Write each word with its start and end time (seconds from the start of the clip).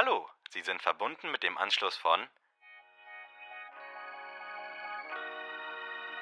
Hallo, 0.00 0.28
Sie 0.50 0.62
sind 0.62 0.80
verbunden 0.80 1.32
mit 1.32 1.42
dem 1.42 1.58
Anschluss 1.58 1.96
von 1.96 2.20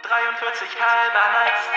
43 0.02 0.68
halber 0.80 1.32
Nights. 1.38 1.68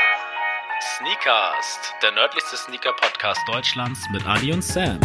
Sneakers, 0.96 1.94
der 2.02 2.12
nördlichste 2.14 2.56
Sneaker-Podcast 2.56 3.42
Deutschlands 3.50 4.00
mit 4.14 4.26
Adi 4.26 4.54
und 4.54 4.62
Sam. 4.62 4.98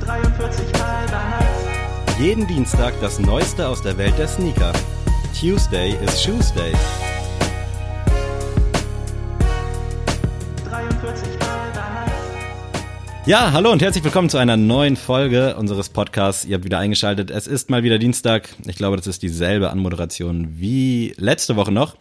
43 0.00 0.82
halber 0.82 1.24
Nights. 1.24 2.18
jeden 2.18 2.46
Dienstag 2.46 2.94
das 3.02 3.18
Neueste 3.18 3.68
aus 3.68 3.82
der 3.82 3.98
Welt 3.98 4.18
der 4.18 4.28
Sneaker. 4.28 4.72
Tuesday 5.38 5.90
is 6.02 6.22
Shoes 6.22 6.54
Day. 6.54 6.72
Ja, 13.26 13.52
hallo 13.52 13.72
und 13.72 13.80
herzlich 13.80 14.04
willkommen 14.04 14.28
zu 14.28 14.36
einer 14.36 14.58
neuen 14.58 14.96
Folge 14.96 15.56
unseres 15.56 15.88
Podcasts. 15.88 16.44
Ihr 16.44 16.56
habt 16.56 16.64
wieder 16.66 16.78
eingeschaltet. 16.78 17.30
Es 17.30 17.46
ist 17.46 17.70
mal 17.70 17.82
wieder 17.82 17.98
Dienstag. 17.98 18.50
Ich 18.66 18.76
glaube, 18.76 18.98
das 18.98 19.06
ist 19.06 19.22
dieselbe 19.22 19.70
Anmoderation 19.70 20.60
wie 20.60 21.14
letzte 21.16 21.56
Woche 21.56 21.72
noch. 21.72 21.96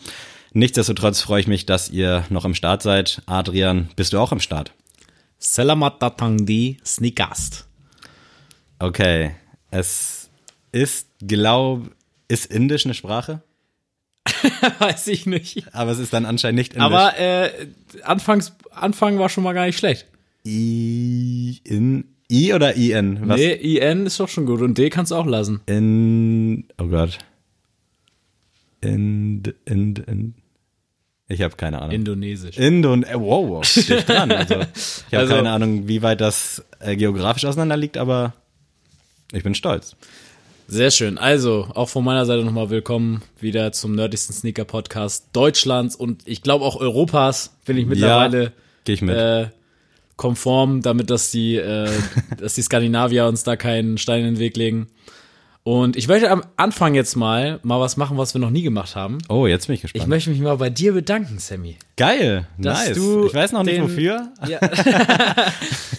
Nichtsdestotrotz 0.52 1.22
freue 1.22 1.40
ich 1.40 1.48
mich, 1.48 1.66
dass 1.66 1.90
ihr 1.90 2.26
noch 2.30 2.44
am 2.44 2.54
Start 2.54 2.82
seid. 2.82 3.22
Adrian, 3.26 3.90
bist 3.96 4.12
du 4.12 4.20
auch 4.20 4.34
am 4.34 4.42
Start? 4.42 4.74
Selamat 5.40 6.02
datang 6.02 6.46
di 6.46 6.78
Sneakast. 6.86 7.68
Okay. 8.80 9.34
Es 9.72 10.30
ist, 10.74 11.08
glaub, 11.26 11.90
ist 12.28 12.48
Indisch 12.48 12.84
eine 12.84 12.96
Sprache? 12.96 13.42
Weiß 14.80 15.08
ich 15.08 15.26
nicht. 15.26 15.74
Aber 15.74 15.92
es 15.92 16.00
ist 16.00 16.12
dann 16.12 16.26
anscheinend 16.26 16.58
nicht 16.58 16.74
Indisch. 16.74 16.86
Aber 16.86 17.18
äh, 17.18 17.50
anfangs, 18.04 18.52
Anfang 18.72 19.20
war 19.20 19.30
schon 19.30 19.46
mal 19.46 19.54
gar 19.54 19.66
nicht 19.66 19.80
schlecht. 19.80 20.08
I, 20.46 21.62
in, 21.64 22.06
I 22.30 22.54
oder 22.54 22.76
IN? 22.76 23.28
Was? 23.30 23.38
Nee, 23.38 23.54
IN 23.78 24.06
ist 24.06 24.20
doch 24.20 24.28
schon 24.30 24.46
gut 24.46 24.62
und 24.62 24.78
D 24.78 24.90
kannst 24.90 25.12
du 25.12 25.16
auch 25.16 25.26
lassen. 25.26 25.62
In, 25.68 26.66
oh 26.78 26.88
Gott. 26.88 27.18
In, 28.82 29.42
in, 29.66 29.96
in. 29.96 30.34
Ich 31.30 31.42
habe 31.42 31.56
keine 31.56 31.82
Ahnung. 31.82 31.96
Indonesisch. 31.96 32.58
Indon, 32.58 33.04
äh, 33.04 33.16
wow, 33.16 33.48
wow, 33.50 33.66
steht 33.66 34.08
dran. 34.10 34.32
Also, 34.32 34.56
ich 34.56 34.60
habe 35.14 35.18
Also- 35.18 35.34
keine 35.36 35.52
Ahnung, 35.52 35.88
wie 35.88 36.02
weit 36.02 36.20
das 36.20 36.64
äh, 36.80 36.96
geografisch 36.98 37.46
auseinander 37.46 37.78
liegt, 37.78 37.98
aber 37.98 38.34
ich 39.32 39.44
bin 39.44 39.56
stolz. 39.56 39.96
Sehr 40.68 40.92
schön. 40.92 41.18
Also, 41.18 41.70
auch 41.76 41.88
von 41.90 42.04
meiner 42.04 42.26
Seite 42.26 42.44
nochmal 42.44 42.70
willkommen 42.70 43.22
wieder 43.40 43.72
zum 43.72 43.96
nördlichsten 43.96 44.34
Sneaker-Podcast 44.34 45.28
Deutschlands 45.34 45.96
und 45.96 46.22
ich 46.28 46.42
glaube 46.42 46.66
auch 46.66 46.76
Europas 46.76 47.56
bin 47.66 47.78
ich 47.78 47.86
mittlerweile 47.86 48.52
Gehe 48.86 48.96
ich 48.96 49.02
mit. 49.02 49.16
äh, 49.16 49.48
konform, 50.16 50.82
damit 50.82 51.10
dass 51.10 51.32
die, 51.32 51.56
äh, 51.56 51.90
dass 52.38 52.56
die 52.56 52.62
Skandinavier 52.62 53.26
uns 53.28 53.44
da 53.44 53.56
keinen 53.56 53.98
Stein 53.98 54.20
in 54.26 54.36
den 54.36 54.40
Weg 54.40 54.58
legen. 54.58 54.88
Und 55.66 55.96
ich 55.96 56.10
möchte 56.10 56.30
am 56.30 56.44
Anfang 56.58 56.94
jetzt 56.94 57.16
mal 57.16 57.62
mal 57.64 57.80
was 57.80 57.96
machen, 57.96 58.18
was 58.18 58.34
wir 58.36 58.40
noch 58.42 58.50
nie 58.50 58.64
gemacht 58.64 58.98
haben. 58.98 59.20
oh, 59.30 59.48
jetzt 59.48 59.68
bin 59.68 59.76
ich 59.76 59.84
Ich 59.86 59.94
gespannt. 59.94 60.10
möchte 60.10 60.30
mich 60.30 60.42
mal 60.42 60.58
bei 60.58 60.70
dir 60.70 60.92
bedanken, 60.92 61.40
Sammy. 61.40 61.78
Geil, 61.96 62.48
dass 62.58 62.88
nice. 62.90 62.98
du 62.98 63.28
ich 63.28 63.34
weiß 63.34 63.54
noch 63.54 63.64
nicht 63.64 63.78
den- 63.78 63.84
wofür. 63.84 64.34
Ja. 64.46 64.60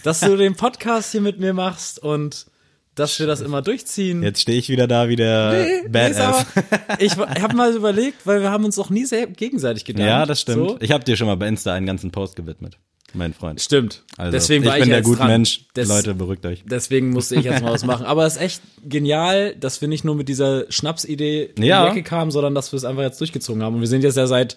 dass 0.03 0.21
du 0.21 0.37
den 0.37 0.55
Podcast 0.55 1.13
hier 1.13 1.23
mit 1.23 1.41
mir 1.41 1.55
machst 1.55 1.99
und 1.99 2.47
dass 2.95 3.19
wir 3.19 3.27
das 3.27 3.41
immer 3.41 3.61
durchziehen. 3.63 4.23
Jetzt 4.23 4.41
stehe 4.43 4.59
ich 4.59 4.69
wieder 4.69 4.87
da 4.87 5.09
wie 5.09 5.17
der 5.17 5.53
Nee, 5.83 5.89
Badass. 5.89 6.47
aber, 6.89 7.01
ich 7.01 7.17
habe 7.17 7.57
mal 7.57 7.75
überlegt, 7.75 8.27
weil 8.27 8.41
wir 8.41 8.51
haben 8.51 8.65
uns 8.65 8.79
auch 8.79 8.91
nie 8.91 9.05
sehr 9.05 9.27
gegenseitig 9.27 9.85
gedankt. 9.85 10.09
ja, 10.09 10.27
das 10.27 10.41
stimmt. 10.41 10.69
So. 10.71 10.77
Ich 10.81 10.91
habe 10.93 11.05
dir 11.05 11.17
schon 11.17 11.27
mal 11.27 11.37
bei 11.37 11.49
Insta 11.49 11.73
einen 11.73 11.87
ganzen 11.87 12.11
Post 12.11 12.37
gewidmet, 12.37 12.77
mein 13.13 13.35
Freund. 13.35 13.61
Stimmt. 13.61 14.03
Also, 14.17 14.33
Deswegen 14.33 14.63
ich 14.65 14.69
war 14.69 14.75
bin 14.77 14.85
ich 14.85 14.89
der 14.91 15.03
gute. 15.03 15.25
Mensch. 15.25 15.67
Des- 15.77 15.89
Leute, 15.89 16.15
beruhigt 16.15 16.45
euch. 16.47 16.63
Deswegen 16.67 17.11
musste 17.11 17.35
ich 17.37 17.45
jetzt 17.45 17.63
mal 17.63 17.73
was 17.75 17.85
machen. 17.85 18.07
Aber 18.07 18.27
es 18.27 18.37
ist 18.37 18.43
echt 18.43 18.63
genial, 18.85 19.55
dass 19.57 19.81
wir 19.81 19.89
nicht 19.89 20.05
nur 20.05 20.15
mit 20.15 20.29
dieser 20.29 20.71
Schnapsidee 20.71 21.51
in 21.57 21.63
Ja. 21.65 21.85
die 21.85 21.91
Ecke 21.99 22.03
kamen, 22.09 22.31
sondern 22.31 22.55
dass 22.55 22.73
wir 22.73 22.77
es 22.77 22.85
einfach 22.85 23.03
jetzt 23.03 23.21
durchgezogen 23.21 23.63
haben. 23.63 23.75
Und 23.75 23.81
wir 23.81 23.89
sind 23.89 24.03
jetzt 24.03 24.17
ja 24.17 24.27
seit, 24.27 24.57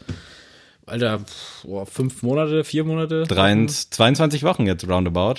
Alter, 0.85 1.21
boah, 1.63 1.85
fünf 1.85 2.23
Monate, 2.23 2.63
vier 2.63 2.83
Monate. 2.83 3.23
23, 3.27 3.91
22 3.91 4.43
Wochen 4.43 4.65
jetzt 4.67 4.87
roundabout. 4.87 5.35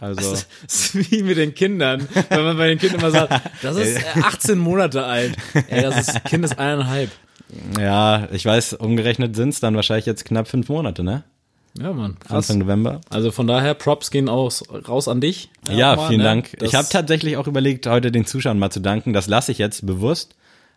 Also, 0.00 0.30
Das 0.32 0.46
ist 0.66 1.10
wie 1.10 1.22
mit 1.22 1.36
den 1.36 1.54
Kindern, 1.54 2.08
wenn 2.30 2.44
man 2.44 2.56
bei 2.56 2.68
den 2.68 2.78
Kindern 2.78 3.00
immer 3.00 3.10
sagt, 3.10 3.40
das 3.62 3.76
ist 3.76 3.98
äh, 4.16 4.20
18 4.22 4.58
Monate 4.58 5.04
alt. 5.04 5.36
Ey, 5.68 5.82
das 5.82 6.08
ist, 6.08 6.24
Kind 6.24 6.44
ist 6.44 6.58
eineinhalb. 6.58 7.10
ja, 7.78 8.28
ich 8.32 8.44
weiß, 8.44 8.74
umgerechnet 8.74 9.36
sind's 9.36 9.60
dann 9.60 9.74
wahrscheinlich 9.76 10.06
jetzt 10.06 10.24
knapp 10.24 10.48
fünf 10.48 10.68
Monate, 10.68 11.02
ne? 11.02 11.22
Ja, 11.78 11.92
Mann, 11.92 12.18
krass. 12.18 12.32
Anfang 12.50 12.58
November. 12.58 13.00
Also 13.10 13.30
von 13.30 13.46
daher, 13.46 13.74
Props 13.74 14.10
gehen 14.10 14.28
aus, 14.28 14.64
raus 14.88 15.06
an 15.06 15.20
dich. 15.20 15.50
Ja, 15.68 15.90
nochmal, 15.92 16.08
vielen 16.08 16.18
ne? 16.18 16.24
Dank. 16.24 16.50
Das- 16.58 16.68
ich 16.68 16.74
habe 16.74 16.88
tatsächlich 16.90 17.36
auch 17.36 17.46
überlegt, 17.46 17.86
heute 17.86 18.10
den 18.10 18.26
Zuschauern 18.26 18.58
mal 18.58 18.70
zu 18.70 18.80
danken. 18.80 19.12
Das 19.12 19.28
lasse 19.28 19.52
ich 19.52 19.58
jetzt 19.58 19.86
bewusst. 19.86 20.34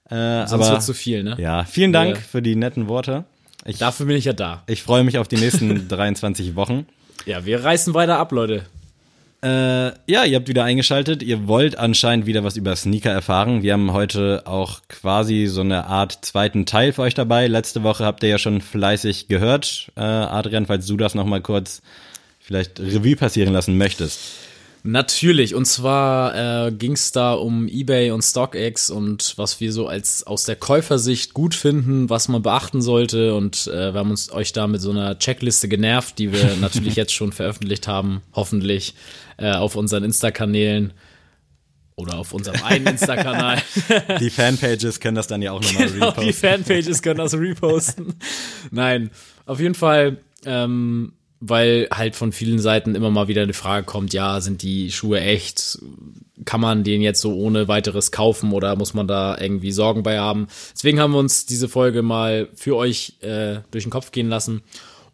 Äh, 0.09 0.45
Sonst 0.45 0.53
aber 0.53 0.69
wird 0.71 0.83
zu 0.83 0.93
viel, 0.93 1.23
ne? 1.23 1.35
ja, 1.39 1.63
vielen 1.63 1.93
Dank 1.93 2.15
Ja. 2.15 2.21
für 2.21 2.41
die 2.41 2.55
netten 2.55 2.87
Worte. 2.89 3.23
Ich, 3.65 3.77
Dafür 3.79 4.05
bin 4.05 4.17
ich 4.17 4.25
ja 4.25 4.33
da. 4.33 4.61
ich 4.67 4.83
freue 4.83 5.03
mich 5.05 5.17
auf 5.17 5.27
die 5.29 5.37
nächsten 5.37 5.87
23 5.87 6.55
Wochen. 6.55 6.85
Ja, 7.25 7.45
wir 7.45 7.63
reißen 7.63 7.93
weiter 7.93 8.17
ab, 8.19 8.31
Leute. 8.33 8.63
Äh, 9.43 9.91
ja, 10.07 10.23
ihr 10.23 10.37
habt 10.37 10.47
wieder 10.47 10.63
eingeschaltet. 10.63 11.21
Ihr 11.21 11.49
wollt 11.49 11.77
anscheinend 11.77 12.25
wieder 12.25 12.45
was 12.45 12.55
über 12.55 12.73
Sneaker 12.77 13.11
erfahren. 13.11 13.61
Wir 13.61 13.73
haben 13.73 13.91
heute 13.91 14.43
auch 14.45 14.79
quasi 14.87 15.47
so 15.47 15.59
eine 15.59 15.87
Art 15.87 16.23
zweiten 16.23 16.65
Teil 16.65 16.93
für 16.93 17.01
euch 17.01 17.13
dabei. 17.13 17.47
Letzte 17.47 17.83
Woche 17.83 18.05
habt 18.05 18.23
ihr 18.23 18.29
ja 18.29 18.37
schon 18.37 18.61
fleißig 18.61 19.27
gehört. 19.27 19.91
Äh, 19.97 20.01
Adrian, 20.01 20.65
falls 20.65 20.85
du 20.85 20.95
das 20.95 21.13
nochmal 21.13 21.41
kurz 21.41 21.81
vielleicht 22.39 22.79
Revue 22.79 23.17
passieren 23.17 23.51
lassen 23.51 23.77
möchtest. 23.77 24.19
Natürlich, 24.85 25.55
und 25.55 25.63
zwar 25.65 26.67
äh, 26.67 26.71
ging 26.73 26.91
es 26.91 27.13
da 27.13 27.33
um 27.33 27.69
eBay 27.69 28.11
und 28.11 28.21
StockX 28.21 28.89
und 28.89 29.33
was 29.37 29.61
wir 29.61 29.71
so 29.71 29.87
als 29.87 30.27
aus 30.27 30.43
der 30.43 30.57
Käufersicht 30.57 31.33
gut 31.33 31.55
finden, 31.55 32.09
was 32.09 32.27
man 32.27 32.41
beachten 32.41 32.81
sollte. 32.81 33.33
Und 33.33 33.67
äh, 33.67 33.93
wir 33.93 33.99
haben 33.99 34.11
uns 34.11 34.29
euch 34.33 34.51
da 34.51 34.67
mit 34.67 34.81
so 34.81 34.91
einer 34.91 35.17
Checkliste 35.17 35.69
genervt, 35.69 36.19
die 36.19 36.33
wir 36.33 36.57
natürlich 36.59 36.95
jetzt 36.97 37.13
schon 37.13 37.31
veröffentlicht 37.31 37.87
haben, 37.87 38.23
hoffentlich 38.33 38.93
äh, 39.37 39.53
auf 39.53 39.77
unseren 39.77 40.03
Insta-Kanälen 40.03 40.91
oder 41.95 42.17
auf 42.17 42.33
unserem 42.33 42.61
einen 42.63 42.87
Insta-Kanal. 42.87 43.61
Die 44.19 44.29
Fanpages 44.31 44.99
können 44.99 45.15
das 45.15 45.27
dann 45.27 45.41
ja 45.41 45.53
auch 45.53 45.61
nochmal 45.61 45.87
Genau, 45.89 46.11
die 46.11 46.25
reposten. 46.25 46.33
Fanpages 46.33 47.01
können 47.01 47.19
das 47.19 47.33
reposten. 47.35 48.15
Nein, 48.71 49.11
auf 49.45 49.59
jeden 49.61 49.75
Fall, 49.75 50.17
ähm, 50.45 51.13
weil 51.45 51.89
halt 51.93 52.15
von 52.15 52.31
vielen 52.31 52.59
Seiten 52.59 52.95
immer 52.95 53.09
mal 53.09 53.27
wieder 53.27 53.41
eine 53.41 53.53
Frage 53.53 53.85
kommt, 53.85 54.13
ja, 54.13 54.39
sind 54.39 54.61
die 54.61 54.91
Schuhe 54.91 55.19
echt? 55.19 55.77
Kann 56.45 56.61
man 56.61 56.85
den 56.85 57.01
jetzt 57.01 57.19
so 57.19 57.35
ohne 57.35 57.67
weiteres 57.67 58.13
kaufen 58.13 58.53
oder 58.53 58.77
muss 58.77 58.93
man 58.93 59.07
da 59.07 59.37
irgendwie 59.37 59.73
Sorgen 59.73 60.03
bei 60.03 60.19
haben? 60.19 60.47
Deswegen 60.73 61.01
haben 61.01 61.11
wir 61.11 61.19
uns 61.19 61.45
diese 61.45 61.67
Folge 61.67 62.01
mal 62.01 62.47
für 62.55 62.77
euch 62.77 63.17
äh, 63.21 63.57
durch 63.71 63.83
den 63.83 63.91
Kopf 63.91 64.11
gehen 64.11 64.29
lassen. 64.29 64.61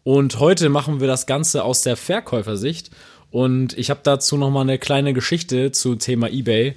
Und 0.04 0.38
heute 0.38 0.68
machen 0.68 1.00
wir 1.00 1.08
das 1.08 1.26
Ganze 1.26 1.64
aus 1.64 1.82
der 1.82 1.96
Verkäufersicht. 1.96 2.90
Und 3.32 3.76
ich 3.76 3.90
habe 3.90 4.00
dazu 4.02 4.36
noch 4.36 4.50
mal 4.50 4.62
eine 4.62 4.78
kleine 4.78 5.12
Geschichte 5.12 5.72
zu 5.72 5.96
Thema 5.96 6.28
eBay. 6.28 6.74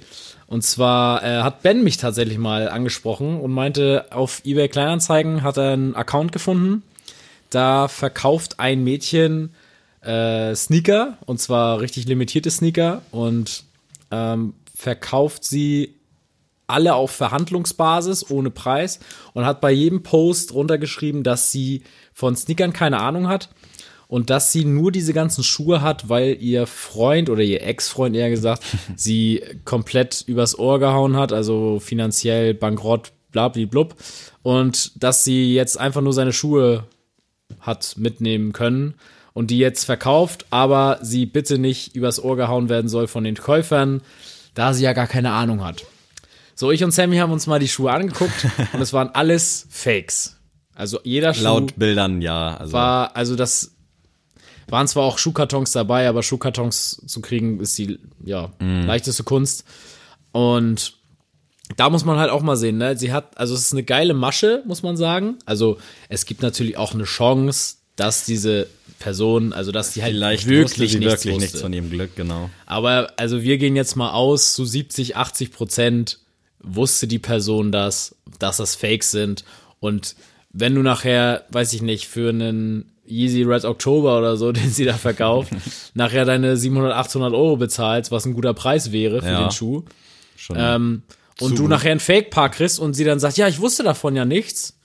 Und 0.48 0.62
zwar 0.62 1.22
äh, 1.22 1.42
hat 1.42 1.62
Ben 1.62 1.84
mich 1.84 1.96
tatsächlich 1.96 2.38
mal 2.38 2.68
angesprochen 2.68 3.40
und 3.40 3.52
meinte, 3.52 4.06
auf 4.10 4.42
eBay 4.44 4.68
Kleinanzeigen 4.68 5.42
hat 5.42 5.58
er 5.58 5.72
einen 5.72 5.94
Account 5.94 6.32
gefunden. 6.32 6.82
Da 7.54 7.86
verkauft 7.86 8.58
ein 8.58 8.82
Mädchen 8.82 9.54
äh, 10.00 10.54
Sneaker 10.56 11.18
und 11.24 11.38
zwar 11.40 11.80
richtig 11.80 12.06
limitierte 12.06 12.50
Sneaker 12.50 13.02
und 13.12 13.62
ähm, 14.10 14.54
verkauft 14.74 15.44
sie 15.44 15.94
alle 16.66 16.94
auf 16.94 17.12
Verhandlungsbasis 17.12 18.28
ohne 18.28 18.50
Preis 18.50 18.98
und 19.34 19.46
hat 19.46 19.60
bei 19.60 19.70
jedem 19.70 20.02
Post 20.02 20.52
runtergeschrieben, 20.52 21.22
dass 21.22 21.52
sie 21.52 21.84
von 22.12 22.34
Sneakern 22.34 22.72
keine 22.72 23.00
Ahnung 23.00 23.28
hat 23.28 23.50
und 24.08 24.30
dass 24.30 24.50
sie 24.50 24.64
nur 24.64 24.90
diese 24.90 25.12
ganzen 25.12 25.44
Schuhe 25.44 25.80
hat, 25.80 26.08
weil 26.08 26.36
ihr 26.40 26.66
Freund 26.66 27.30
oder 27.30 27.42
ihr 27.42 27.62
Ex-Freund 27.62 28.16
eher 28.16 28.30
gesagt, 28.30 28.64
sie 28.96 29.44
komplett 29.64 30.24
übers 30.26 30.58
Ohr 30.58 30.80
gehauen 30.80 31.16
hat, 31.16 31.32
also 31.32 31.78
finanziell 31.78 32.52
bankrott, 32.52 33.12
blablablub 33.30 33.94
und 34.42 34.92
dass 35.00 35.22
sie 35.22 35.54
jetzt 35.54 35.78
einfach 35.78 36.00
nur 36.00 36.12
seine 36.12 36.32
Schuhe 36.32 36.88
hat 37.60 37.94
mitnehmen 37.98 38.52
können 38.52 38.94
und 39.32 39.50
die 39.50 39.58
jetzt 39.58 39.84
verkauft, 39.84 40.46
aber 40.50 40.98
sie 41.02 41.26
bitte 41.26 41.58
nicht 41.58 41.94
übers 41.94 42.22
Ohr 42.22 42.36
gehauen 42.36 42.68
werden 42.68 42.88
soll 42.88 43.06
von 43.06 43.24
den 43.24 43.36
Käufern, 43.36 44.00
da 44.54 44.72
sie 44.72 44.84
ja 44.84 44.92
gar 44.92 45.06
keine 45.06 45.32
Ahnung 45.32 45.64
hat. 45.64 45.84
So, 46.54 46.70
ich 46.70 46.84
und 46.84 46.92
Sammy 46.92 47.16
haben 47.16 47.32
uns 47.32 47.46
mal 47.46 47.58
die 47.58 47.68
Schuhe 47.68 47.92
angeguckt 47.92 48.46
und 48.72 48.80
es 48.80 48.92
waren 48.92 49.10
alles 49.10 49.66
Fakes. 49.70 50.38
Also 50.74 51.00
jeder 51.04 51.34
Schuh 51.34 51.44
Laut 51.44 51.76
Bildern, 51.76 52.22
ja. 52.22 52.56
Also, 52.56 52.72
war, 52.72 53.16
also 53.16 53.36
das 53.36 53.72
waren 54.68 54.88
zwar 54.88 55.04
auch 55.04 55.18
Schuhkartons 55.18 55.72
dabei, 55.72 56.08
aber 56.08 56.22
Schuhkartons 56.22 57.02
zu 57.06 57.20
kriegen 57.20 57.60
ist 57.60 57.76
die 57.78 57.98
ja 58.24 58.50
leichteste 58.58 59.24
Kunst. 59.24 59.64
Und 60.32 60.94
da 61.76 61.90
muss 61.90 62.04
man 62.04 62.18
halt 62.18 62.30
auch 62.30 62.42
mal 62.42 62.56
sehen, 62.56 62.78
ne? 62.78 62.96
Sie 62.96 63.12
hat, 63.12 63.38
also 63.38 63.54
es 63.54 63.62
ist 63.62 63.72
eine 63.72 63.84
geile 63.84 64.14
Masche, 64.14 64.62
muss 64.66 64.82
man 64.82 64.96
sagen. 64.96 65.36
Also 65.46 65.78
es 66.08 66.26
gibt 66.26 66.42
natürlich 66.42 66.76
auch 66.76 66.92
eine 66.94 67.04
Chance, 67.04 67.76
dass 67.96 68.24
diese 68.24 68.66
Person, 68.98 69.52
also 69.52 69.72
dass 69.72 69.92
die 69.92 70.02
halt 70.02 70.12
Vielleicht 70.12 70.46
wirklich 70.46 70.92
sie 70.92 70.98
nichts 70.98 71.24
wirklich 71.24 71.38
nichts 71.40 71.60
von 71.60 71.72
ihrem 71.72 71.90
Glück, 71.90 72.16
genau. 72.16 72.50
Aber 72.66 73.12
also 73.16 73.42
wir 73.42 73.58
gehen 73.58 73.76
jetzt 73.76 73.96
mal 73.96 74.10
aus, 74.12 74.52
zu 74.52 74.64
70, 74.64 75.16
80 75.16 75.52
Prozent 75.52 76.18
wusste 76.62 77.06
die 77.06 77.18
Person 77.18 77.72
das, 77.72 78.16
dass 78.38 78.56
das 78.58 78.74
Fakes 78.74 79.10
sind. 79.10 79.44
Und 79.80 80.16
wenn 80.52 80.74
du 80.74 80.82
nachher, 80.82 81.44
weiß 81.50 81.72
ich 81.74 81.82
nicht, 81.82 82.06
für 82.06 82.30
einen 82.30 82.90
Yeezy 83.06 83.42
Red 83.42 83.64
October 83.64 84.18
oder 84.18 84.36
so, 84.36 84.52
den 84.52 84.70
sie 84.70 84.84
da 84.84 84.94
verkauft, 84.94 85.50
nachher 85.94 86.24
deine 86.24 86.56
700, 86.56 86.92
800 86.94 87.32
Euro 87.34 87.56
bezahlst, 87.56 88.10
was 88.10 88.24
ein 88.26 88.34
guter 88.34 88.54
Preis 88.54 88.92
wäre 88.92 89.20
für 89.20 89.28
Ja. 89.28 89.42
den 89.44 89.50
Schuh, 89.50 89.82
Schon 90.36 90.56
ähm, 90.58 91.02
und 91.40 91.50
Zu 91.50 91.54
du 91.56 91.62
gut. 91.62 91.70
nachher 91.70 91.92
ein 91.92 92.00
Fake-Paar 92.00 92.50
kriegst 92.50 92.78
und 92.78 92.94
sie 92.94 93.04
dann 93.04 93.18
sagt, 93.20 93.36
ja, 93.36 93.48
ich 93.48 93.60
wusste 93.60 93.82
davon 93.82 94.14
ja 94.16 94.24
nichts, 94.24 94.78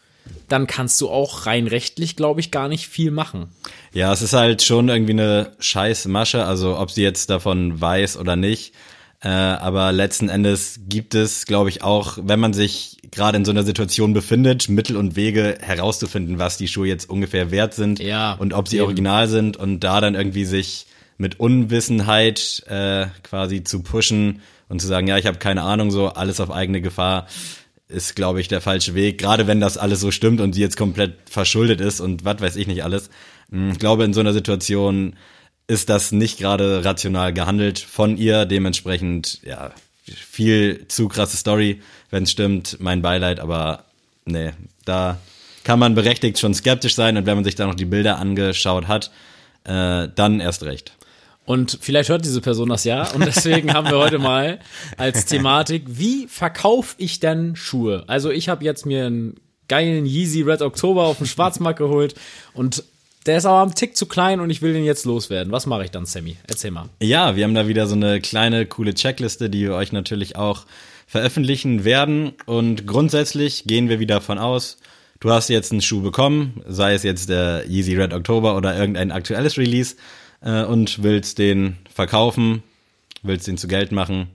dann 0.47 0.67
kannst 0.67 0.99
du 1.01 1.09
auch 1.09 1.45
rein 1.45 1.67
rechtlich, 1.67 2.15
glaube 2.15 2.39
ich, 2.39 2.51
gar 2.51 2.67
nicht 2.67 2.87
viel 2.87 3.11
machen. 3.11 3.49
Ja, 3.93 4.11
es 4.13 4.21
ist 4.21 4.33
halt 4.33 4.61
schon 4.63 4.89
irgendwie 4.89 5.13
eine 5.13 5.53
scheiß 5.59 6.05
Masche, 6.05 6.45
also 6.45 6.77
ob 6.77 6.91
sie 6.91 7.03
jetzt 7.03 7.29
davon 7.29 7.79
weiß 7.79 8.17
oder 8.17 8.35
nicht. 8.35 8.73
Äh, 9.21 9.27
aber 9.27 9.91
letzten 9.91 10.29
Endes 10.29 10.79
gibt 10.87 11.13
es, 11.13 11.45
glaube 11.45 11.69
ich, 11.69 11.83
auch, 11.83 12.17
wenn 12.21 12.39
man 12.39 12.53
sich 12.53 12.97
gerade 13.11 13.37
in 13.37 13.43
so 13.43 13.51
einer 13.51 13.63
Situation 13.63 14.13
befindet, 14.13 14.69
Mittel 14.69 14.95
und 14.95 15.15
Wege 15.17 15.57
herauszufinden, 15.61 16.39
was 16.39 16.57
die 16.57 16.67
Schuhe 16.69 16.87
jetzt 16.87 17.09
ungefähr 17.09 17.51
wert 17.51 17.73
sind 17.73 17.99
Ja, 17.99 18.33
und 18.33 18.53
ob 18.53 18.67
sie 18.69 18.77
eben. 18.77 18.85
original 18.85 19.27
sind 19.27 19.57
und 19.57 19.81
da 19.81 19.99
dann 19.99 20.15
irgendwie 20.15 20.45
sich 20.45 20.85
mit 21.17 21.37
Unwissenheit 21.39 22.63
äh, 22.67 23.07
quasi 23.23 23.63
zu 23.63 23.81
pushen 23.81 24.41
und 24.69 24.79
zu 24.79 24.87
sagen, 24.87 25.07
ja, 25.07 25.17
ich 25.17 25.25
habe 25.25 25.39
keine 25.39 25.63
Ahnung, 25.63 25.91
so 25.91 26.07
alles 26.09 26.39
auf 26.39 26.51
eigene 26.51 26.79
Gefahr 26.81 27.27
ist, 27.87 28.15
glaube 28.15 28.39
ich, 28.39 28.47
der 28.47 28.61
falsche 28.61 28.93
Weg. 28.93 29.17
Gerade 29.17 29.47
wenn 29.47 29.59
das 29.59 29.77
alles 29.77 29.99
so 29.99 30.11
stimmt 30.11 30.39
und 30.41 30.53
sie 30.53 30.61
jetzt 30.61 30.77
komplett 30.77 31.15
verschuldet 31.29 31.81
ist 31.81 31.99
und 31.99 32.23
was 32.23 32.39
weiß 32.39 32.55
ich 32.55 32.67
nicht 32.67 32.83
alles. 32.83 33.09
Hm, 33.51 33.71
Ich 33.71 33.79
glaube, 33.79 34.03
in 34.03 34.13
so 34.13 34.19
einer 34.19 34.33
Situation 34.33 35.15
ist 35.67 35.89
das 35.89 36.11
nicht 36.11 36.37
gerade 36.37 36.85
rational 36.85 37.33
gehandelt 37.33 37.79
von 37.79 38.15
ihr. 38.17 38.45
Dementsprechend, 38.45 39.41
ja, 39.43 39.71
viel 40.03 40.85
zu 40.87 41.07
krasse 41.07 41.37
Story, 41.37 41.81
wenn 42.11 42.23
es 42.23 42.31
stimmt. 42.31 42.77
Mein 42.79 43.01
Beileid, 43.01 43.39
aber 43.39 43.85
nee, 44.25 44.51
da 44.85 45.17
kann 45.63 45.79
man 45.79 45.95
berechtigt 45.95 46.39
schon 46.39 46.53
skeptisch 46.53 46.95
sein 46.95 47.17
und 47.17 47.25
wenn 47.25 47.35
man 47.35 47.43
sich 47.43 47.55
da 47.55 47.65
noch 47.67 47.75
die 47.75 47.85
Bilder 47.85 48.17
angeschaut 48.17 48.87
hat, 48.87 49.11
äh, 49.65 50.07
dann 50.15 50.39
erst 50.39 50.63
recht. 50.63 50.93
Und 51.49 51.79
vielleicht 51.81 52.09
hört 52.09 52.25
diese 52.25 52.41
Person 52.41 52.69
das 52.69 52.83
ja. 52.83 53.09
Und 53.09 53.25
deswegen 53.25 53.73
haben 53.73 53.89
wir 53.89 53.97
heute 53.97 54.19
mal 54.19 54.59
als 54.97 55.25
Thematik, 55.25 55.83
wie 55.87 56.27
verkaufe 56.27 56.93
ich 56.99 57.19
denn 57.19 57.55
Schuhe? 57.55 58.03
Also 58.05 58.29
ich 58.29 58.49
habe 58.49 58.63
jetzt 58.63 58.85
mir 58.85 59.07
einen 59.07 59.35
geilen 59.67 60.05
Yeezy 60.05 60.43
Red 60.43 60.61
October 60.61 61.07
auf 61.07 61.17
dem 61.17 61.25
Schwarzmarkt 61.25 61.79
geholt 61.79 62.13
und 62.53 62.83
der 63.25 63.39
ist 63.39 63.47
aber 63.47 63.57
am 63.57 63.73
Tick 63.73 63.97
zu 63.97 64.05
klein 64.05 64.41
und 64.41 64.51
ich 64.51 64.61
will 64.61 64.73
den 64.73 64.83
jetzt 64.83 65.05
loswerden. 65.05 65.51
Was 65.51 65.65
mache 65.65 65.85
ich 65.85 65.89
dann, 65.89 66.05
Sammy? 66.05 66.37
Erzähl 66.47 66.69
mal. 66.69 66.87
Ja, 67.01 67.35
wir 67.35 67.45
haben 67.45 67.55
da 67.55 67.67
wieder 67.67 67.87
so 67.87 67.95
eine 67.95 68.21
kleine, 68.21 68.67
coole 68.67 68.93
Checkliste, 68.93 69.49
die 69.49 69.61
wir 69.61 69.73
euch 69.73 69.91
natürlich 69.91 70.35
auch 70.35 70.67
veröffentlichen 71.07 71.83
werden. 71.83 72.33
Und 72.45 72.85
grundsätzlich 72.85 73.63
gehen 73.63 73.89
wir 73.89 73.99
wieder 73.99 74.17
davon 74.17 74.37
aus, 74.37 74.77
du 75.19 75.31
hast 75.31 75.49
jetzt 75.49 75.71
einen 75.71 75.81
Schuh 75.81 76.03
bekommen, 76.03 76.61
sei 76.67 76.93
es 76.93 77.01
jetzt 77.01 77.27
der 77.27 77.63
Yeezy 77.67 77.95
Red 77.95 78.13
October 78.13 78.55
oder 78.55 78.77
irgendein 78.77 79.11
aktuelles 79.11 79.57
Release, 79.57 79.95
äh, 80.41 80.63
und 80.63 81.03
willst 81.03 81.37
den 81.37 81.77
verkaufen, 81.93 82.63
willst 83.23 83.47
den 83.47 83.57
zu 83.57 83.67
Geld 83.67 83.91
machen. 83.91 84.27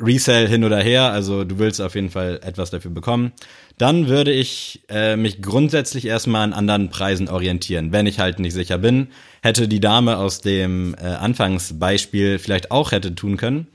Resell 0.00 0.46
hin 0.46 0.62
oder 0.62 0.80
her, 0.80 1.10
also 1.10 1.42
du 1.42 1.58
willst 1.58 1.80
auf 1.80 1.96
jeden 1.96 2.10
Fall 2.10 2.40
etwas 2.44 2.70
dafür 2.70 2.92
bekommen, 2.92 3.32
dann 3.78 4.08
würde 4.08 4.32
ich 4.32 4.84
äh, 4.88 5.16
mich 5.16 5.42
grundsätzlich 5.42 6.04
erstmal 6.04 6.42
an 6.44 6.52
anderen 6.52 6.88
Preisen 6.88 7.28
orientieren, 7.28 7.90
wenn 7.90 8.06
ich 8.06 8.20
halt 8.20 8.38
nicht 8.38 8.54
sicher 8.54 8.78
bin. 8.78 9.08
Hätte 9.42 9.66
die 9.66 9.80
Dame 9.80 10.18
aus 10.18 10.40
dem 10.40 10.94
äh, 10.94 11.06
Anfangsbeispiel 11.06 12.38
vielleicht 12.38 12.70
auch 12.70 12.92
hätte 12.92 13.14
tun 13.14 13.36
können. 13.36 13.66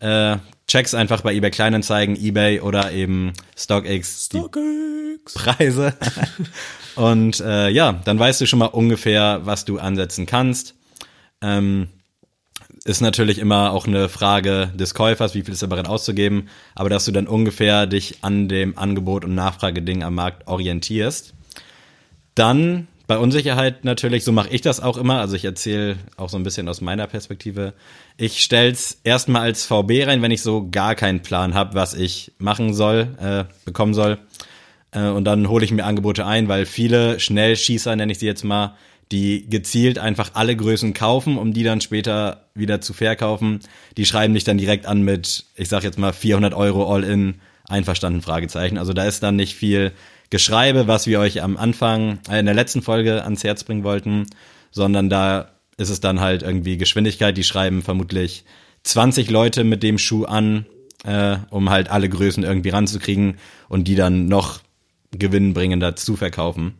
Äh, 0.00 0.38
checks 0.66 0.94
einfach 0.94 1.22
bei 1.22 1.34
eBay 1.34 1.50
Kleinanzeigen, 1.50 2.16
eBay 2.16 2.60
oder 2.60 2.92
eben 2.92 3.32
StockX 3.56 4.28
die 4.30 4.42
Preise. 5.34 5.94
Und 6.96 7.40
äh, 7.40 7.68
ja, 7.68 8.00
dann 8.04 8.18
weißt 8.18 8.40
du 8.40 8.46
schon 8.46 8.58
mal 8.58 8.66
ungefähr, 8.66 9.40
was 9.44 9.64
du 9.64 9.78
ansetzen 9.78 10.26
kannst. 10.26 10.75
Ähm, 11.42 11.88
ist 12.84 13.00
natürlich 13.00 13.38
immer 13.38 13.72
auch 13.72 13.86
eine 13.86 14.08
Frage 14.08 14.72
des 14.74 14.94
Käufers, 14.94 15.34
wie 15.34 15.42
viel 15.42 15.54
ist 15.54 15.62
er 15.62 15.68
bereit 15.68 15.88
auszugeben, 15.88 16.48
aber 16.74 16.88
dass 16.88 17.04
du 17.04 17.12
dann 17.12 17.26
ungefähr 17.26 17.86
dich 17.86 18.18
an 18.22 18.48
dem 18.48 18.78
Angebot 18.78 19.24
und 19.24 19.34
Nachfrageding 19.34 20.02
am 20.02 20.14
Markt 20.14 20.46
orientierst. 20.46 21.34
Dann 22.34 22.86
bei 23.06 23.18
Unsicherheit 23.18 23.84
natürlich, 23.84 24.24
so 24.24 24.32
mache 24.32 24.50
ich 24.50 24.60
das 24.60 24.80
auch 24.80 24.96
immer, 24.96 25.20
also 25.20 25.36
ich 25.36 25.44
erzähle 25.44 25.96
auch 26.16 26.28
so 26.28 26.36
ein 26.36 26.42
bisschen 26.42 26.68
aus 26.68 26.80
meiner 26.80 27.06
Perspektive. 27.06 27.72
Ich 28.16 28.42
stell's 28.42 29.00
erstmal 29.04 29.42
als 29.42 29.64
VB 29.64 30.06
rein, 30.06 30.22
wenn 30.22 30.32
ich 30.32 30.42
so 30.42 30.68
gar 30.70 30.94
keinen 30.94 31.22
Plan 31.22 31.54
habe, 31.54 31.74
was 31.74 31.94
ich 31.94 32.32
machen 32.38 32.74
soll, 32.74 33.16
äh, 33.20 33.44
bekommen 33.64 33.94
soll. 33.94 34.18
Äh, 34.90 35.08
und 35.08 35.24
dann 35.24 35.48
hole 35.48 35.64
ich 35.64 35.70
mir 35.70 35.84
Angebote 35.84 36.26
ein, 36.26 36.48
weil 36.48 36.66
viele 36.66 37.20
Schnellschießer, 37.20 37.94
nenne 37.94 38.10
ich 38.10 38.18
sie 38.18 38.26
jetzt 38.26 38.44
mal, 38.44 38.76
die 39.12 39.48
gezielt 39.48 39.98
einfach 39.98 40.30
alle 40.34 40.56
Größen 40.56 40.92
kaufen, 40.92 41.38
um 41.38 41.52
die 41.52 41.62
dann 41.62 41.80
später 41.80 42.48
wieder 42.54 42.80
zu 42.80 42.92
verkaufen. 42.92 43.60
Die 43.96 44.04
schreiben 44.04 44.34
dich 44.34 44.44
dann 44.44 44.58
direkt 44.58 44.86
an 44.86 45.02
mit, 45.02 45.44
ich 45.54 45.68
sag 45.68 45.84
jetzt 45.84 45.98
mal 45.98 46.12
400 46.12 46.54
Euro 46.54 46.92
All-in, 46.92 47.36
einverstanden, 47.68 48.22
Fragezeichen. 48.22 48.78
Also 48.78 48.92
da 48.92 49.04
ist 49.04 49.22
dann 49.22 49.36
nicht 49.36 49.54
viel 49.54 49.92
Geschreibe, 50.30 50.88
was 50.88 51.06
wir 51.06 51.20
euch 51.20 51.42
am 51.42 51.56
Anfang, 51.56 52.18
äh, 52.28 52.40
in 52.40 52.46
der 52.46 52.54
letzten 52.54 52.82
Folge 52.82 53.24
ans 53.24 53.44
Herz 53.44 53.64
bringen 53.64 53.84
wollten, 53.84 54.26
sondern 54.70 55.08
da 55.08 55.50
ist 55.76 55.90
es 55.90 56.00
dann 56.00 56.20
halt 56.20 56.42
irgendwie 56.42 56.78
Geschwindigkeit. 56.78 57.36
Die 57.36 57.44
schreiben 57.44 57.82
vermutlich 57.82 58.44
20 58.82 59.30
Leute 59.30 59.64
mit 59.64 59.82
dem 59.82 59.98
Schuh 59.98 60.24
an, 60.24 60.66
äh, 61.04 61.36
um 61.50 61.70
halt 61.70 61.90
alle 61.90 62.08
Größen 62.08 62.42
irgendwie 62.42 62.70
ranzukriegen 62.70 63.36
und 63.68 63.88
die 63.88 63.94
dann 63.94 64.26
noch 64.26 64.60
gewinnbringender 65.12 65.96
zu 65.96 66.16
verkaufen. 66.16 66.74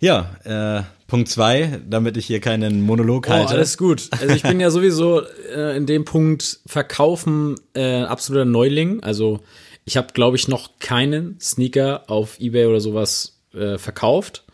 Ja, 0.00 0.34
äh, 0.44 0.82
Punkt 1.06 1.28
zwei, 1.28 1.80
damit 1.88 2.16
ich 2.16 2.26
hier 2.26 2.40
keinen 2.40 2.80
Monolog 2.82 3.26
Oh, 3.28 3.32
halte. 3.32 3.52
alles 3.54 3.76
gut. 3.76 4.08
Also 4.12 4.34
ich 4.34 4.42
bin 4.42 4.58
ja 4.60 4.70
sowieso 4.70 5.22
äh, 5.54 5.76
in 5.76 5.86
dem 5.86 6.04
Punkt 6.04 6.60
Verkaufen 6.66 7.56
äh, 7.74 8.02
absoluter 8.02 8.44
Neuling. 8.46 9.02
Also 9.02 9.40
ich 9.84 9.96
habe, 9.96 10.08
glaube 10.14 10.36
ich, 10.36 10.48
noch 10.48 10.78
keinen 10.78 11.38
Sneaker 11.40 12.04
auf 12.08 12.38
Ebay 12.40 12.66
oder 12.66 12.80
sowas 12.80 13.40
äh, 13.54 13.76
verkauft. 13.76 14.44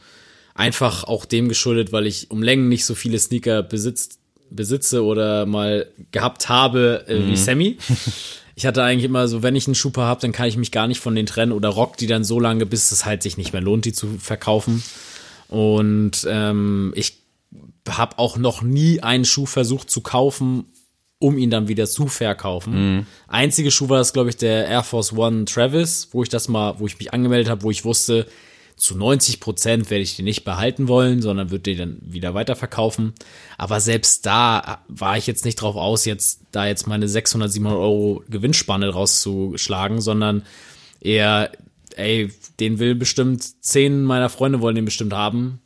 Einfach 0.54 1.04
auch 1.04 1.26
dem 1.26 1.48
geschuldet, 1.48 1.92
weil 1.92 2.06
ich 2.06 2.30
um 2.30 2.42
Längen 2.42 2.68
nicht 2.68 2.84
so 2.86 2.94
viele 2.94 3.18
Sneaker 3.18 3.62
besitzt, 3.62 4.18
besitze 4.50 5.04
oder 5.04 5.44
mal 5.46 5.86
gehabt 6.10 6.48
habe 6.48 7.04
äh, 7.08 7.26
wie 7.26 7.36
Sammy. 7.36 7.78
Ich 8.58 8.64
hatte 8.64 8.82
eigentlich 8.82 9.04
immer 9.04 9.28
so, 9.28 9.42
wenn 9.42 9.54
ich 9.54 9.66
einen 9.66 9.74
Schuhpaar 9.74 10.06
habe, 10.08 10.22
dann 10.22 10.32
kann 10.32 10.48
ich 10.48 10.56
mich 10.56 10.72
gar 10.72 10.86
nicht 10.86 10.98
von 10.98 11.14
denen 11.14 11.26
trennen 11.26 11.52
oder 11.52 11.68
rock 11.68 11.98
die 11.98 12.06
dann 12.06 12.24
so 12.24 12.40
lange, 12.40 12.64
bis 12.64 12.90
es 12.90 13.04
halt 13.04 13.22
sich 13.22 13.36
nicht 13.36 13.52
mehr 13.52 13.60
lohnt, 13.60 13.84
die 13.84 13.92
zu 13.92 14.06
verkaufen. 14.18 14.82
Und 15.48 16.26
ähm, 16.28 16.92
ich 16.96 17.18
habe 17.88 18.18
auch 18.18 18.36
noch 18.36 18.62
nie 18.62 19.00
einen 19.00 19.24
Schuh 19.24 19.46
versucht 19.46 19.90
zu 19.90 20.00
kaufen, 20.00 20.64
um 21.18 21.38
ihn 21.38 21.50
dann 21.50 21.68
wieder 21.68 21.86
zu 21.86 22.08
verkaufen. 22.08 22.72
Einzige 23.28 23.70
Schuh 23.70 23.88
war 23.88 23.98
das, 23.98 24.12
glaube 24.12 24.28
ich, 24.30 24.36
der 24.36 24.66
Air 24.66 24.82
Force 24.82 25.12
One 25.12 25.44
Travis, 25.46 26.08
wo 26.12 26.22
ich 26.22 26.28
das 26.28 26.48
mal, 26.48 26.78
wo 26.78 26.86
ich 26.86 26.98
mich 26.98 27.12
angemeldet 27.14 27.48
habe, 27.48 27.62
wo 27.62 27.70
ich 27.70 27.84
wusste, 27.84 28.26
zu 28.76 28.94
90 28.94 29.40
Prozent 29.40 29.90
werde 29.90 30.02
ich 30.02 30.16
den 30.16 30.26
nicht 30.26 30.44
behalten 30.44 30.86
wollen, 30.86 31.22
sondern 31.22 31.50
würde 31.50 31.62
den 31.62 31.78
dann 31.78 31.98
wieder 32.02 32.34
weiterverkaufen. 32.34 33.14
Aber 33.56 33.80
selbst 33.80 34.26
da 34.26 34.84
war 34.88 35.16
ich 35.16 35.26
jetzt 35.26 35.46
nicht 35.46 35.56
drauf 35.56 35.76
aus, 35.76 36.04
jetzt 36.04 36.40
da 36.52 36.66
jetzt 36.66 36.86
meine 36.86 37.08
600, 37.08 37.50
700 37.50 37.80
Euro 37.80 38.22
Gewinnspanne 38.28 38.90
rauszuschlagen, 38.90 40.02
sondern 40.02 40.42
eher, 41.00 41.52
ey, 41.96 42.30
den 42.60 42.78
will 42.78 42.94
bestimmt 42.94 43.42
zehn 43.64 44.04
meiner 44.04 44.28
Freunde 44.28 44.60
wollen 44.60 44.76
den 44.76 44.84
bestimmt 44.84 45.12
haben. 45.12 45.60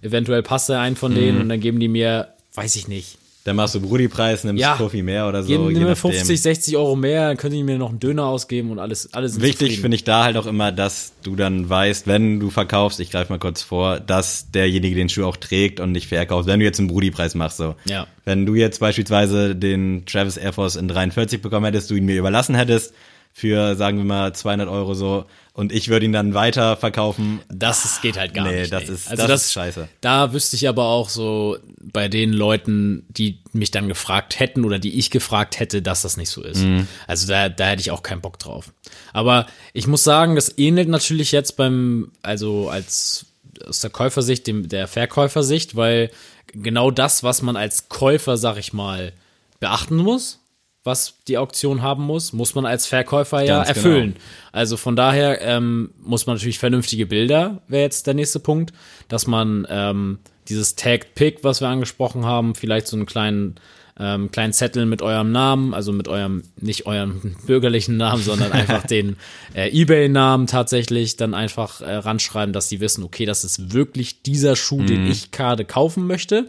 Eventuell 0.00 0.42
passt 0.42 0.70
er 0.70 0.80
ein 0.80 0.96
von 0.96 1.14
denen 1.14 1.40
und 1.40 1.48
dann 1.48 1.60
geben 1.60 1.80
die 1.80 1.88
mir, 1.88 2.28
weiß 2.54 2.76
ich 2.76 2.88
nicht, 2.88 3.18
Dann 3.44 3.56
machst 3.56 3.74
du 3.74 3.80
Brudi-Preis, 3.80 4.44
nimmst 4.44 4.60
Ja. 4.60 4.76
Profi 4.76 5.02
mehr 5.02 5.26
oder 5.28 5.42
so. 5.42 5.48
geben 5.48 5.68
je 5.70 5.74
mir 5.74 5.80
nachdem. 5.80 6.12
50, 6.12 6.40
60 6.40 6.76
Euro 6.76 6.94
mehr, 6.94 7.26
dann 7.26 7.36
können 7.36 7.54
die 7.54 7.64
mir 7.64 7.76
noch 7.76 7.90
einen 7.90 7.98
Döner 7.98 8.26
ausgeben 8.26 8.70
und 8.70 8.78
alles, 8.78 9.12
alles 9.14 9.40
Wichtig 9.40 9.80
finde 9.80 9.96
ich 9.96 10.04
da 10.04 10.22
halt 10.22 10.36
auch 10.36 10.46
immer, 10.46 10.70
dass 10.70 11.12
du 11.24 11.34
dann 11.34 11.68
weißt, 11.68 12.06
wenn 12.06 12.38
du 12.38 12.50
verkaufst, 12.50 13.00
ich 13.00 13.10
greife 13.10 13.32
mal 13.32 13.40
kurz 13.40 13.62
vor, 13.62 13.98
dass 13.98 14.52
derjenige 14.52 14.94
den 14.94 15.08
Schuh 15.08 15.24
auch 15.24 15.36
trägt 15.36 15.80
und 15.80 15.90
nicht 15.90 16.06
verkauft. 16.06 16.46
Wenn 16.46 16.60
du 16.60 16.66
jetzt 16.66 16.78
einen 16.78 16.86
Brudi-Preis 16.88 17.34
machst, 17.34 17.56
so. 17.56 17.74
Ja. 17.84 18.06
Wenn 18.24 18.46
du 18.46 18.54
jetzt 18.54 18.78
beispielsweise 18.78 19.56
den 19.56 20.06
Travis 20.06 20.36
Air 20.36 20.52
Force 20.52 20.76
in 20.76 20.86
43 20.86 21.42
bekommen 21.42 21.66
hättest, 21.66 21.90
du 21.90 21.96
ihn 21.96 22.04
mir 22.04 22.18
überlassen 22.18 22.54
hättest, 22.54 22.94
für, 23.32 23.76
sagen 23.76 23.96
wir 23.98 24.04
mal, 24.04 24.34
200 24.34 24.68
Euro 24.68 24.94
so, 24.94 25.24
und 25.54 25.72
ich 25.72 25.88
würde 25.88 26.04
ihn 26.06 26.12
dann 26.12 26.32
weiter 26.34 26.76
verkaufen. 26.76 27.40
Das 27.48 27.84
ist, 27.84 28.00
geht 28.02 28.16
halt 28.18 28.32
gar 28.34 28.46
Nee, 28.46 28.60
nicht. 28.60 28.72
das 28.72 28.88
ist- 28.88 29.10
das 29.10 29.44
ist 29.44 29.52
scheiße. 29.52 29.88
Da 30.00 30.32
wüsste 30.32 30.56
ich 30.56 30.66
aber 30.68 30.84
auch 30.84 31.08
so 31.10 31.58
bei 31.80 32.08
den 32.08 32.32
Leuten, 32.32 33.04
die 33.08 33.40
mich 33.52 33.70
dann 33.70 33.88
gefragt 33.88 34.38
hätten 34.40 34.64
oder 34.64 34.78
die 34.78 34.98
ich 34.98 35.10
gefragt 35.10 35.58
hätte, 35.60 35.82
dass 35.82 36.02
das 36.02 36.16
nicht 36.16 36.30
so 36.30 36.42
ist. 36.42 36.62
Mhm. 36.62 36.86
Also 37.06 37.26
da, 37.26 37.48
da 37.50 37.66
hätte 37.68 37.80
ich 37.80 37.90
auch 37.90 38.02
keinen 38.02 38.20
Bock 38.22 38.38
drauf. 38.38 38.72
Aber 39.12 39.46
ich 39.74 39.86
muss 39.86 40.04
sagen, 40.04 40.34
das 40.36 40.56
ähnelt 40.58 40.88
natürlich 40.88 41.32
jetzt 41.32 41.56
beim, 41.56 42.12
also 42.22 42.68
als 42.70 43.26
aus 43.66 43.80
der 43.80 43.90
Käufersicht, 43.90 44.46
dem, 44.46 44.68
der 44.68 44.88
Verkäufersicht, 44.88 45.76
weil 45.76 46.10
genau 46.54 46.90
das, 46.90 47.22
was 47.22 47.42
man 47.42 47.56
als 47.56 47.88
Käufer, 47.88 48.36
sag 48.36 48.56
ich 48.56 48.72
mal, 48.72 49.12
beachten 49.60 49.96
muss, 49.96 50.38
was 50.84 51.18
die 51.28 51.38
Auktion 51.38 51.82
haben 51.82 52.04
muss, 52.04 52.32
muss 52.32 52.54
man 52.54 52.66
als 52.66 52.86
Verkäufer 52.86 53.42
ja 53.42 53.62
Ganz 53.62 53.68
genau. 53.68 53.78
erfüllen. 53.78 54.16
Also 54.50 54.76
von 54.76 54.96
daher 54.96 55.40
ähm, 55.40 55.90
muss 56.02 56.26
man 56.26 56.36
natürlich 56.36 56.58
vernünftige 56.58 57.06
Bilder, 57.06 57.62
wäre 57.68 57.82
jetzt 57.82 58.06
der 58.06 58.14
nächste 58.14 58.40
Punkt, 58.40 58.72
dass 59.08 59.26
man 59.26 59.66
ähm, 59.70 60.18
dieses 60.48 60.74
Tagged 60.74 61.14
Pick, 61.14 61.44
was 61.44 61.60
wir 61.60 61.68
angesprochen 61.68 62.24
haben, 62.24 62.54
vielleicht 62.54 62.88
so 62.88 62.96
einen 62.96 63.06
kleinen 63.06 63.56
ähm, 64.00 64.30
kleinen 64.30 64.52
Zettel 64.52 64.86
mit 64.86 65.02
eurem 65.02 65.32
Namen, 65.32 65.74
also 65.74 65.92
mit 65.92 66.08
eurem, 66.08 66.42
nicht 66.60 66.86
eurem 66.86 67.36
bürgerlichen 67.46 67.96
Namen, 67.98 68.22
sondern 68.22 68.50
einfach 68.52 68.86
den 68.86 69.16
äh, 69.54 69.68
Ebay-Namen 69.68 70.46
tatsächlich 70.46 71.16
dann 71.16 71.34
einfach 71.34 71.82
äh, 71.82 71.94
ranschreiben, 71.96 72.52
dass 72.52 72.68
sie 72.68 72.80
wissen, 72.80 73.04
okay, 73.04 73.26
das 73.26 73.44
ist 73.44 73.72
wirklich 73.72 74.22
dieser 74.22 74.56
Schuh, 74.56 74.82
den 74.82 75.06
ich 75.06 75.30
gerade 75.30 75.64
kaufen 75.64 76.06
möchte. 76.06 76.48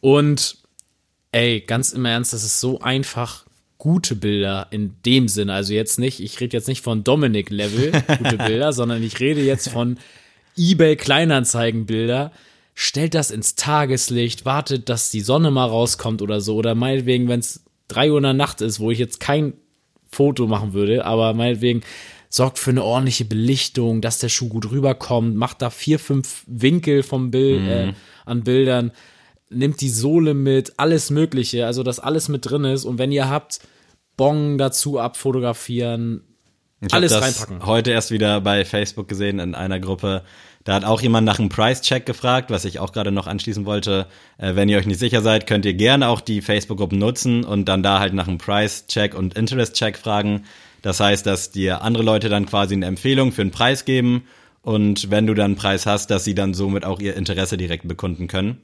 Und 0.00 0.59
ey, 1.32 1.60
ganz 1.60 1.92
im 1.92 2.04
Ernst, 2.04 2.32
das 2.32 2.44
ist 2.44 2.60
so 2.60 2.80
einfach 2.80 3.44
gute 3.78 4.14
Bilder 4.14 4.66
in 4.70 4.96
dem 5.06 5.28
Sinne. 5.28 5.54
Also 5.54 5.72
jetzt 5.72 5.98
nicht, 5.98 6.20
ich 6.20 6.38
rede 6.40 6.56
jetzt 6.56 6.68
nicht 6.68 6.82
von 6.82 7.02
Dominik-Level 7.02 7.92
gute 8.18 8.36
Bilder, 8.46 8.72
sondern 8.72 9.02
ich 9.02 9.20
rede 9.20 9.40
jetzt 9.40 9.68
von 9.68 9.98
eBay 10.56 10.96
Kleinanzeigen-Bilder. 10.96 12.32
Stellt 12.74 13.14
das 13.14 13.30
ins 13.30 13.56
Tageslicht, 13.56 14.44
wartet, 14.44 14.88
dass 14.88 15.10
die 15.10 15.22
Sonne 15.22 15.50
mal 15.50 15.66
rauskommt 15.66 16.22
oder 16.22 16.40
so. 16.40 16.56
Oder 16.56 16.74
meinetwegen, 16.74 17.28
wenn 17.28 17.40
es 17.40 17.64
drei 17.88 18.10
Uhr 18.10 18.18
in 18.18 18.24
der 18.24 18.32
Nacht 18.34 18.60
ist, 18.60 18.80
wo 18.80 18.90
ich 18.90 18.98
jetzt 18.98 19.18
kein 19.18 19.54
Foto 20.10 20.46
machen 20.46 20.72
würde, 20.72 21.04
aber 21.04 21.34
meinetwegen 21.34 21.82
sorgt 22.28 22.58
für 22.58 22.70
eine 22.70 22.84
ordentliche 22.84 23.24
Belichtung, 23.24 24.00
dass 24.00 24.18
der 24.18 24.28
Schuh 24.28 24.48
gut 24.48 24.70
rüberkommt, 24.70 25.36
macht 25.36 25.62
da 25.62 25.70
vier, 25.70 25.98
fünf 25.98 26.44
Winkel 26.46 27.02
vom 27.02 27.30
Bild 27.30 27.66
äh, 27.66 27.92
an 28.24 28.44
Bildern, 28.44 28.92
nimmt 29.50 29.80
die 29.80 29.90
Sohle 29.90 30.34
mit, 30.34 30.74
alles 30.78 31.10
Mögliche, 31.10 31.66
also 31.66 31.82
dass 31.82 31.98
alles 32.00 32.28
mit 32.28 32.48
drin 32.48 32.64
ist. 32.64 32.84
Und 32.84 32.98
wenn 32.98 33.12
ihr 33.12 33.28
habt, 33.28 33.60
Bong 34.16 34.58
dazu 34.58 34.98
abfotografieren, 34.98 36.22
Ich 36.80 36.94
alles 36.94 37.12
das 37.12 37.22
reinpacken. 37.22 37.66
heute 37.66 37.90
erst 37.90 38.10
wieder 38.10 38.40
bei 38.40 38.64
Facebook 38.64 39.08
gesehen 39.08 39.38
in 39.38 39.54
einer 39.54 39.80
Gruppe. 39.80 40.22
Da 40.64 40.74
hat 40.74 40.84
auch 40.84 41.00
jemand 41.00 41.26
nach 41.26 41.38
einem 41.38 41.48
Price-Check 41.48 42.04
gefragt, 42.04 42.50
was 42.50 42.64
ich 42.64 42.78
auch 42.78 42.92
gerade 42.92 43.12
noch 43.12 43.26
anschließen 43.26 43.64
wollte. 43.64 44.06
Äh, 44.38 44.54
wenn 44.56 44.68
ihr 44.68 44.78
euch 44.78 44.86
nicht 44.86 45.00
sicher 45.00 45.22
seid, 45.22 45.46
könnt 45.46 45.64
ihr 45.64 45.74
gerne 45.74 46.08
auch 46.08 46.20
die 46.20 46.42
Facebook-Gruppen 46.42 46.98
nutzen 46.98 47.44
und 47.44 47.66
dann 47.66 47.82
da 47.82 47.98
halt 47.98 48.12
nach 48.12 48.28
einem 48.28 48.38
Price-Check 48.38 49.14
und 49.14 49.34
Interest-Check 49.34 49.96
fragen. 49.96 50.44
Das 50.82 51.00
heißt, 51.00 51.26
dass 51.26 51.50
dir 51.50 51.82
andere 51.82 52.02
Leute 52.02 52.28
dann 52.28 52.46
quasi 52.46 52.74
eine 52.74 52.86
Empfehlung 52.86 53.32
für 53.32 53.42
einen 53.42 53.50
Preis 53.50 53.84
geben 53.84 54.24
und 54.62 55.10
wenn 55.10 55.26
du 55.26 55.34
dann 55.34 55.52
einen 55.52 55.56
Preis 55.56 55.86
hast, 55.86 56.10
dass 56.10 56.24
sie 56.24 56.34
dann 56.34 56.54
somit 56.54 56.84
auch 56.84 57.00
ihr 57.00 57.16
Interesse 57.16 57.56
direkt 57.56 57.88
bekunden 57.88 58.28
können. 58.28 58.60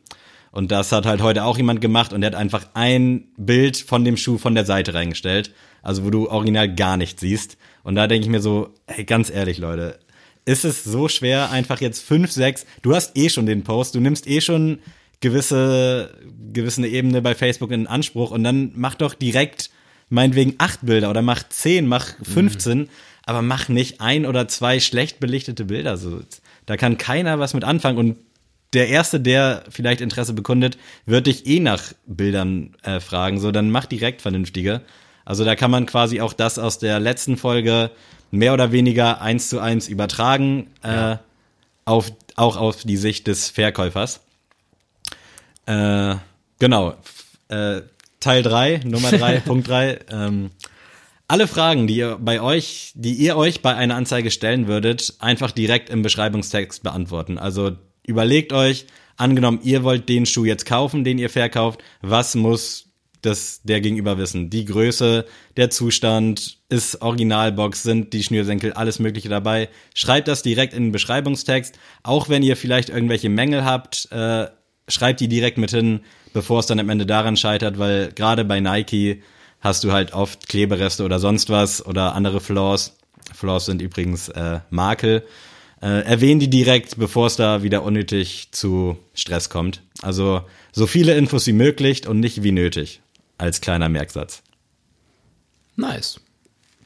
Und 0.57 0.73
das 0.73 0.91
hat 0.91 1.05
halt 1.05 1.21
heute 1.21 1.45
auch 1.45 1.59
jemand 1.59 1.83
gemacht 1.83 2.15
und 2.15 2.23
der 2.23 2.31
hat 2.31 2.35
einfach 2.35 2.69
ein 2.73 3.29
Bild 3.37 3.77
von 3.77 4.07
dem 4.07 4.17
Schuh 4.17 4.39
von 4.39 4.55
der 4.55 4.65
Seite 4.65 4.95
reingestellt. 4.95 5.53
Also 5.83 6.03
wo 6.03 6.09
du 6.09 6.31
original 6.31 6.75
gar 6.75 6.97
nichts 6.97 7.21
siehst. 7.21 7.59
Und 7.83 7.95
da 7.95 8.07
denke 8.07 8.25
ich 8.25 8.31
mir 8.31 8.41
so, 8.41 8.73
hey, 8.87 9.05
ganz 9.05 9.29
ehrlich, 9.29 9.59
Leute, 9.59 9.99
ist 10.47 10.65
es 10.65 10.83
so 10.83 11.09
schwer, 11.09 11.51
einfach 11.51 11.83
jetzt 11.83 12.03
fünf, 12.03 12.33
sechs, 12.33 12.65
du 12.81 12.95
hast 12.95 13.19
eh 13.19 13.29
schon 13.29 13.45
den 13.45 13.65
Post, 13.65 13.97
du 13.97 14.01
nimmst 14.01 14.27
eh 14.27 14.41
schon 14.41 14.79
gewisse, 15.21 16.17
gewisse 16.55 16.87
Ebene 16.87 17.21
bei 17.21 17.35
Facebook 17.35 17.71
in 17.71 17.87
Anspruch 17.87 18.31
und 18.31 18.43
dann 18.43 18.73
mach 18.77 18.95
doch 18.95 19.13
direkt 19.13 19.69
meinetwegen 20.09 20.55
acht 20.57 20.87
Bilder 20.87 21.11
oder 21.11 21.21
mach 21.21 21.43
zehn, 21.51 21.87
mach 21.87 22.15
15, 22.23 22.89
aber 23.27 23.43
mach 23.43 23.69
nicht 23.69 24.01
ein 24.01 24.25
oder 24.25 24.49
zwei 24.49 24.81
schlecht 24.81 25.21
belichtete 25.21 25.67
Bilder. 25.67 25.99
So, 25.99 26.23
da 26.65 26.79
kann 26.79 26.97
keiner 26.97 27.39
was 27.39 27.53
mit 27.53 27.65
anfangen 27.65 27.99
und 27.99 28.17
der 28.77 28.89
Erste, 28.89 29.19
der 29.19 29.65
vielleicht 29.69 30.01
Interesse 30.01 30.33
bekundet, 30.33 30.79
wird 31.05 31.27
dich 31.27 31.47
eh 31.47 31.59
nach 31.59 31.83
Bildern 32.07 32.77
äh, 32.83 33.01
fragen. 33.01 33.41
So, 33.41 33.51
dann 33.51 33.71
mach 33.71 33.87
direkt 33.87 34.23
vernünftige. 34.23 34.83
Also 35.25 35.45
da 35.45 35.57
kann 35.57 35.71
man 35.73 35.87
quasi 35.87 36.21
auch 36.21 36.33
das 36.33 36.59
aus 36.59 36.79
der 36.79 37.01
letzten 37.01 37.37
Folge 37.37 37.91
mehr 38.31 38.53
oder 38.53 38.73
weniger 38.73 39.21
eins 39.21 39.49
zu 39.49 39.59
eins 39.59 39.89
übertragen, 39.89 40.69
äh, 40.83 41.17
auf, 41.85 42.13
auch 42.37 42.57
auf 42.57 42.85
die 42.85 42.97
Sicht 42.97 43.27
des 43.27 43.51
Verkäufers. 43.51 44.21
Äh, 45.67 46.17
genau. 46.59 46.95
Äh, 47.49 47.83
Teil 48.21 48.43
3, 48.43 48.83
Nummer 48.85 49.11
3, 49.11 49.41
Punkt 49.45 49.69
3. 49.69 49.99
Ähm, 50.11 50.51
alle 51.29 51.49
Fragen, 51.49 51.87
die 51.87 51.97
ihr 51.97 52.19
bei 52.21 52.41
euch, 52.41 52.93
die 52.95 53.15
ihr 53.15 53.37
euch 53.37 53.63
bei 53.63 53.75
einer 53.75 53.97
Anzeige 53.97 54.31
stellen 54.31 54.69
würdet, 54.69 55.15
einfach 55.19 55.51
direkt 55.51 55.91
im 55.91 56.03
Beschreibungstext 56.03 56.83
beantworten. 56.83 57.39
Also 57.39 57.73
überlegt 58.07 58.53
euch, 58.53 58.87
angenommen, 59.17 59.61
ihr 59.63 59.83
wollt 59.83 60.09
den 60.09 60.27
Schuh 60.27 60.45
jetzt 60.45 60.67
kaufen, 60.67 61.05
den 61.05 61.19
ihr 61.19 61.31
verkauft, 61.31 61.83
was 62.03 62.35
muss 62.35 62.87
das 63.23 63.63
der 63.63 63.81
Gegenüber 63.81 64.19
wissen? 64.19 64.51
Die 64.51 64.65
Größe, 64.65 65.27
der 65.57 65.71
Zustand, 65.71 66.59
ist 66.69 67.03
Originalbox, 67.03 67.83
sind 67.83 68.13
die 68.13 68.23
Schnürsenkel, 68.23 68.73
alles 68.73 68.99
Mögliche 68.99 69.29
dabei. 69.29 69.69
Schreibt 69.95 70.29
das 70.29 70.43
direkt 70.43 70.75
in 70.75 70.85
den 70.85 70.93
Beschreibungstext. 70.93 71.79
Auch 72.03 72.29
wenn 72.29 72.43
ihr 72.43 72.57
vielleicht 72.57 72.89
irgendwelche 72.89 73.29
Mängel 73.29 73.65
habt, 73.65 74.11
äh, 74.11 74.47
schreibt 74.89 75.21
die 75.21 75.29
direkt 75.29 75.59
mit 75.59 75.71
hin, 75.71 76.01
bevor 76.33 76.61
es 76.61 76.67
dann 76.67 76.81
am 76.81 76.89
Ende 76.89 77.07
daran 77.07 77.37
scheitert, 77.37 77.79
weil 77.79 78.13
gerade 78.13 78.45
bei 78.45 78.61
Nike 78.61 79.23
hast 79.61 79.85
du 79.85 79.93
halt 79.93 80.13
oft 80.13 80.49
Klebereste 80.49 81.05
oder 81.05 81.19
sonst 81.19 81.51
was 81.51 81.85
oder 81.85 82.15
andere 82.15 82.41
Flaws. 82.41 82.97
Flaws 83.33 83.67
sind 83.67 83.83
übrigens 83.83 84.29
äh, 84.29 84.61
Makel. 84.71 85.25
Äh, 85.83 86.05
erwähnen 86.05 86.41
die 86.41 86.49
direkt, 86.49 86.99
bevor 86.99 87.27
es 87.27 87.37
da 87.37 87.63
wieder 87.63 87.83
unnötig 87.83 88.49
zu 88.53 88.97
Stress 89.15 89.51
kommt. 89.51 89.83
Also 90.03 90.43
so 90.73 90.87
viele 90.87 91.17
Infos 91.17 91.47
wie 91.47 91.53
möglich 91.53 92.07
und 92.07 92.21
nicht 92.21 92.43
wie 92.43 92.53
nötig. 92.53 93.01
Als 93.39 93.61
kleiner 93.61 93.89
Merksatz. 93.89 94.43
Nice. 95.77 96.21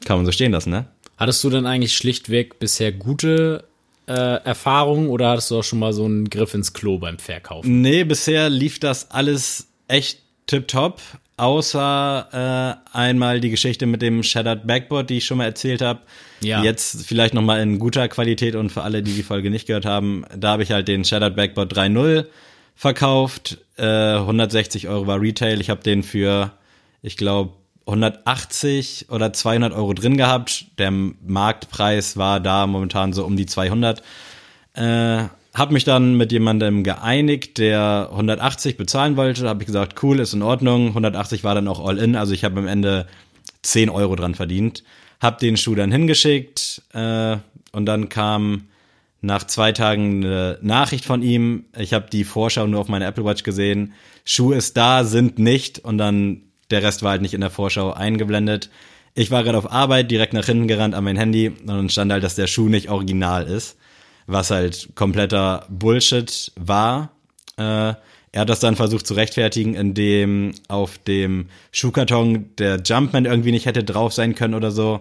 Kann 0.04 0.16
man 0.16 0.26
so 0.26 0.32
stehen 0.32 0.52
lassen, 0.52 0.70
ne? 0.70 0.86
Hattest 1.16 1.44
du 1.44 1.50
denn 1.50 1.66
eigentlich 1.66 1.96
schlichtweg 1.96 2.58
bisher 2.58 2.92
gute 2.92 3.64
äh, 4.06 4.12
Erfahrungen 4.12 5.08
oder 5.08 5.30
hattest 5.30 5.50
du 5.50 5.58
auch 5.58 5.64
schon 5.64 5.78
mal 5.78 5.92
so 5.92 6.04
einen 6.04 6.28
Griff 6.28 6.54
ins 6.54 6.72
Klo 6.72 6.98
beim 6.98 7.18
Verkaufen? 7.18 7.82
Nee, 7.82 8.04
bisher 8.04 8.50
lief 8.50 8.80
das 8.80 9.10
alles 9.10 9.68
echt 9.86 10.22
tipptopp. 10.46 11.00
Außer 11.40 12.82
äh, 12.92 12.96
einmal 12.98 13.40
die 13.40 13.48
Geschichte 13.48 13.86
mit 13.86 14.02
dem 14.02 14.22
Shattered 14.22 14.66
Backboard, 14.66 15.08
die 15.08 15.16
ich 15.16 15.24
schon 15.24 15.38
mal 15.38 15.46
erzählt 15.46 15.80
habe. 15.80 16.00
Ja. 16.42 16.62
Jetzt 16.62 17.06
vielleicht 17.06 17.32
noch 17.32 17.40
mal 17.40 17.62
in 17.62 17.78
guter 17.78 18.08
Qualität 18.08 18.54
und 18.54 18.68
für 18.68 18.82
alle, 18.82 19.02
die 19.02 19.14
die 19.14 19.22
Folge 19.22 19.48
nicht 19.48 19.66
gehört 19.66 19.86
haben, 19.86 20.26
da 20.36 20.50
habe 20.50 20.62
ich 20.62 20.70
halt 20.70 20.86
den 20.86 21.02
Shattered 21.02 21.36
Backboard 21.36 21.72
3.0 21.72 22.26
verkauft. 22.74 23.56
Äh, 23.78 24.16
160 24.16 24.88
Euro 24.88 25.06
war 25.06 25.18
Retail. 25.18 25.62
Ich 25.62 25.70
habe 25.70 25.82
den 25.82 26.02
für, 26.02 26.52
ich 27.00 27.16
glaube, 27.16 27.54
180 27.86 29.06
oder 29.08 29.32
200 29.32 29.72
Euro 29.72 29.94
drin 29.94 30.18
gehabt. 30.18 30.66
Der 30.76 30.90
Marktpreis 30.90 32.18
war 32.18 32.40
da 32.40 32.66
momentan 32.66 33.14
so 33.14 33.24
um 33.24 33.38
die 33.38 33.46
200. 33.46 34.02
Äh, 34.74 35.24
hab 35.54 35.72
mich 35.72 35.84
dann 35.84 36.16
mit 36.16 36.30
jemandem 36.32 36.84
geeinigt, 36.84 37.58
der 37.58 38.08
180 38.12 38.76
bezahlen 38.76 39.16
wollte. 39.16 39.48
Habe 39.48 39.62
ich 39.62 39.66
gesagt, 39.66 40.02
cool, 40.02 40.20
ist 40.20 40.32
in 40.32 40.42
Ordnung. 40.42 40.88
180 40.88 41.42
war 41.42 41.54
dann 41.54 41.68
auch 41.68 41.84
all 41.84 41.98
in. 41.98 42.14
Also 42.14 42.32
ich 42.32 42.44
habe 42.44 42.60
am 42.60 42.68
Ende 42.68 43.06
10 43.62 43.90
Euro 43.90 44.14
dran 44.14 44.34
verdient. 44.34 44.84
Hab 45.20 45.38
den 45.38 45.56
Schuh 45.56 45.74
dann 45.74 45.90
hingeschickt 45.90 46.82
äh, 46.92 47.36
und 47.72 47.86
dann 47.86 48.08
kam 48.08 48.68
nach 49.22 49.44
zwei 49.44 49.72
Tagen 49.72 50.24
eine 50.24 50.58
Nachricht 50.62 51.04
von 51.04 51.22
ihm. 51.22 51.64
Ich 51.76 51.92
habe 51.92 52.08
die 52.10 52.24
Vorschau 52.24 52.66
nur 52.66 52.80
auf 52.80 52.88
meiner 52.88 53.06
Apple 53.06 53.24
Watch 53.24 53.42
gesehen. 53.42 53.92
Schuh 54.24 54.52
ist 54.52 54.76
da, 54.76 55.04
sind 55.04 55.38
nicht. 55.38 55.80
Und 55.80 55.98
dann 55.98 56.42
der 56.70 56.82
Rest 56.82 57.02
war 57.02 57.10
halt 57.10 57.22
nicht 57.22 57.34
in 57.34 57.40
der 57.40 57.50
Vorschau 57.50 57.92
eingeblendet. 57.92 58.70
Ich 59.14 59.30
war 59.30 59.42
gerade 59.42 59.58
auf 59.58 59.70
Arbeit, 59.70 60.10
direkt 60.10 60.32
nach 60.32 60.46
hinten 60.46 60.68
gerannt 60.68 60.94
an 60.94 61.04
mein 61.04 61.16
Handy 61.16 61.48
und 61.48 61.66
dann 61.66 61.88
stand 61.88 62.12
halt, 62.12 62.22
dass 62.22 62.36
der 62.36 62.46
Schuh 62.46 62.68
nicht 62.68 62.88
original 62.88 63.46
ist. 63.46 63.76
Was 64.30 64.50
halt 64.52 64.90
kompletter 64.94 65.66
Bullshit 65.68 66.52
war. 66.54 67.10
Äh, 67.56 67.94
er 68.32 68.42
hat 68.42 68.48
das 68.48 68.60
dann 68.60 68.76
versucht 68.76 69.06
zu 69.06 69.14
rechtfertigen, 69.14 69.74
indem 69.74 70.54
auf 70.68 70.98
dem 70.98 71.48
Schuhkarton 71.72 72.54
der 72.56 72.80
Jumpman 72.80 73.24
irgendwie 73.24 73.50
nicht 73.50 73.66
hätte 73.66 73.82
drauf 73.82 74.12
sein 74.12 74.36
können 74.36 74.54
oder 74.54 74.70
so. 74.70 75.00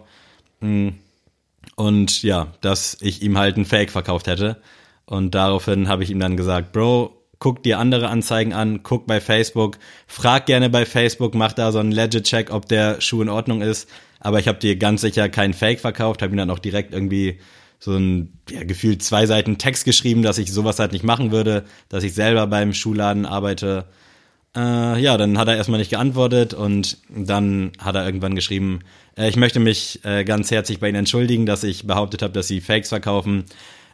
Und 0.59 2.23
ja, 2.23 2.47
dass 2.61 2.97
ich 3.01 3.21
ihm 3.21 3.37
halt 3.37 3.57
ein 3.57 3.65
Fake 3.65 3.91
verkauft 3.91 4.25
hätte. 4.25 4.57
Und 5.05 5.35
daraufhin 5.35 5.87
habe 5.87 6.03
ich 6.03 6.09
ihm 6.09 6.19
dann 6.19 6.35
gesagt, 6.35 6.71
Bro, 6.71 7.15
guck 7.37 7.61
dir 7.61 7.77
andere 7.77 8.09
Anzeigen 8.09 8.53
an, 8.53 8.81
guck 8.81 9.05
bei 9.05 9.21
Facebook, 9.21 9.77
frag 10.07 10.47
gerne 10.47 10.71
bei 10.71 10.87
Facebook, 10.87 11.35
mach 11.35 11.53
da 11.53 11.71
so 11.71 11.77
einen 11.77 11.91
Legit-Check, 11.91 12.51
ob 12.51 12.67
der 12.67 12.99
Schuh 12.99 13.21
in 13.21 13.29
Ordnung 13.29 13.61
ist. 13.61 13.87
Aber 14.19 14.39
ich 14.39 14.47
habe 14.47 14.57
dir 14.57 14.75
ganz 14.75 15.01
sicher 15.01 15.29
keinen 15.29 15.53
Fake 15.53 15.79
verkauft, 15.79 16.23
habe 16.23 16.33
ihm 16.33 16.37
dann 16.37 16.49
auch 16.49 16.59
direkt 16.59 16.93
irgendwie 16.93 17.39
so 17.79 17.95
ein 17.95 18.33
ja, 18.49 18.63
gefühlt 18.63 19.01
zwei 19.01 19.25
Seiten 19.25 19.57
Text 19.57 19.85
geschrieben, 19.85 20.21
dass 20.21 20.37
ich 20.37 20.51
sowas 20.51 20.79
halt 20.79 20.91
nicht 20.91 21.03
machen 21.03 21.31
würde, 21.31 21.63
dass 21.87 22.03
ich 22.03 22.13
selber 22.13 22.45
beim 22.45 22.73
Schuhladen 22.73 23.25
arbeite. 23.25 23.85
Äh, 24.55 25.01
ja, 25.01 25.17
dann 25.17 25.37
hat 25.37 25.47
er 25.47 25.55
erstmal 25.55 25.79
nicht 25.79 25.91
geantwortet 25.91 26.53
und 26.53 26.97
dann 27.09 27.71
hat 27.79 27.95
er 27.95 28.05
irgendwann 28.05 28.35
geschrieben, 28.35 28.79
äh, 29.17 29.29
ich 29.29 29.37
möchte 29.37 29.61
mich 29.61 30.01
äh, 30.03 30.25
ganz 30.25 30.51
herzlich 30.51 30.79
bei 30.79 30.89
Ihnen 30.89 30.97
entschuldigen, 30.97 31.45
dass 31.45 31.63
ich 31.63 31.87
behauptet 31.87 32.21
habe, 32.21 32.33
dass 32.33 32.47
Sie 32.47 32.59
Fakes 32.59 32.89
verkaufen. 32.89 33.45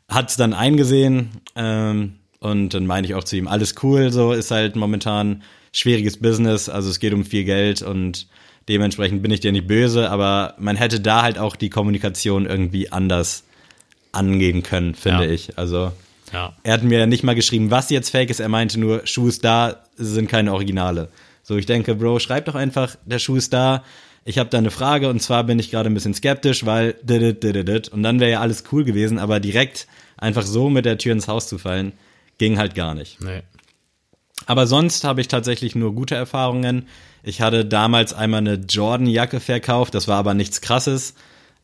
hat's 0.10 0.36
dann 0.36 0.54
eingesehen 0.54 1.30
ähm, 1.56 2.15
und 2.39 2.74
dann 2.74 2.88
meine 2.88 3.06
ich 3.06 3.13
auch 3.13 3.24
zu 3.24 3.36
ihm, 3.36 3.48
alles 3.48 3.75
cool, 3.84 4.12
so 4.12 4.34
ist 4.34 4.50
halt 4.50 4.75
momentan 4.75 5.44
schwieriges 5.74 6.18
Business, 6.18 6.70
also 6.70 6.89
es 6.89 7.00
geht 7.00 7.13
um 7.13 7.25
viel 7.25 7.44
Geld 7.44 7.82
und 7.82 8.27
dementsprechend 8.70 9.22
bin 9.22 9.32
ich 9.32 9.42
dir 9.42 9.51
nicht 9.51 9.68
böse, 9.68 10.10
aber 10.10 10.56
man 10.58 10.75
hätte 10.75 11.01
da 11.01 11.22
halt 11.22 11.38
auch 11.38 11.56
die 11.56 11.70
Kommunikation 11.70 12.46
irgendwie 12.46 12.92
anders 12.92 13.45
angehen 14.15 14.63
können, 14.63 14.95
finde 14.95 15.25
Ja. 15.25 15.31
ich. 15.31 15.57
Also 15.57 15.91
Ja. 16.34 16.53
er 16.63 16.74
hat 16.74 16.84
mir 16.84 17.05
nicht 17.07 17.24
mal 17.24 17.36
geschrieben, 17.36 17.72
was 17.72 17.89
jetzt 17.89 18.10
fake 18.10 18.29
ist, 18.29 18.39
er 18.39 18.50
meinte 18.50 18.79
nur, 18.79 19.05
Schuh 19.05 19.27
ist 19.27 19.43
da, 19.45 19.84
sind 19.95 20.29
keine 20.29 20.53
Originale. 20.53 21.10
So, 21.43 21.55
ich 21.57 21.65
denke, 21.65 21.95
Bro, 21.95 22.19
schreib 22.19 22.45
doch 22.45 22.55
einfach, 22.55 22.95
der 23.05 23.19
Schuh 23.19 23.36
ist 23.36 23.53
da. 23.53 23.84
Ich 24.27 24.39
habe 24.39 24.50
da 24.50 24.57
eine 24.57 24.72
Frage 24.72 25.10
und 25.10 25.22
zwar 25.22 25.43
bin 25.43 25.60
ich 25.60 25.69
gerade 25.69 25.88
ein 25.89 25.93
bisschen 25.93 26.15
skeptisch, 26.15 26.65
weil 26.65 26.93
didit, 27.03 27.43
didit, 27.43 27.67
didit. 27.67 27.89
und 27.89 28.01
dann 28.01 28.19
wäre 28.19 28.31
ja 28.31 28.39
alles 28.41 28.63
cool 28.72 28.84
gewesen, 28.84 29.19
aber 29.19 29.39
direkt 29.39 29.86
einfach 30.17 30.41
so 30.43 30.69
mit 30.69 30.86
der 30.86 30.98
Tür 30.98 31.12
ins 31.13 31.27
Haus 31.27 31.48
zu 31.48 31.60
fallen, 31.60 31.91
ging 32.39 32.57
halt 32.57 32.74
gar 32.74 32.95
nicht. 32.95 33.22
Nee. 33.22 33.41
Aber 34.48 34.67
sonst 34.67 35.03
habe 35.03 35.22
ich 35.22 35.27
tatsächlich 35.27 35.75
nur 35.75 35.93
gute 35.93 36.15
Erfahrungen. 36.15 36.88
Ich 37.24 37.41
hatte 37.41 37.65
damals 37.65 38.13
einmal 38.13 38.39
eine 38.39 38.55
Jordan-Jacke 38.55 39.39
verkauft, 39.39 39.93
das 39.95 40.07
war 40.07 40.17
aber 40.17 40.34
nichts 40.34 40.62
krasses. 40.62 41.13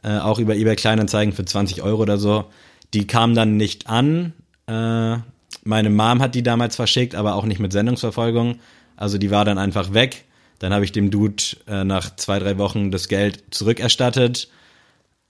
Äh, 0.03 0.17
auch 0.17 0.39
über 0.39 0.55
eBay 0.55 0.75
Kleinanzeigen 0.75 1.33
für 1.33 1.45
20 1.45 1.81
Euro 1.81 2.01
oder 2.01 2.17
so. 2.17 2.45
Die 2.93 3.07
kam 3.07 3.35
dann 3.35 3.57
nicht 3.57 3.87
an. 3.87 4.33
Äh, 4.67 5.17
meine 5.63 5.89
Mom 5.89 6.21
hat 6.21 6.35
die 6.35 6.43
damals 6.43 6.75
verschickt, 6.75 7.15
aber 7.15 7.35
auch 7.35 7.45
nicht 7.45 7.59
mit 7.59 7.71
Sendungsverfolgung. 7.71 8.59
Also 8.95 9.17
die 9.17 9.31
war 9.31 9.45
dann 9.45 9.57
einfach 9.57 9.93
weg. 9.93 10.25
Dann 10.59 10.73
habe 10.73 10.85
ich 10.85 10.91
dem 10.91 11.11
Dude 11.11 11.43
äh, 11.67 11.83
nach 11.83 12.15
zwei, 12.15 12.39
drei 12.39 12.57
Wochen 12.57 12.91
das 12.91 13.07
Geld 13.07 13.43
zurückerstattet. 13.51 14.49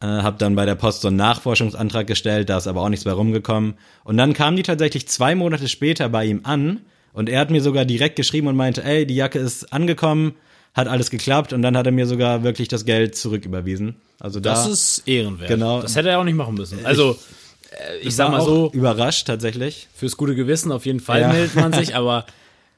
Äh, 0.02 0.08
habe 0.08 0.38
dann 0.38 0.56
bei 0.56 0.66
der 0.66 0.76
Post 0.76 1.02
so 1.02 1.10
einen 1.10 1.18
Nachforschungsantrag 1.18 2.08
gestellt, 2.08 2.50
da 2.50 2.58
ist 2.58 2.68
aber 2.68 2.82
auch 2.82 2.90
nichts 2.90 3.06
mehr 3.06 3.14
rumgekommen. 3.14 3.76
Und 4.04 4.18
dann 4.18 4.34
kam 4.34 4.56
die 4.56 4.64
tatsächlich 4.64 5.08
zwei 5.08 5.36
Monate 5.36 5.70
später 5.70 6.10
bei 6.10 6.26
ihm 6.26 6.42
an 6.44 6.82
und 7.14 7.30
er 7.30 7.40
hat 7.40 7.52
mir 7.52 7.62
sogar 7.62 7.86
direkt 7.86 8.16
geschrieben 8.16 8.48
und 8.48 8.56
meinte, 8.56 8.84
ey, 8.84 9.06
die 9.06 9.16
Jacke 9.16 9.40
ist 9.40 9.72
angekommen, 9.72 10.34
hat 10.74 10.88
alles 10.88 11.10
geklappt 11.10 11.54
und 11.54 11.62
dann 11.62 11.76
hat 11.76 11.86
er 11.86 11.92
mir 11.92 12.08
sogar 12.08 12.44
wirklich 12.44 12.68
das 12.68 12.86
Geld 12.86 13.16
zurücküberwiesen. 13.16 13.96
Also 14.20 14.40
da 14.40 14.52
Das 14.52 14.68
ist 14.68 15.04
ehrenwert. 15.08 15.50
Genau. 15.50 15.82
Das 15.82 15.96
hätte 15.96 16.10
er 16.10 16.20
auch 16.20 16.24
nicht 16.24 16.36
machen 16.36 16.56
müssen. 16.56 16.86
Also, 16.86 17.18
äh, 17.72 17.98
ich 18.02 18.16
sag 18.16 18.32
war 18.32 18.38
mal 18.40 18.46
so, 18.46 18.72
überrascht 18.74 19.28
tatsächlich. 19.28 19.88
fürs 19.94 20.16
gute 20.18 20.36
Gewissen 20.36 20.72
auf 20.72 20.86
jeden 20.86 21.00
Fall 21.00 21.22
Ja. 21.22 21.28
meldet 21.34 21.56
man 21.56 21.74
sich, 21.74 21.96
aber 21.96 22.26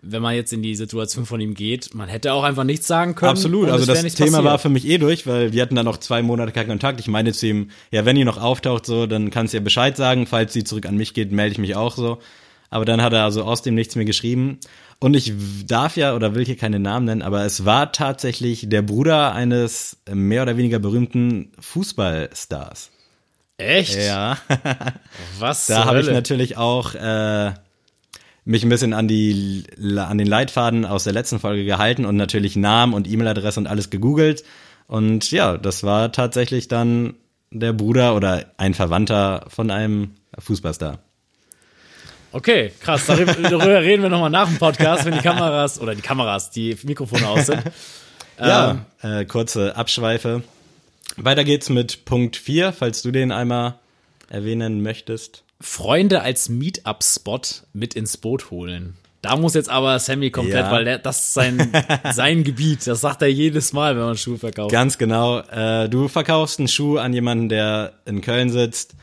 wenn 0.06 0.22
man 0.22 0.36
jetzt 0.36 0.52
in 0.52 0.62
die 0.62 0.76
Situation 0.76 1.26
von 1.26 1.40
ihm 1.40 1.54
geht, 1.54 1.94
man 1.96 2.10
hätte 2.10 2.34
auch 2.34 2.44
einfach 2.44 2.66
nichts 2.66 2.88
sagen 2.88 3.16
können. 3.16 3.30
Absolut, 3.32 3.70
also 3.70 3.86
das 3.86 4.02
Thema 4.02 4.32
passiert. 4.32 4.44
war 4.44 4.60
für 4.60 4.68
mich 4.70 4.86
eh 4.86 4.98
durch, 4.98 5.26
weil 5.28 5.54
wir 5.54 5.62
hatten 5.62 5.76
dann 5.76 5.86
noch 5.86 5.98
zwei 5.98 6.22
Monate 6.22 6.52
keinen 6.52 6.68
Kontakt. 6.68 7.00
Ich 7.00 7.08
meine 7.08 7.32
zu 7.32 7.48
ihm, 7.48 7.70
ja, 7.92 8.04
wenn 8.04 8.18
ihr 8.18 8.26
noch 8.26 8.38
auftaucht, 8.42 8.86
so, 8.86 9.06
dann 9.08 9.30
kannst 9.30 9.54
du 9.54 9.58
ihr 9.60 9.64
Bescheid 9.64 9.96
sagen. 9.96 10.28
Falls 10.28 10.52
sie 10.52 10.66
zurück 10.66 10.86
an 10.88 10.98
mich 10.98 11.14
geht, 11.14 11.32
melde 11.32 11.54
ich 11.54 11.58
mich 11.58 11.76
auch 11.78 11.96
so. 11.96 12.18
Aber 12.70 12.84
dann 12.84 13.02
hat 13.02 13.14
er 13.14 13.24
also 13.24 13.44
aus 13.44 13.62
dem 13.62 13.76
nichts 13.76 13.96
mehr 13.96 14.04
geschrieben. 14.04 14.58
Und 15.04 15.16
ich 15.16 15.34
darf 15.68 15.98
ja 15.98 16.16
oder 16.16 16.34
will 16.34 16.46
hier 16.46 16.56
keine 16.56 16.80
Namen 16.80 17.08
nennen, 17.08 17.22
aber 17.24 17.44
es 17.44 17.66
war 17.66 17.92
tatsächlich 17.92 18.70
der 18.70 18.82
Bruder 18.82 19.34
eines 19.34 19.98
mehr 20.10 20.44
oder 20.44 20.56
weniger 20.56 20.80
berühmten 20.80 21.52
Fußballstars. 21.60 22.90
Echt? 23.58 23.98
Ja. 23.98 24.38
Was? 25.40 25.68
Da 25.68 25.84
habe 25.84 26.00
ich 26.00 26.08
natürlich 26.08 26.56
auch 26.56 26.96
äh, 26.96 27.52
mich 28.46 28.64
ein 28.64 28.70
bisschen 28.70 28.94
an 28.94 29.10
die 29.10 29.66
an 29.98 30.18
den 30.18 30.28
Leitfaden 30.28 30.86
aus 30.86 31.04
der 31.04 31.12
letzten 31.12 31.40
Folge 31.40 31.66
gehalten 31.66 32.06
und 32.06 32.16
natürlich 32.16 32.56
Namen 32.56 32.94
und 32.94 33.06
E-Mail-Adresse 33.06 33.60
und 33.60 33.68
alles 33.68 33.90
gegoogelt. 33.90 34.46
Und 34.88 35.32
ja, 35.32 35.58
das 35.58 35.84
war 35.84 36.14
tatsächlich 36.14 36.70
dann 36.70 37.16
der 37.52 37.74
Bruder 37.74 38.16
oder 38.16 38.54
ein 38.56 38.74
Verwandter 38.74 39.48
von 39.50 39.70
einem 39.70 40.12
Fußballstar. 40.40 41.00
Okay, 42.34 42.72
krass. 42.82 43.06
Darüber, 43.06 43.82
reden 43.82 44.02
wir 44.04 44.10
nochmal 44.10 44.30
nach 44.30 44.48
dem 44.50 44.58
Podcast, 44.58 45.06
wenn 45.06 45.14
die 45.14 45.20
Kameras 45.22 45.80
oder 45.80 45.94
die 45.96 46.02
Kameras, 46.02 46.50
die 46.52 46.76
Mikrofone 46.84 47.28
aus 47.28 47.46
sind. 47.48 47.62
Ja, 48.40 48.84
äh, 49.04 49.26
kurze 49.26 49.76
Abschweife. 49.76 50.42
Weiter 51.18 51.44
geht's 51.44 51.70
mit 51.70 52.04
Punkt 52.04 52.36
4, 52.36 52.74
falls 52.74 53.04
du 53.04 53.12
den 53.12 53.32
einmal 53.32 53.76
erwähnen 54.28 54.82
möchtest. 54.82 55.44
Freunde 55.62 56.24
als 56.24 56.50
Meetup-Spot 56.50 57.40
mit 57.74 57.94
ins 57.94 58.18
Boot 58.18 58.50
holen. 58.50 58.96
Da 59.22 59.36
muss 59.36 59.54
jetzt 59.54 59.70
aber 59.70 60.00
Sammy 60.00 60.32
komplett, 60.32 60.66
Ja. 60.66 60.72
weil 60.72 60.84
der, 60.84 60.98
das 60.98 61.20
ist 61.28 61.34
sein, 61.36 61.72
sein 62.12 62.44
Gebiet. 62.44 62.86
Das 62.88 63.02
sagt 63.02 63.22
er 63.22 63.30
jedes 63.32 63.72
Mal, 63.72 63.96
wenn 63.96 64.04
man 64.04 64.18
Schuhe 64.18 64.40
verkauft. 64.40 64.72
Ganz 64.72 64.98
genau. 64.98 65.40
Äh, 65.42 65.88
du 65.88 66.08
verkaufst 66.08 66.58
einen 66.58 66.68
Schuh 66.68 66.98
an 66.98 67.14
jemanden, 67.14 67.50
der 67.50 67.94
in 68.06 68.22
Köln 68.22 68.50
sitzt. 68.50 68.96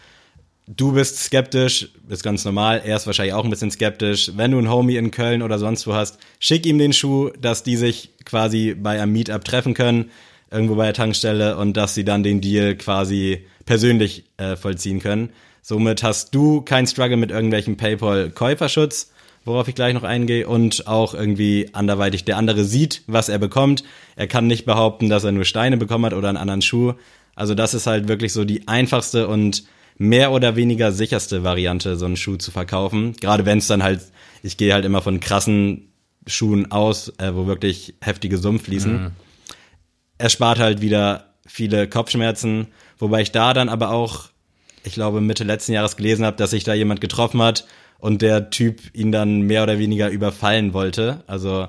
Du 0.76 0.92
bist 0.92 1.18
skeptisch, 1.18 1.88
ist 2.08 2.22
ganz 2.22 2.44
normal. 2.44 2.82
Er 2.84 2.94
ist 2.94 3.04
wahrscheinlich 3.04 3.34
auch 3.34 3.42
ein 3.42 3.50
bisschen 3.50 3.72
skeptisch. 3.72 4.30
Wenn 4.36 4.52
du 4.52 4.58
einen 4.58 4.70
Homie 4.70 4.98
in 4.98 5.10
Köln 5.10 5.42
oder 5.42 5.58
sonst 5.58 5.84
wo 5.88 5.94
hast, 5.94 6.20
schick 6.38 6.64
ihm 6.64 6.78
den 6.78 6.92
Schuh, 6.92 7.30
dass 7.30 7.64
die 7.64 7.76
sich 7.76 8.10
quasi 8.24 8.76
bei 8.80 9.02
einem 9.02 9.12
Meetup 9.12 9.44
treffen 9.44 9.74
können, 9.74 10.12
irgendwo 10.48 10.76
bei 10.76 10.84
der 10.84 10.94
Tankstelle 10.94 11.56
und 11.56 11.76
dass 11.76 11.96
sie 11.96 12.04
dann 12.04 12.22
den 12.22 12.40
Deal 12.40 12.76
quasi 12.76 13.46
persönlich 13.66 14.26
äh, 14.36 14.54
vollziehen 14.54 15.00
können. 15.00 15.30
Somit 15.60 16.04
hast 16.04 16.36
du 16.36 16.60
kein 16.60 16.86
Struggle 16.86 17.16
mit 17.16 17.32
irgendwelchen 17.32 17.76
PayPal-Käuferschutz, 17.76 19.10
worauf 19.44 19.66
ich 19.66 19.74
gleich 19.74 19.92
noch 19.92 20.04
eingehe, 20.04 20.46
und 20.46 20.86
auch 20.86 21.14
irgendwie 21.14 21.70
anderweitig 21.72 22.24
der 22.24 22.36
andere 22.36 22.62
sieht, 22.62 23.02
was 23.08 23.28
er 23.28 23.40
bekommt. 23.40 23.82
Er 24.14 24.28
kann 24.28 24.46
nicht 24.46 24.66
behaupten, 24.66 25.08
dass 25.08 25.24
er 25.24 25.32
nur 25.32 25.44
Steine 25.44 25.78
bekommen 25.78 26.06
hat 26.06 26.14
oder 26.14 26.28
einen 26.28 26.38
anderen 26.38 26.62
Schuh. 26.62 26.92
Also 27.34 27.56
das 27.56 27.74
ist 27.74 27.88
halt 27.88 28.06
wirklich 28.06 28.32
so 28.32 28.44
die 28.44 28.68
einfachste 28.68 29.26
und 29.26 29.64
mehr 30.00 30.32
oder 30.32 30.56
weniger 30.56 30.92
sicherste 30.92 31.44
Variante, 31.44 31.96
so 31.96 32.06
einen 32.06 32.16
Schuh 32.16 32.36
zu 32.36 32.50
verkaufen. 32.50 33.12
Gerade 33.20 33.44
wenn 33.44 33.58
es 33.58 33.66
dann 33.66 33.82
halt, 33.82 34.00
ich 34.42 34.56
gehe 34.56 34.72
halt 34.72 34.86
immer 34.86 35.02
von 35.02 35.20
krassen 35.20 35.92
Schuhen 36.26 36.72
aus, 36.72 37.12
äh, 37.18 37.34
wo 37.34 37.46
wirklich 37.46 37.92
heftige 38.00 38.38
Summen 38.38 38.60
fließen. 38.60 39.10
Er 40.16 40.30
spart 40.30 40.58
halt 40.58 40.80
wieder 40.80 41.34
viele 41.46 41.86
Kopfschmerzen, 41.86 42.68
wobei 42.98 43.20
ich 43.20 43.30
da 43.30 43.52
dann 43.52 43.68
aber 43.68 43.90
auch, 43.90 44.30
ich 44.84 44.94
glaube, 44.94 45.20
Mitte 45.20 45.44
letzten 45.44 45.72
Jahres 45.72 45.96
gelesen 45.96 46.24
habe, 46.24 46.38
dass 46.38 46.52
sich 46.52 46.64
da 46.64 46.72
jemand 46.72 47.02
getroffen 47.02 47.42
hat 47.42 47.66
und 47.98 48.22
der 48.22 48.48
Typ 48.48 48.80
ihn 48.94 49.12
dann 49.12 49.42
mehr 49.42 49.64
oder 49.64 49.78
weniger 49.78 50.08
überfallen 50.08 50.72
wollte. 50.72 51.24
Also 51.26 51.68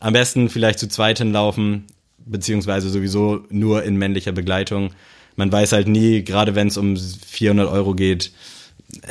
am 0.00 0.14
besten 0.14 0.48
vielleicht 0.48 0.80
zu 0.80 0.88
zweit 0.88 1.18
hinlaufen, 1.18 1.86
beziehungsweise 2.18 2.88
sowieso 2.88 3.46
nur 3.50 3.84
in 3.84 3.94
männlicher 3.96 4.32
Begleitung. 4.32 4.90
Man 5.38 5.52
weiß 5.52 5.70
halt 5.70 5.86
nie, 5.86 6.24
gerade 6.24 6.56
wenn 6.56 6.66
es 6.66 6.76
um 6.76 6.96
400 6.96 7.68
Euro 7.70 7.94
geht, 7.94 8.32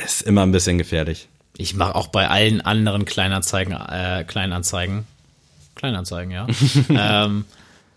ist 0.04 0.20
immer 0.22 0.42
ein 0.42 0.52
bisschen 0.52 0.76
gefährlich. 0.76 1.26
Ich 1.56 1.74
mache 1.74 1.94
auch 1.94 2.08
bei 2.08 2.28
allen 2.28 2.60
anderen 2.60 3.06
Kleinanzeigen, 3.06 3.72
äh, 3.72 4.24
Kleinanzeigen, 4.28 5.04
Kleinanzeigen, 5.74 6.30
ja, 6.30 6.46
ähm, 6.90 7.46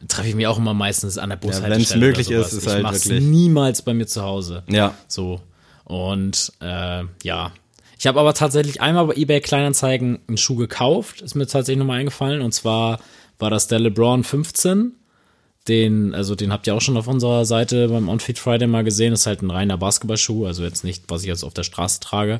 treffe 0.08 0.30
ich 0.30 0.36
mich 0.36 0.48
auch 0.48 0.58
immer 0.58 0.74
meistens 0.74 1.18
an 1.18 1.30
der 1.30 1.36
Bushaltestelle. 1.36 1.76
wenn's 1.76 1.96
möglich 1.96 2.28
oder 2.30 2.38
sowas. 2.44 2.54
ist, 2.54 2.58
ist 2.60 2.64
ich 2.68 2.72
halt 2.74 2.84
mach's 2.84 3.10
wirklich- 3.10 3.28
niemals 3.30 3.82
bei 3.82 3.94
mir 3.94 4.08
zu 4.08 4.22
Hause. 4.24 4.64
Ja, 4.68 4.96
So. 5.08 5.42
Und 5.84 6.54
äh, 6.62 7.04
ja. 7.24 7.52
Ich 8.00 8.08
habe 8.08 8.20
aber 8.20 8.34
tatsächlich 8.34 8.80
einmal 8.82 9.08
bei 9.08 9.16
eBay 9.16 9.42
Kleinanzeigen 9.42 10.20
einen 10.28 10.38
Schuh 10.38 10.56
gekauft, 10.56 11.22
ist 11.22 11.36
mir 11.36 11.46
tatsächlich 11.48 11.80
nochmal 11.80 12.00
eingefallen. 12.00 12.42
Und 12.42 12.54
zwar 12.54 13.00
war 13.40 13.50
das 13.50 13.68
der 13.68 13.80
LeBron 13.80 14.24
15. 14.24 14.94
Den, 15.68 16.16
also 16.16 16.34
den 16.34 16.52
habt 16.52 16.66
ihr 16.66 16.74
auch 16.74 16.82
schon 16.82 16.98
auf 16.98 17.08
unserer 17.08 17.46
Seite 17.46 17.90
beim 17.90 18.10
Onfit 18.10 18.40
Friday 18.40 18.68
mal 18.68 18.84
gesehen. 18.84 19.12
Das 19.12 19.22
ist 19.22 19.28
halt 19.28 19.44
ein 19.44 19.52
reiner 19.52 19.78
Basketballschuh, 19.78 20.48
also 20.48 20.64
jetzt 20.64 20.84
nicht, 20.84 21.04
was 21.08 21.22
ich 21.22 21.28
jetzt 21.28 21.44
auf 21.44 21.54
der 21.54 21.64
Straße 21.64 22.00
trage. 22.00 22.40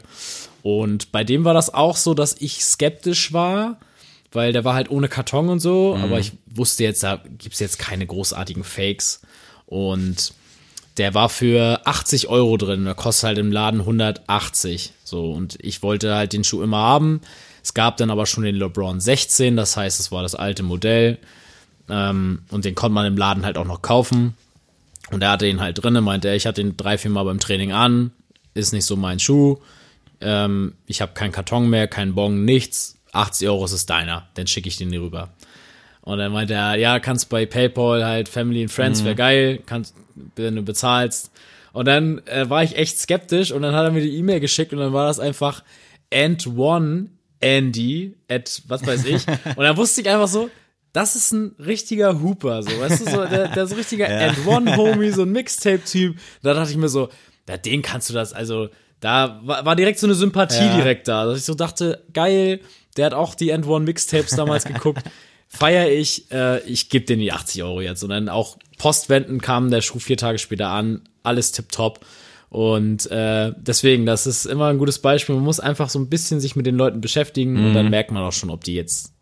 Und 0.64 1.12
bei 1.12 1.24
dem 1.24 1.46
war 1.46 1.54
das 1.54 1.74
auch 1.74 1.98
so, 1.98 2.14
dass 2.14 2.36
ich 2.40 2.64
skeptisch 2.66 3.32
war, 3.32 3.78
weil 4.32 4.54
der 4.54 4.66
war 4.66 4.74
halt 4.74 4.90
ohne 4.90 5.08
Karton 5.08 5.50
und 5.50 5.60
so, 5.60 5.98
aber 6.02 6.20
ich 6.20 6.32
wusste 6.48 6.84
jetzt, 6.84 7.04
da 7.04 7.22
gibt's 7.38 7.60
jetzt 7.60 7.78
keine 7.78 8.08
großartigen 8.08 8.64
Fakes. 8.64 9.22
Und 9.68 10.34
der 10.98 11.14
war 11.14 11.30
für 11.30 11.82
80 11.86 12.28
Euro 12.28 12.58
drin, 12.58 12.86
der 12.86 12.96
kostet 12.96 13.24
halt 13.28 13.38
im 13.38 13.52
Laden 13.52 13.82
180. 13.82 14.94
So, 15.04 15.32
und 15.32 15.58
ich 15.62 15.84
wollte 15.84 16.16
halt 16.16 16.34
den 16.34 16.44
Schuh 16.44 16.62
immer 16.62 16.78
haben. 16.78 17.22
Es 17.64 17.74
gab 17.74 17.98
dann 17.98 18.10
aber 18.10 18.26
schon 18.26 18.44
den 18.44 18.56
LeBron 18.56 19.00
16, 19.00 19.56
das 19.56 19.78
heißt, 19.78 20.00
es 20.00 20.12
war 20.12 20.24
das 20.24 20.36
alte 20.36 20.64
Modell. 20.64 21.18
Ähm, 21.92 22.44
und 22.50 22.64
den 22.64 22.74
konnte 22.74 22.94
man 22.94 23.06
im 23.06 23.18
Laden 23.18 23.46
halt 23.46 23.58
auch 23.58 23.66
noch 23.66 23.82
kaufen. 23.82 24.36
Und 25.12 25.22
er 25.22 25.32
hatte 25.32 25.46
ihn 25.46 25.60
halt 25.60 25.84
drin, 25.84 26.02
meinte 26.04 26.30
er, 26.30 26.36
ich 26.36 26.48
hatte 26.48 26.62
ihn 26.62 26.78
drei, 26.78 26.98
vier 26.98 27.12
Mal 27.12 27.26
beim 27.26 27.40
Training 27.40 27.74
an, 27.74 28.12
ist 28.54 28.72
nicht 28.72 28.86
so 28.86 28.96
mein 28.96 29.20
Schuh. 29.20 29.58
Ähm, 30.22 30.74
ich 30.88 31.02
habe 31.02 31.12
keinen 31.14 31.34
Karton 31.34 31.70
mehr, 31.70 31.88
keinen 31.88 32.16
Bon, 32.16 32.46
nichts. 32.46 32.98
80 33.12 33.50
Euro 33.50 33.66
ist 33.66 33.74
es 33.74 33.86
deiner, 33.86 34.30
dann 34.36 34.48
schicke 34.48 34.70
ich 34.70 34.78
den 34.78 34.90
dir 34.90 35.02
rüber. 35.02 35.34
Und 36.00 36.18
dann 36.18 36.32
meinte 36.32 36.54
er, 36.54 36.76
ja, 36.76 37.00
kannst 37.00 37.28
bei 37.28 37.46
PayPal 37.46 38.06
halt 38.06 38.30
Family 38.30 38.62
and 38.62 38.72
Friends, 38.72 39.04
wäre 39.04 39.16
geil, 39.16 39.60
kannst, 39.66 39.94
wenn 40.38 40.56
du 40.56 40.62
bezahlst. 40.62 41.30
Und 41.74 41.88
dann 41.90 42.26
äh, 42.26 42.50
war 42.50 42.64
ich 42.64 42.78
echt 42.78 43.00
skeptisch 43.00 43.52
und 43.52 43.64
dann 43.64 43.76
hat 43.76 43.84
er 43.84 43.92
mir 43.92 44.02
die 44.02 44.16
E-Mail 44.16 44.40
geschickt 44.40 44.72
und 44.72 44.80
dann 44.80 44.94
war 44.94 45.08
das 45.08 45.20
einfach 45.20 45.62
and 46.14 46.48
one 46.48 47.10
Andy 47.42 48.16
at 48.30 48.62
was 48.68 48.86
weiß 48.86 49.06
ich. 49.06 49.28
Und 49.56 49.64
dann 49.64 49.76
wusste 49.76 50.02
ich 50.02 50.10
einfach 50.10 50.28
so, 50.28 50.50
das 50.94 51.16
ist 51.16 51.32
ein 51.32 51.56
richtiger 51.60 52.22
Hooper, 52.22 52.64
so, 52.64 52.70
weißt 52.80 53.02
du, 53.02 53.10
so, 53.10 53.26
der, 53.26 53.48
der 53.50 53.68
so 53.68 53.76
richtiger 53.76 54.08
and 54.30 54.46
one 54.46 54.76
Homie, 54.76 55.12
so 55.12 55.22
ein 55.24 55.32
Mixtape-Typ. 55.32 56.18
Da 56.44 56.54
dachte 56.54 56.72
ich 56.72 56.78
mir 56.78 56.90
so, 56.90 57.10
ja, 57.48 57.58
den 57.58 57.82
kannst 57.82 58.10
du 58.10 58.14
das, 58.14 58.34
also, 58.34 58.70
Da 59.00 59.40
war, 59.44 59.66
war 59.66 59.76
direkt 59.76 60.00
so 60.00 60.06
eine 60.08 60.14
Sympathie 60.16 60.66
Ja. 60.66 60.76
direkt 60.76 61.08
da, 61.08 61.26
dass 61.26 61.40
ich 61.40 61.46
so 61.46 61.54
dachte, 61.56 62.04
geil, 62.14 62.60
der 62.98 63.08
hat 63.08 63.14
auch 63.14 63.36
die 63.36 63.50
End 63.50 63.66
One 63.66 63.86
Mixtapes 63.86 64.36
damals 64.36 64.66
geguckt. 64.66 65.02
Feier 65.48 65.90
ich, 65.90 66.32
äh, 66.32 66.60
ich 66.66 66.90
gebe 66.90 67.06
den 67.06 67.20
die 67.20 67.32
80 67.34 67.64
Euro 67.64 67.82
jetzt. 67.82 68.04
Und 68.04 68.10
dann 68.12 68.30
auch 68.30 68.58
Postwenden 68.78 69.42
kam 69.42 69.70
der 69.72 69.82
Schuh 69.82 70.00
vier 70.00 70.16
Tage 70.18 70.38
später 70.40 70.68
an, 70.70 71.02
alles 71.24 71.52
tipptopp. 71.52 72.06
Und 72.50 73.10
äh, 73.12 73.54
deswegen, 73.58 74.06
das 74.06 74.28
ist 74.28 74.46
immer 74.46 74.68
ein 74.68 74.78
gutes 74.78 75.00
Beispiel. 75.00 75.36
Man 75.36 75.44
muss 75.44 75.60
einfach 75.60 75.90
so 75.90 76.00
ein 76.00 76.10
bisschen 76.10 76.40
sich 76.40 76.56
mit 76.56 76.66
den 76.66 76.76
Leuten 76.76 77.02
beschäftigen 77.02 77.56
und 77.58 77.70
Mhm. 77.72 77.74
dann 77.74 77.90
merkt 77.90 78.12
man 78.12 78.24
auch 78.24 78.32
schon, 78.34 78.50
ob 78.50 78.64
die 78.64 78.76
jetzt 78.76 79.14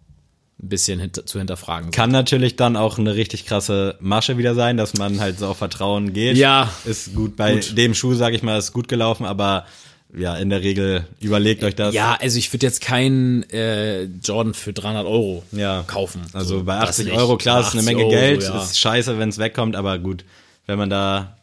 ein 0.61 0.69
bisschen 0.69 0.99
hinter, 0.99 1.25
zu 1.25 1.39
hinterfragen. 1.39 1.91
Kann 1.91 2.11
natürlich 2.11 2.55
dann 2.55 2.75
auch 2.75 2.97
eine 2.99 3.15
richtig 3.15 3.45
krasse 3.45 3.95
Masche 4.01 4.37
wieder 4.37 4.55
sein, 4.55 4.75
dass 4.77 4.93
man 4.97 5.19
halt 5.19 5.39
so 5.39 5.47
auf 5.47 5.57
Vertrauen 5.57 6.11
geht. 6.13 6.35
Ja. 6.37 6.69
Ist 6.85 7.15
gut. 7.15 7.35
Bei 7.37 7.53
Gut. 7.55 7.77
dem 7.77 7.93
Schuh, 7.93 8.13
sage 8.13 8.35
ich 8.35 8.43
mal, 8.43 8.57
ist 8.57 8.73
gut 8.73 8.87
gelaufen, 8.87 9.25
aber 9.25 9.65
ja, 10.13 10.35
in 10.35 10.49
der 10.49 10.61
Regel 10.63 11.05
überlegt 11.21 11.63
euch 11.63 11.75
das. 11.75 11.93
Ja, 11.93 12.17
also 12.19 12.37
ich 12.39 12.51
würde 12.51 12.65
jetzt 12.65 12.81
keinen 12.81 13.43
äh, 13.51 14.03
Jordan 14.23 14.53
für 14.53 14.73
300 14.73 15.05
Euro 15.05 15.43
Ja. 15.51 15.83
kaufen. 15.87 16.21
Also 16.33 16.57
So, 16.59 16.63
bei 16.63 16.79
das 16.79 16.89
80 16.89 17.05
nicht. 17.05 17.17
Euro, 17.17 17.37
klar, 17.37 17.59
ist 17.61 17.67
eine 17.73 17.81
80 17.81 17.85
Menge 17.85 18.01
Euro, 18.03 18.09
Geld, 18.11 18.43
ja. 18.43 18.61
ist 18.63 18.79
scheiße, 18.79 19.19
wenn 19.19 19.29
es 19.29 19.37
wegkommt, 19.37 19.75
aber 19.75 19.99
gut, 19.99 20.25
wenn 20.65 20.77
man 20.79 20.89
da 20.89 21.37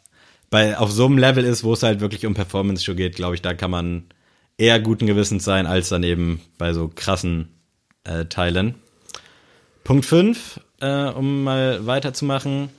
bei 0.51 0.77
auf 0.77 0.91
so 0.91 1.07
einem 1.07 1.17
Level 1.19 1.45
ist, 1.45 1.65
wo 1.65 1.73
es 1.73 1.83
halt 1.83 2.01
wirklich 2.01 2.27
um 2.27 2.35
Performance-Show 2.35 2.95
geht, 2.97 3.17
glaube 3.17 3.35
ich, 3.37 3.43
da 3.43 3.55
kann 3.55 3.71
man 3.71 4.05
eher 4.59 4.81
guten 4.81 5.07
Gewissens 5.07 5.45
sein, 5.45 5.67
als 5.67 5.89
dann 5.89 6.03
eben 6.03 6.41
bei 6.59 6.73
so 6.73 6.91
krassen 6.95 7.49
äh, 8.05 8.25
Teilen. 8.27 8.75
Punkt 9.87 10.05
5, 10.05 10.59
äh, 10.81 11.05
um 11.11 11.45
mal 11.45 11.87
weiterzumachen. 11.87 12.71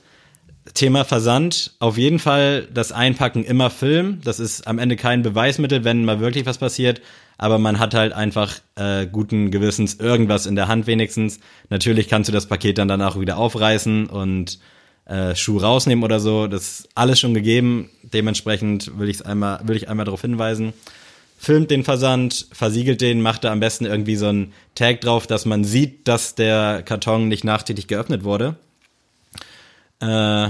Thema 0.74 1.06
Versand. 1.06 1.72
Auf 1.78 1.96
jeden 1.96 2.18
Fall 2.18 2.68
das 2.70 2.92
Einpacken 2.92 3.44
immer 3.44 3.70
Film. 3.70 4.20
Das 4.24 4.38
ist 4.38 4.66
am 4.66 4.78
Ende 4.78 4.96
kein 4.96 5.22
Beweismittel, 5.22 5.84
wenn 5.84 6.04
mal 6.04 6.20
wirklich 6.20 6.44
was 6.44 6.58
passiert. 6.58 7.00
Aber 7.38 7.58
man 7.58 7.78
hat 7.78 7.94
halt 7.94 8.12
einfach 8.12 8.56
äh, 8.74 9.06
guten 9.06 9.50
Gewissens 9.50 9.94
irgendwas 9.94 10.44
in 10.44 10.54
der 10.54 10.68
Hand 10.68 10.86
wenigstens. 10.86 11.40
Natürlich 11.70 12.08
kannst 12.08 12.28
du 12.28 12.32
das 12.32 12.44
Paket 12.44 12.76
dann 12.76 12.88
danach 12.88 13.18
wieder 13.18 13.38
aufreißen 13.38 14.08
und 14.08 14.58
äh, 15.06 15.34
Schuh 15.34 15.56
rausnehmen 15.56 16.04
oder 16.04 16.20
so. 16.20 16.46
Das 16.46 16.80
ist 16.80 16.88
alles 16.94 17.18
schon 17.18 17.32
gegeben. 17.32 17.88
Dementsprechend 18.02 18.98
will 18.98 19.08
ich 19.08 19.24
einmal, 19.24 19.60
will 19.66 19.76
ich 19.76 19.88
einmal 19.88 20.04
darauf 20.04 20.20
hinweisen. 20.20 20.74
Filmt 21.40 21.70
den 21.70 21.84
Versand, 21.84 22.46
versiegelt 22.52 23.00
den, 23.00 23.20
macht 23.22 23.44
da 23.44 23.52
am 23.52 23.60
besten 23.60 23.86
irgendwie 23.86 24.16
so 24.16 24.26
ein 24.26 24.52
Tag 24.74 25.00
drauf, 25.00 25.26
dass 25.28 25.44
man 25.46 25.62
sieht, 25.62 26.08
dass 26.08 26.34
der 26.34 26.82
Karton 26.82 27.28
nicht 27.28 27.44
nachträglich 27.44 27.86
geöffnet 27.86 28.24
wurde. 28.24 28.56
Äh, 30.00 30.48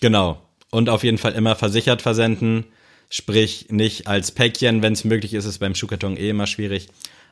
genau. 0.00 0.42
Und 0.70 0.88
auf 0.88 1.04
jeden 1.04 1.18
Fall 1.18 1.32
immer 1.32 1.54
versichert 1.54 2.02
versenden. 2.02 2.64
Sprich, 3.08 3.66
nicht 3.70 4.06
als 4.08 4.32
Päckchen, 4.32 4.82
wenn 4.82 4.94
es 4.94 5.04
möglich 5.04 5.34
ist, 5.34 5.44
ist 5.44 5.58
beim 5.58 5.74
Schuhkarton 5.74 6.16
eh 6.16 6.30
immer 6.30 6.46
schwierig. 6.46 6.88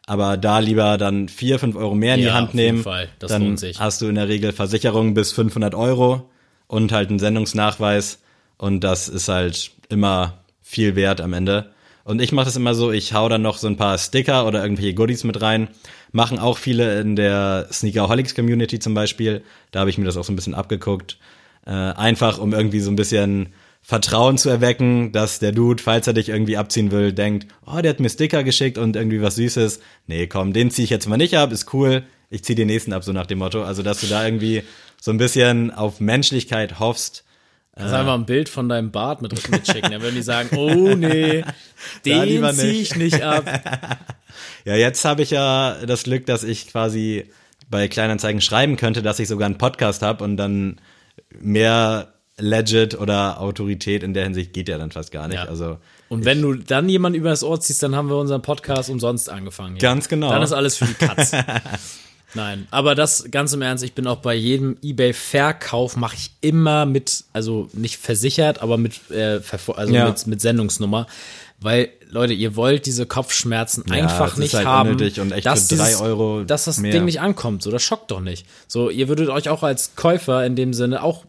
Aber 0.06 0.36
da 0.36 0.58
lieber 0.58 0.98
dann 0.98 1.28
vier, 1.28 1.58
fünf 1.58 1.76
Euro 1.76 1.94
mehr 1.94 2.14
in 2.14 2.20
die 2.20 2.26
Ja, 2.26 2.34
Hand 2.34 2.48
auf 2.50 2.54
jeden 2.54 2.66
nehmen. 2.66 2.82
Fall. 2.84 3.08
Das 3.18 3.30
dann 3.30 3.42
lohnt 3.42 3.58
sich. 3.60 3.80
hast 3.80 4.02
du 4.02 4.06
in 4.06 4.14
der 4.14 4.28
Regel 4.28 4.52
Versicherung 4.52 5.14
bis 5.14 5.32
500 5.32 5.74
Euro 5.74 6.28
und 6.66 6.92
halt 6.92 7.08
einen 7.08 7.18
Sendungsnachweis. 7.18 8.18
Und 8.58 8.80
das 8.84 9.08
ist 9.08 9.28
halt 9.28 9.72
immer 9.88 10.38
viel 10.62 10.94
wert 10.96 11.20
am 11.20 11.32
Ende. 11.32 11.70
Und 12.04 12.20
ich 12.20 12.32
mache 12.32 12.44
das 12.44 12.56
immer 12.56 12.74
so, 12.74 12.92
ich 12.92 13.14
hau 13.14 13.28
dann 13.28 13.42
noch 13.42 13.56
so 13.56 13.66
ein 13.66 13.78
paar 13.78 13.96
Sticker 13.96 14.46
oder 14.46 14.62
irgendwelche 14.62 14.94
Goodies 14.94 15.24
mit 15.24 15.40
rein. 15.40 15.68
Machen 16.12 16.38
auch 16.38 16.58
viele 16.58 17.00
in 17.00 17.16
der 17.16 17.66
Sneakerholics 17.72 18.34
Community 18.34 18.78
zum 18.78 18.92
Beispiel. 18.92 19.42
Da 19.70 19.80
habe 19.80 19.90
ich 19.90 19.96
mir 19.96 20.04
das 20.04 20.18
auch 20.18 20.24
so 20.24 20.32
ein 20.32 20.36
bisschen 20.36 20.54
abgeguckt. 20.54 21.18
Äh, 21.66 21.70
einfach, 21.70 22.38
um 22.38 22.52
irgendwie 22.52 22.80
so 22.80 22.90
ein 22.90 22.96
bisschen 22.96 23.54
Vertrauen 23.80 24.36
zu 24.36 24.50
erwecken, 24.50 25.12
dass 25.12 25.38
der 25.38 25.52
Dude, 25.52 25.82
falls 25.82 26.06
er 26.06 26.12
dich 26.12 26.28
irgendwie 26.28 26.58
abziehen 26.58 26.90
will, 26.90 27.12
denkt, 27.12 27.46
oh, 27.66 27.80
der 27.80 27.90
hat 27.90 28.00
mir 28.00 28.10
Sticker 28.10 28.44
geschickt 28.44 28.76
und 28.76 28.96
irgendwie 28.96 29.22
was 29.22 29.36
Süßes. 29.36 29.80
Nee, 30.06 30.26
komm, 30.26 30.52
den 30.52 30.70
ziehe 30.70 30.84
ich 30.84 30.90
jetzt 30.90 31.08
mal 31.08 31.16
nicht 31.16 31.36
ab, 31.36 31.52
ist 31.52 31.72
cool. 31.72 32.02
Ich 32.28 32.44
zieh 32.44 32.54
den 32.54 32.66
nächsten 32.66 32.92
ab, 32.92 33.04
so 33.04 33.12
nach 33.12 33.26
dem 33.26 33.38
Motto. 33.38 33.62
Also, 33.62 33.82
dass 33.82 34.00
du 34.00 34.06
da 34.06 34.24
irgendwie 34.24 34.62
so 35.00 35.10
ein 35.10 35.18
bisschen 35.18 35.70
auf 35.70 36.00
Menschlichkeit 36.00 36.80
hoffst. 36.80 37.24
Kannst 37.76 37.92
du 37.92 37.98
einfach 37.98 38.14
ein 38.14 38.26
Bild 38.26 38.48
von 38.48 38.68
deinem 38.68 38.92
Bart 38.92 39.20
mit 39.20 39.32
mitschicken. 39.50 39.90
Dann 39.90 40.00
würden 40.00 40.14
die 40.14 40.22
sagen, 40.22 40.50
oh 40.56 40.94
nee, 40.94 41.44
den 42.04 42.22
lieber 42.22 42.52
zieh 42.52 42.66
nicht. 42.68 42.92
ich 42.92 42.96
nicht 42.96 43.22
ab. 43.22 43.44
Ja, 44.64 44.74
jetzt 44.74 45.04
habe 45.04 45.22
ich 45.22 45.30
ja 45.30 45.76
das 45.86 46.04
Glück, 46.04 46.24
dass 46.26 46.42
ich 46.42 46.68
quasi 46.68 47.30
bei 47.68 47.86
Kleinanzeigen 47.86 48.40
schreiben 48.40 48.76
könnte, 48.76 49.02
dass 49.02 49.18
ich 49.18 49.28
sogar 49.28 49.46
einen 49.46 49.58
Podcast 49.58 50.02
habe 50.02 50.24
und 50.24 50.38
dann 50.38 50.80
mehr 51.38 52.14
Legit 52.38 52.98
oder 52.98 53.40
Autorität 53.40 54.02
in 54.02 54.14
der 54.14 54.24
Hinsicht 54.24 54.52
geht 54.52 54.68
ja 54.68 54.78
dann 54.78 54.90
fast 54.90 55.12
gar 55.12 55.28
nicht. 55.28 55.36
Ja. 55.36 55.44
Also 55.44 55.78
Und 56.08 56.24
wenn 56.24 56.42
du 56.42 56.54
dann 56.54 56.88
jemanden 56.88 57.18
übers 57.18 57.44
Ohr 57.44 57.60
ziehst, 57.60 57.82
dann 57.82 57.94
haben 57.94 58.08
wir 58.08 58.16
unseren 58.16 58.42
Podcast 58.42 58.90
umsonst 58.90 59.28
angefangen. 59.28 59.78
Ganz 59.78 60.08
genau. 60.08 60.30
Dann 60.30 60.42
ist 60.42 60.52
alles 60.52 60.76
für 60.76 60.86
die 60.86 60.94
Katz. 60.94 61.32
Nein, 62.34 62.66
aber 62.70 62.94
das 62.94 63.26
ganz 63.30 63.52
im 63.52 63.62
Ernst, 63.62 63.84
ich 63.84 63.92
bin 63.94 64.06
auch 64.06 64.18
bei 64.18 64.34
jedem 64.34 64.76
eBay-Verkauf 64.82 65.96
mache 65.96 66.16
ich 66.16 66.30
immer 66.40 66.84
mit, 66.86 67.24
also 67.32 67.68
nicht 67.72 67.98
versichert, 67.98 68.60
aber 68.62 68.76
mit, 68.76 69.10
äh, 69.10 69.40
also 69.76 69.92
Ja. 69.94 70.08
mit, 70.08 70.26
mit 70.26 70.40
Sendungsnummer. 70.40 71.06
Weil, 71.60 71.88
Leute, 72.10 72.32
ihr 72.34 72.56
wollt 72.56 72.84
diese 72.84 73.06
Kopfschmerzen 73.06 73.84
Ja, 73.88 73.94
einfach 73.94 74.36
nicht 74.36 74.54
halt 74.54 74.66
haben, 74.66 74.90
und 74.90 75.00
echt 75.32 75.46
dass 75.46 75.68
für 75.68 75.76
drei 75.76 75.86
dieses- 75.86 76.00
Euro 76.00 76.42
dass 76.44 76.64
das 76.64 76.78
mehr. 76.78 76.92
Ding 76.92 77.04
nicht 77.06 77.20
ankommt. 77.20 77.62
So, 77.62 77.70
das 77.70 77.82
schockt 77.82 78.10
doch 78.10 78.20
nicht. 78.20 78.46
So, 78.66 78.90
ihr 78.90 79.08
würdet 79.08 79.28
euch 79.30 79.48
auch 79.48 79.62
als 79.62 79.94
Käufer 79.96 80.44
in 80.44 80.56
dem 80.56 80.74
Sinne 80.74 81.02
auch 81.02 81.24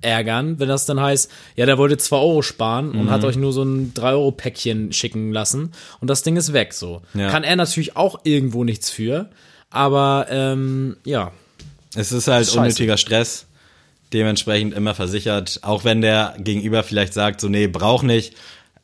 ärgern, 0.00 0.60
wenn 0.60 0.68
das 0.68 0.84
dann 0.86 1.00
heißt, 1.00 1.30
ja, 1.56 1.66
der 1.66 1.78
wollte 1.78 1.96
2 1.96 2.16
Euro 2.16 2.42
sparen 2.42 2.90
und 2.92 3.04
Mhm. 3.06 3.10
hat 3.10 3.24
euch 3.24 3.36
nur 3.36 3.52
so 3.52 3.62
ein 3.62 3.94
3-Euro-Päckchen 3.94 4.92
schicken 4.92 5.32
lassen 5.32 5.72
und 6.00 6.08
das 6.08 6.22
Ding 6.22 6.36
ist 6.36 6.52
weg. 6.52 6.72
So. 6.74 7.02
Ja. 7.14 7.30
Kann 7.30 7.42
er 7.42 7.56
natürlich 7.56 7.96
auch 7.96 8.20
irgendwo 8.24 8.64
nichts 8.64 8.90
für, 8.90 9.28
aber 9.70 10.26
ähm, 10.30 10.96
ja. 11.04 11.32
Es 11.94 12.12
ist 12.12 12.28
halt 12.28 12.46
Scheiße. 12.46 12.58
unnötiger 12.58 12.96
Stress. 12.96 13.46
Dementsprechend 14.12 14.74
immer 14.74 14.94
versichert. 14.94 15.60
Auch 15.62 15.84
wenn 15.84 16.00
der 16.00 16.34
Gegenüber 16.38 16.82
vielleicht 16.82 17.14
sagt, 17.14 17.40
so, 17.40 17.48
nee, 17.48 17.66
brauch 17.66 18.02
nicht. 18.02 18.34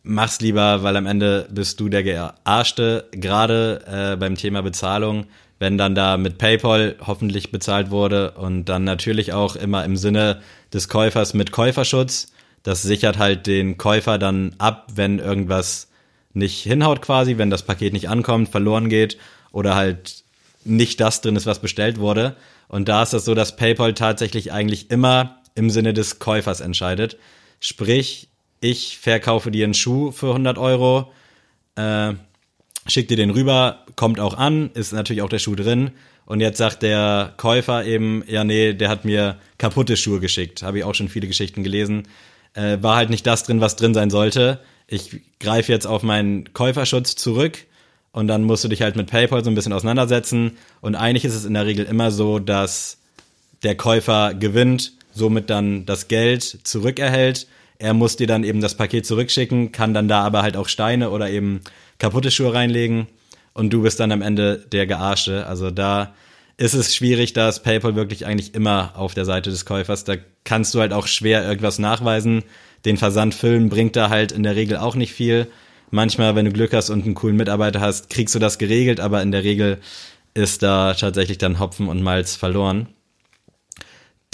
Mach's 0.02 0.40
lieber, 0.40 0.82
weil 0.82 0.96
am 0.96 1.06
Ende 1.06 1.48
bist 1.50 1.80
du 1.80 1.88
der 1.88 2.02
Gearschte. 2.02 3.08
Gerade 3.12 3.82
äh, 3.86 4.16
beim 4.16 4.36
Thema 4.36 4.62
Bezahlung. 4.62 5.26
Wenn 5.58 5.78
dann 5.78 5.94
da 5.94 6.16
mit 6.16 6.36
PayPal 6.36 6.96
hoffentlich 7.06 7.50
bezahlt 7.50 7.90
wurde 7.90 8.32
und 8.32 8.66
dann 8.66 8.84
natürlich 8.84 9.32
auch 9.32 9.56
immer 9.56 9.84
im 9.84 9.96
Sinne 9.96 10.42
des 10.72 10.88
Käufers 10.88 11.32
mit 11.32 11.52
Käuferschutz. 11.52 12.32
Das 12.64 12.82
sichert 12.82 13.18
halt 13.18 13.46
den 13.46 13.78
Käufer 13.78 14.18
dann 14.18 14.54
ab, 14.58 14.88
wenn 14.94 15.20
irgendwas 15.20 15.88
nicht 16.32 16.62
hinhaut 16.62 17.00
quasi, 17.00 17.38
wenn 17.38 17.50
das 17.50 17.62
Paket 17.62 17.92
nicht 17.92 18.08
ankommt, 18.08 18.48
verloren 18.48 18.88
geht 18.88 19.16
oder 19.52 19.76
halt 19.76 20.23
nicht 20.64 21.00
das 21.00 21.20
drin 21.20 21.36
ist, 21.36 21.46
was 21.46 21.60
bestellt 21.60 21.98
wurde. 21.98 22.36
Und 22.68 22.88
da 22.88 23.02
ist 23.02 23.14
es 23.14 23.24
so, 23.24 23.34
dass 23.34 23.56
PayPal 23.56 23.94
tatsächlich 23.94 24.52
eigentlich 24.52 24.90
immer 24.90 25.40
im 25.54 25.70
Sinne 25.70 25.92
des 25.92 26.18
Käufers 26.18 26.60
entscheidet. 26.60 27.16
Sprich, 27.60 28.28
ich 28.60 28.98
verkaufe 28.98 29.50
dir 29.50 29.64
einen 29.64 29.74
Schuh 29.74 30.10
für 30.10 30.28
100 30.28 30.58
Euro, 30.58 31.12
äh, 31.76 32.14
schick 32.86 33.08
dir 33.08 33.16
den 33.16 33.30
rüber, 33.30 33.84
kommt 33.96 34.20
auch 34.20 34.34
an, 34.36 34.70
ist 34.74 34.92
natürlich 34.92 35.22
auch 35.22 35.28
der 35.28 35.38
Schuh 35.38 35.54
drin. 35.54 35.92
Und 36.26 36.40
jetzt 36.40 36.58
sagt 36.58 36.82
der 36.82 37.34
Käufer 37.36 37.84
eben, 37.84 38.24
ja 38.26 38.44
nee, 38.44 38.72
der 38.72 38.88
hat 38.88 39.04
mir 39.04 39.38
kaputte 39.58 39.96
Schuhe 39.96 40.20
geschickt. 40.20 40.62
Habe 40.62 40.78
ich 40.78 40.84
auch 40.84 40.94
schon 40.94 41.08
viele 41.08 41.26
Geschichten 41.26 41.62
gelesen. 41.62 42.08
Äh, 42.54 42.78
war 42.80 42.96
halt 42.96 43.10
nicht 43.10 43.26
das 43.26 43.42
drin, 43.44 43.60
was 43.60 43.76
drin 43.76 43.94
sein 43.94 44.10
sollte. 44.10 44.60
Ich 44.86 45.20
greife 45.40 45.70
jetzt 45.70 45.86
auf 45.86 46.02
meinen 46.02 46.52
Käuferschutz 46.54 47.16
zurück 47.16 47.58
und 48.14 48.28
dann 48.28 48.44
musst 48.44 48.62
du 48.62 48.68
dich 48.68 48.80
halt 48.80 48.94
mit 48.94 49.10
PayPal 49.10 49.42
so 49.42 49.50
ein 49.50 49.56
bisschen 49.56 49.72
auseinandersetzen. 49.72 50.52
Und 50.80 50.94
eigentlich 50.94 51.24
ist 51.24 51.34
es 51.34 51.44
in 51.44 51.54
der 51.54 51.66
Regel 51.66 51.84
immer 51.84 52.12
so, 52.12 52.38
dass 52.38 52.98
der 53.64 53.74
Käufer 53.74 54.34
gewinnt, 54.34 54.92
somit 55.12 55.50
dann 55.50 55.84
das 55.84 56.06
Geld 56.06 56.60
zurückerhält. 56.62 57.48
Er 57.78 57.92
muss 57.92 58.14
dir 58.14 58.28
dann 58.28 58.44
eben 58.44 58.60
das 58.60 58.76
Paket 58.76 59.04
zurückschicken, 59.04 59.72
kann 59.72 59.94
dann 59.94 60.06
da 60.06 60.22
aber 60.22 60.42
halt 60.42 60.56
auch 60.56 60.68
Steine 60.68 61.10
oder 61.10 61.28
eben 61.28 61.62
kaputte 61.98 62.30
Schuhe 62.30 62.54
reinlegen 62.54 63.08
und 63.52 63.72
du 63.72 63.82
bist 63.82 63.98
dann 63.98 64.12
am 64.12 64.22
Ende 64.22 64.58
der 64.58 64.86
Gearschte. 64.86 65.48
Also 65.48 65.72
da 65.72 66.14
ist 66.56 66.74
es 66.74 66.94
schwierig, 66.94 67.32
da 67.32 67.48
ist 67.48 67.64
PayPal 67.64 67.96
wirklich 67.96 68.26
eigentlich 68.26 68.54
immer 68.54 68.92
auf 68.94 69.14
der 69.14 69.24
Seite 69.24 69.50
des 69.50 69.66
Käufers. 69.66 70.04
Da 70.04 70.14
kannst 70.44 70.72
du 70.72 70.78
halt 70.78 70.92
auch 70.92 71.08
schwer 71.08 71.44
irgendwas 71.44 71.80
nachweisen. 71.80 72.44
Den 72.84 72.96
Versand 72.96 73.34
füllen 73.34 73.70
bringt 73.70 73.96
da 73.96 74.08
halt 74.08 74.30
in 74.30 74.44
der 74.44 74.54
Regel 74.54 74.76
auch 74.76 74.94
nicht 74.94 75.12
viel. 75.12 75.48
Manchmal, 75.90 76.34
wenn 76.34 76.44
du 76.44 76.52
Glück 76.52 76.72
hast 76.72 76.90
und 76.90 77.04
einen 77.04 77.14
coolen 77.14 77.36
Mitarbeiter 77.36 77.80
hast, 77.80 78.10
kriegst 78.10 78.34
du 78.34 78.38
das 78.38 78.58
geregelt, 78.58 79.00
aber 79.00 79.22
in 79.22 79.32
der 79.32 79.44
Regel 79.44 79.78
ist 80.34 80.62
da 80.62 80.94
tatsächlich 80.94 81.38
dann 81.38 81.60
Hopfen 81.60 81.88
und 81.88 82.02
Malz 82.02 82.36
verloren. 82.36 82.88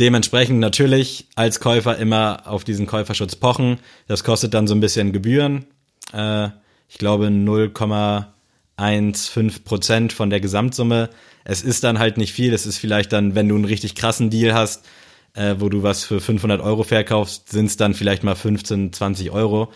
Dementsprechend 0.01 0.59
natürlich 0.61 1.27
als 1.35 1.61
Käufer 1.61 1.99
immer 1.99 2.45
auf 2.47 2.65
diesen 2.65 2.87
Käuferschutz 2.87 3.37
pochen. 3.37 3.79
Das 4.09 4.25
kostet 4.25 4.55
dann 4.55 4.67
so 4.67 4.75
ein 4.75 4.81
bisschen 4.81 5.13
Gebühren. 5.13 5.67
Äh, 6.15 6.49
ich 6.89 6.97
glaube 6.97 7.27
0,15 7.27 9.63
Prozent 9.63 10.15
von 10.15 10.31
der 10.31 10.41
Gesamtsumme. 10.41 11.11
Es 11.45 11.63
ist 11.63 11.85
dann 11.85 11.99
halt 11.99 12.17
nicht 12.17 12.33
viel. 12.33 12.55
Es 12.55 12.65
ist 12.65 12.79
vielleicht 12.79 13.13
dann, 13.13 13.35
wenn 13.35 13.47
du 13.47 13.57
einen 13.57 13.67
richtig 13.67 13.95
krassen 13.95 14.31
Deal 14.31 14.55
hast, 14.55 14.87
äh, 15.35 15.57
wo 15.59 15.69
du 15.69 15.83
was 15.83 16.05
für 16.05 16.23
500 16.23 16.63
Euro 16.63 16.83
verkaufst, 16.83 17.51
sind 17.51 17.67
es 17.67 17.77
dann 17.77 17.93
vielleicht 17.93 18.25
mal 18.25 18.35
15, 18.35 18.95
20 18.95 19.33
Euro. 19.33 19.71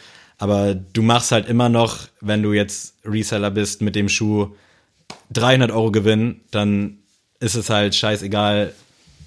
Aber 0.44 0.74
du 0.74 1.00
machst 1.00 1.33
halt 1.33 1.48
immer 1.48 1.70
noch, 1.70 2.00
wenn 2.20 2.42
du 2.42 2.52
jetzt 2.52 2.96
Reseller 3.02 3.50
bist 3.50 3.80
mit 3.80 3.96
dem 3.96 4.11
Schuh 4.11 4.54
300 5.33 5.70
Euro 5.70 5.90
Gewinn, 5.90 6.42
dann 6.50 6.98
ist 7.40 7.54
es 7.54 7.70
halt 7.70 7.94
scheißegal. 7.94 8.74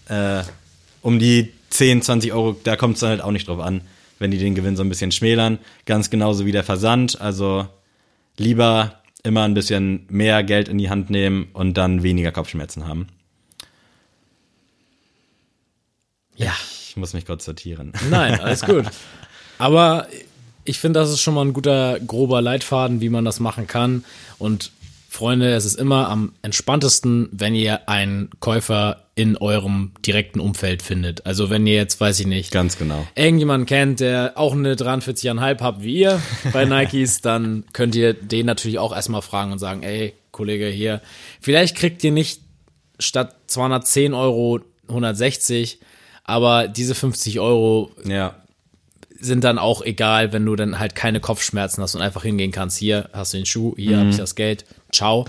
Äh, 0.10 0.43
um 1.01 1.17
die 1.17 1.53
10, 1.71 2.03
20 2.03 2.34
Euro, 2.34 2.56
da 2.63 2.75
kommt 2.75 2.97
es 2.97 2.99
dann 2.99 3.10
halt 3.10 3.21
auch 3.21 3.32
nicht 3.32 3.47
drauf 3.47 3.60
an, 3.62 3.82
wenn 4.19 4.30
die 4.30 4.38
den 4.38 4.53
Gewinn 4.53 4.75
so 4.75 4.84
ein 4.84 4.89
bisschen 4.89 5.12
schmälern. 5.12 5.58
Ganz 5.88 6.12
genauso 6.12 6.45
wie 6.45 6.51
der 6.51 6.63
Versand. 6.63 7.19
Also 7.19 7.67
lieber 8.38 9.01
immer 9.23 9.41
ein 9.41 9.56
bisschen 9.56 10.06
mehr 10.10 10.43
Geld 10.43 10.67
in 10.67 10.77
die 10.77 10.91
Hand 10.91 11.10
nehmen 11.10 11.47
und 11.53 11.77
dann 11.77 12.03
weniger 12.03 12.32
Kopfschmerzen 12.32 12.88
haben. 12.88 13.08
Ja. 16.36 16.53
Ich 16.89 16.95
muss 16.95 17.13
mich 17.13 17.25
kurz 17.25 17.43
sortieren. 17.43 17.91
Nein, 18.12 18.39
alles 18.39 18.62
gut. 18.62 18.86
Aber 19.58 20.08
ich 20.67 20.80
finde, 20.80 20.99
das 20.99 21.10
ist 21.10 21.21
schon 21.21 21.34
mal 21.34 21.45
ein 21.45 21.53
guter, 21.53 21.99
grober 21.99 22.41
Leitfaden, 22.41 23.01
wie 23.01 23.10
man 23.10 23.25
das 23.25 23.39
machen 23.39 23.67
kann. 23.67 24.03
Und 24.38 24.71
Freunde, 25.10 25.53
es 25.53 25.65
ist 25.65 25.80
immer 25.80 26.10
am 26.10 26.34
entspanntesten, 26.41 27.30
wenn 27.32 27.56
ihr 27.56 27.88
einen 27.88 28.30
Käufer 28.39 29.03
in 29.15 29.38
eurem 29.38 29.93
direkten 30.06 30.39
Umfeld 30.39 30.82
findet. 30.84 31.25
Also 31.25 31.49
wenn 31.49 31.65
ihr 31.65 31.75
jetzt, 31.75 31.99
weiß 31.99 32.19
ich 32.19 32.27
nicht, 32.27 32.51
Ganz 32.51 32.77
genau. 32.77 33.08
irgendjemanden 33.15 33.65
kennt, 33.65 33.99
der 34.01 34.34
auch 34.36 34.53
eine 34.53 34.75
43,5 34.75 35.62
habt 35.62 35.82
wie 35.82 35.99
ihr 36.01 36.21
bei 36.53 36.65
Nikes, 36.84 37.21
dann 37.21 37.63
könnt 37.73 37.95
ihr 37.95 38.13
den 38.13 38.45
natürlich 38.45 38.77
auch 38.77 38.93
erstmal 38.93 39.21
fragen 39.21 39.53
und 39.53 39.60
sagen, 39.60 39.82
ey, 39.82 40.13
Kollege 40.32 40.67
hier, 40.67 41.01
vielleicht 41.41 41.75
kriegt 41.75 42.03
ihr 42.03 42.12
nicht 42.12 42.41
statt 42.99 43.36
210 43.47 44.13
Euro 44.13 44.60
160, 44.89 45.80
aber 46.25 46.67
diese 46.67 46.93
50 46.93 47.39
Euro 47.39 47.91
Ja. 48.06 48.36
Sind 49.19 49.43
dann 49.43 49.58
auch 49.58 49.82
egal, 49.84 50.32
wenn 50.34 50.45
du 50.45 50.56
dann 50.56 50.80
halt 50.80 50.95
keine 50.95 51.19
Kopfschmerzen 51.19 51.82
hast 51.82 51.95
und 51.95 52.01
einfach 52.01 52.23
hingehen 52.23 52.51
kannst. 52.51 52.77
Hier 52.77 53.10
hast 53.13 53.34
du 53.34 53.38
den 53.38 53.45
Schuh, 53.45 53.75
hier 53.77 53.95
Mhm. 53.97 53.99
habe 53.99 54.10
ich 54.12 54.17
das 54.17 54.36
Geld, 54.36 54.65
ciao. 54.91 55.25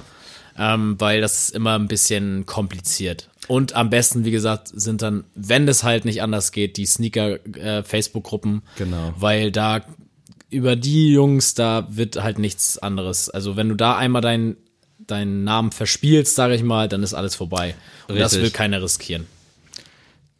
Ähm, 0.60 0.96
weil 0.98 1.20
das 1.20 1.38
ist 1.48 1.50
immer 1.54 1.78
ein 1.78 1.86
bisschen 1.86 2.44
kompliziert. 2.44 3.28
Und 3.46 3.74
am 3.74 3.90
besten, 3.90 4.24
wie 4.24 4.32
gesagt, 4.32 4.68
sind 4.74 5.02
dann, 5.02 5.24
wenn 5.34 5.68
es 5.68 5.84
halt 5.84 6.04
nicht 6.04 6.20
anders 6.20 6.50
geht, 6.52 6.76
die 6.76 6.84
Sneaker-Facebook-Gruppen. 6.86 8.62
Genau. 8.76 9.12
Weil 9.16 9.50
da 9.52 9.82
über 10.50 10.76
die 10.76 11.12
Jungs, 11.12 11.54
da 11.54 11.86
wird 11.90 12.22
halt 12.22 12.38
nichts 12.38 12.78
anderes. 12.78 13.28
Also 13.30 13.56
wenn 13.56 13.68
du 13.68 13.74
da 13.74 13.96
einmal 13.96 14.22
deinen 14.22 14.56
deinen 15.06 15.42
Namen 15.44 15.72
verspielst, 15.72 16.34
sage 16.34 16.54
ich 16.54 16.62
mal, 16.62 16.86
dann 16.86 17.02
ist 17.02 17.14
alles 17.14 17.34
vorbei. 17.34 17.74
Und 18.08 18.18
das 18.18 18.32
Richtig. 18.32 18.42
will 18.42 18.50
keiner 18.50 18.82
riskieren. 18.82 19.26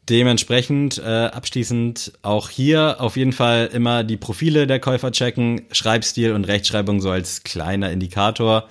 Dementsprechend 0.08 0.98
äh, 0.98 1.02
abschließend 1.02 2.12
auch 2.22 2.48
hier 2.48 2.96
auf 3.00 3.16
jeden 3.16 3.32
Fall 3.32 3.68
immer 3.72 4.04
die 4.04 4.16
Profile 4.16 4.66
der 4.66 4.80
Käufer 4.80 5.12
checken, 5.12 5.66
Schreibstil 5.70 6.32
und 6.32 6.44
Rechtschreibung 6.44 7.02
so 7.02 7.10
als 7.10 7.42
kleiner 7.42 7.90
Indikator. 7.92 8.68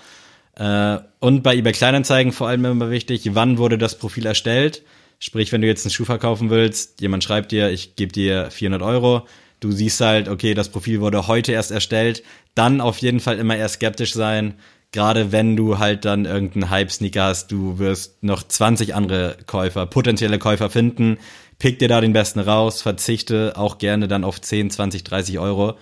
Äh, 0.55 0.97
und 1.19 1.43
bei 1.43 1.55
eBay 1.55 1.73
Kleinanzeigen 1.73 2.31
vor 2.31 2.47
allem 2.47 2.65
immer 2.65 2.89
wichtig, 2.89 3.29
wann 3.33 3.59
wurde 3.59 3.77
das 3.77 3.99
Profil 3.99 4.25
erstellt? 4.25 4.81
Sprich, 5.19 5.51
wenn 5.51 5.61
du 5.61 5.67
jetzt 5.67 5.85
einen 5.85 5.93
Schuh 5.93 6.05
verkaufen 6.05 6.49
willst, 6.49 7.01
jemand 7.01 7.23
schreibt 7.23 7.51
dir, 7.51 7.69
ich 7.69 7.95
gebe 7.95 8.11
dir 8.11 8.49
400 8.49 8.81
Euro, 8.81 9.27
du 9.59 9.71
siehst 9.71 10.01
halt, 10.01 10.29
okay, 10.29 10.55
das 10.55 10.69
Profil 10.69 11.01
wurde 11.01 11.27
heute 11.27 11.51
erst 11.51 11.71
erstellt, 11.71 12.23
dann 12.55 12.81
auf 12.81 12.97
jeden 12.99 13.19
Fall 13.19 13.37
immer 13.37 13.55
eher 13.55 13.69
skeptisch 13.69 14.13
sein, 14.13 14.55
gerade 14.91 15.31
wenn 15.31 15.55
du 15.55 15.79
halt 15.79 16.05
dann 16.05 16.25
irgendeinen 16.25 16.69
Hype-Sneaker 16.69 17.23
hast, 17.25 17.51
du 17.51 17.79
wirst 17.79 18.23
noch 18.23 18.43
20 18.43 18.95
andere 18.95 19.37
Käufer, 19.45 19.85
potenzielle 19.85 20.39
Käufer 20.39 20.69
finden, 20.69 21.17
pick 21.59 21.79
dir 21.79 21.87
da 21.87 22.01
den 22.01 22.13
besten 22.13 22.39
raus, 22.39 22.81
verzichte 22.81 23.53
auch 23.55 23.77
gerne 23.77 24.07
dann 24.07 24.23
auf 24.23 24.39
10, 24.41 24.69
20, 24.69 25.03
30 25.03 25.39
Euro, 25.39 25.77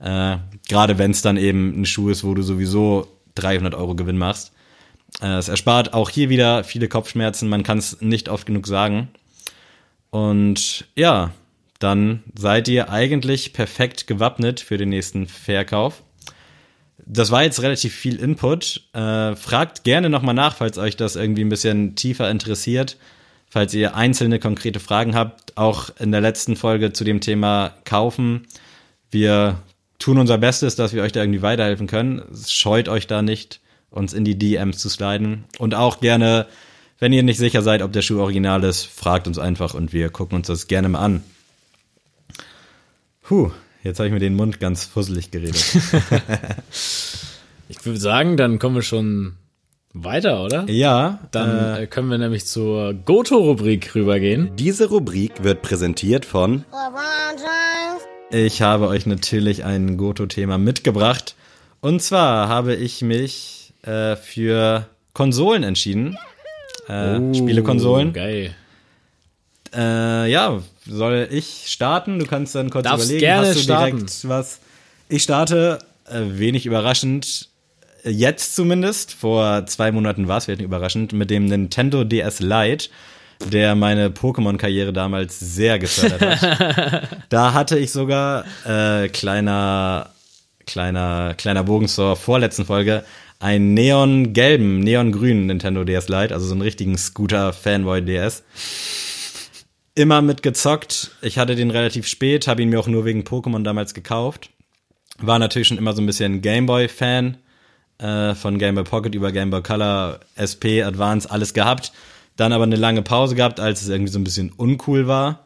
äh, 0.00 0.36
gerade 0.68 0.98
wenn 0.98 1.12
es 1.12 1.22
dann 1.22 1.36
eben 1.36 1.80
ein 1.80 1.86
Schuh 1.86 2.10
ist, 2.10 2.24
wo 2.24 2.34
du 2.34 2.42
sowieso 2.42 3.08
300 3.34 3.74
Euro 3.74 3.94
Gewinn 3.94 4.18
machst. 4.18 4.52
Äh, 5.20 5.38
Es 5.38 5.48
erspart 5.48 5.94
auch 5.94 6.10
hier 6.10 6.28
wieder 6.28 6.64
viele 6.64 6.88
Kopfschmerzen, 6.88 7.48
man 7.48 7.62
kann 7.62 7.78
es 7.78 8.00
nicht 8.00 8.28
oft 8.28 8.46
genug 8.46 8.66
sagen. 8.66 9.08
Und 10.10 10.86
ja, 10.96 11.32
dann 11.78 12.24
seid 12.34 12.68
ihr 12.68 12.90
eigentlich 12.90 13.52
perfekt 13.52 14.06
gewappnet 14.06 14.60
für 14.60 14.78
den 14.78 14.88
nächsten 14.88 15.26
Verkauf. 15.26 16.02
Das 17.10 17.30
war 17.30 17.42
jetzt 17.42 17.62
relativ 17.62 17.94
viel 17.94 18.16
Input. 18.16 18.82
Äh, 18.92 19.34
fragt 19.34 19.82
gerne 19.82 20.10
nochmal 20.10 20.34
nach, 20.34 20.54
falls 20.54 20.76
euch 20.76 20.94
das 20.94 21.16
irgendwie 21.16 21.42
ein 21.42 21.48
bisschen 21.48 21.94
tiefer 21.94 22.30
interessiert. 22.30 22.98
Falls 23.48 23.72
ihr 23.72 23.96
einzelne 23.96 24.38
konkrete 24.38 24.78
Fragen 24.78 25.14
habt, 25.14 25.56
auch 25.56 25.88
in 25.98 26.12
der 26.12 26.20
letzten 26.20 26.54
Folge 26.54 26.92
zu 26.92 27.04
dem 27.04 27.22
Thema 27.22 27.72
Kaufen. 27.86 28.46
Wir 29.10 29.62
tun 29.98 30.18
unser 30.18 30.36
Bestes, 30.36 30.76
dass 30.76 30.92
wir 30.92 31.02
euch 31.02 31.12
da 31.12 31.20
irgendwie 31.20 31.40
weiterhelfen 31.40 31.86
können. 31.86 32.22
Scheut 32.46 32.90
euch 32.90 33.06
da 33.06 33.22
nicht, 33.22 33.60
uns 33.88 34.12
in 34.12 34.26
die 34.26 34.38
DMs 34.38 34.76
zu 34.76 34.90
sliden. 34.90 35.44
Und 35.58 35.74
auch 35.74 36.00
gerne, 36.00 36.46
wenn 36.98 37.14
ihr 37.14 37.22
nicht 37.22 37.38
sicher 37.38 37.62
seid, 37.62 37.80
ob 37.80 37.90
der 37.90 38.02
Schuh 38.02 38.20
original 38.20 38.62
ist, 38.64 38.84
fragt 38.84 39.26
uns 39.26 39.38
einfach 39.38 39.72
und 39.72 39.94
wir 39.94 40.10
gucken 40.10 40.36
uns 40.36 40.48
das 40.48 40.66
gerne 40.66 40.90
mal 40.90 41.00
an. 41.00 41.22
Puh, 43.22 43.50
jetzt 43.82 43.98
habe 43.98 44.08
ich 44.08 44.12
mir 44.12 44.20
den 44.20 44.34
Mund 44.34 44.60
ganz 44.60 44.84
fusselig 44.84 45.30
geredet. 45.30 45.64
Ich 47.70 47.84
würde 47.84 48.00
sagen, 48.00 48.38
dann 48.38 48.58
kommen 48.58 48.76
wir 48.76 48.82
schon 48.82 49.34
weiter, 49.92 50.42
oder? 50.42 50.64
ja, 50.70 51.18
Dann 51.32 51.82
äh, 51.82 51.86
können 51.86 52.08
wir 52.10 52.16
nämlich 52.16 52.46
zur 52.46 52.94
Goto-Rubrik 52.94 53.94
rübergehen. 53.94 54.56
Diese 54.56 54.88
Rubrik 54.88 55.42
wird 55.44 55.60
präsentiert 55.60 56.24
von. 56.24 56.64
Ich 58.30 58.62
habe 58.62 58.88
euch 58.88 59.04
natürlich 59.06 59.64
ein 59.64 59.98
Goto-Thema 59.98 60.56
mitgebracht. 60.56 61.34
Und 61.80 62.02
zwar 62.02 62.48
habe 62.48 62.74
ich 62.74 63.02
mich 63.02 63.74
äh, 63.82 64.16
für 64.16 64.86
Konsolen 65.12 65.62
entschieden. 65.62 66.16
Äh, 66.88 67.34
Spielekonsolen. 67.34 68.10
Oh, 68.10 68.12
Geil. 68.12 68.54
Äh, 69.74 70.30
ja, 70.30 70.62
soll 70.88 71.28
ich 71.30 71.64
starten? 71.66 72.18
Du 72.18 72.26
kannst 72.26 72.54
dann 72.54 72.70
kurz 72.70 72.84
Darfst 72.84 73.06
überlegen. 73.06 73.20
gerne 73.20 73.48
Hast 73.48 73.56
du 73.56 73.62
starten. 73.62 73.96
direkt 73.98 74.28
was? 74.28 74.60
Ich 75.08 75.22
starte, 75.22 75.78
äh, 76.06 76.20
wenig 76.24 76.66
überraschend, 76.66 77.48
äh, 78.04 78.10
jetzt 78.10 78.54
zumindest, 78.54 79.12
vor 79.12 79.66
zwei 79.66 79.92
Monaten 79.92 80.28
war 80.28 80.38
es 80.38 80.48
wenig 80.48 80.62
überraschend, 80.62 81.12
mit 81.12 81.30
dem 81.30 81.46
Nintendo 81.46 82.04
DS 82.04 82.40
Lite, 82.40 82.88
der 83.50 83.74
meine 83.74 84.10
Pokémon-Karriere 84.10 84.92
damals 84.92 85.38
sehr 85.38 85.78
gefördert 85.78 86.20
hat. 86.20 87.08
da 87.28 87.52
hatte 87.52 87.78
ich 87.78 87.92
sogar, 87.92 88.44
äh, 88.66 89.08
kleiner, 89.08 90.10
kleiner, 90.66 91.34
kleiner 91.34 91.64
Bogen 91.64 91.88
zur 91.88 92.16
vorletzten 92.16 92.64
Folge, 92.64 93.04
einen 93.40 93.74
neongelben, 93.74 94.80
neongrünen 94.80 95.46
Nintendo 95.46 95.84
DS 95.84 96.08
Lite, 96.08 96.34
also 96.34 96.46
so 96.46 96.52
einen 96.52 96.62
richtigen 96.62 96.98
Scooter-Fanboy 96.98 98.02
DS 98.02 98.42
immer 99.98 100.22
mitgezockt. 100.22 101.10
Ich 101.22 101.38
hatte 101.38 101.56
den 101.56 101.72
relativ 101.72 102.06
spät, 102.06 102.46
habe 102.46 102.62
ihn 102.62 102.68
mir 102.68 102.78
auch 102.78 102.86
nur 102.86 103.04
wegen 103.04 103.22
Pokémon 103.22 103.64
damals 103.64 103.94
gekauft. 103.94 104.50
War 105.18 105.40
natürlich 105.40 105.66
schon 105.66 105.76
immer 105.76 105.92
so 105.92 106.00
ein 106.00 106.06
bisschen 106.06 106.40
Gameboy-Fan. 106.40 107.36
Äh, 107.98 108.36
von 108.36 108.58
Game 108.58 108.76
Boy 108.76 108.84
Pocket 108.84 109.12
über 109.16 109.32
Game 109.32 109.50
Boy 109.50 109.60
Color, 109.60 110.20
SP, 110.38 110.84
Advance, 110.84 111.28
alles 111.28 111.52
gehabt. 111.52 111.92
Dann 112.36 112.52
aber 112.52 112.62
eine 112.62 112.76
lange 112.76 113.02
Pause 113.02 113.34
gehabt, 113.34 113.58
als 113.58 113.82
es 113.82 113.88
irgendwie 113.88 114.12
so 114.12 114.20
ein 114.20 114.24
bisschen 114.24 114.52
uncool 114.52 115.08
war. 115.08 115.44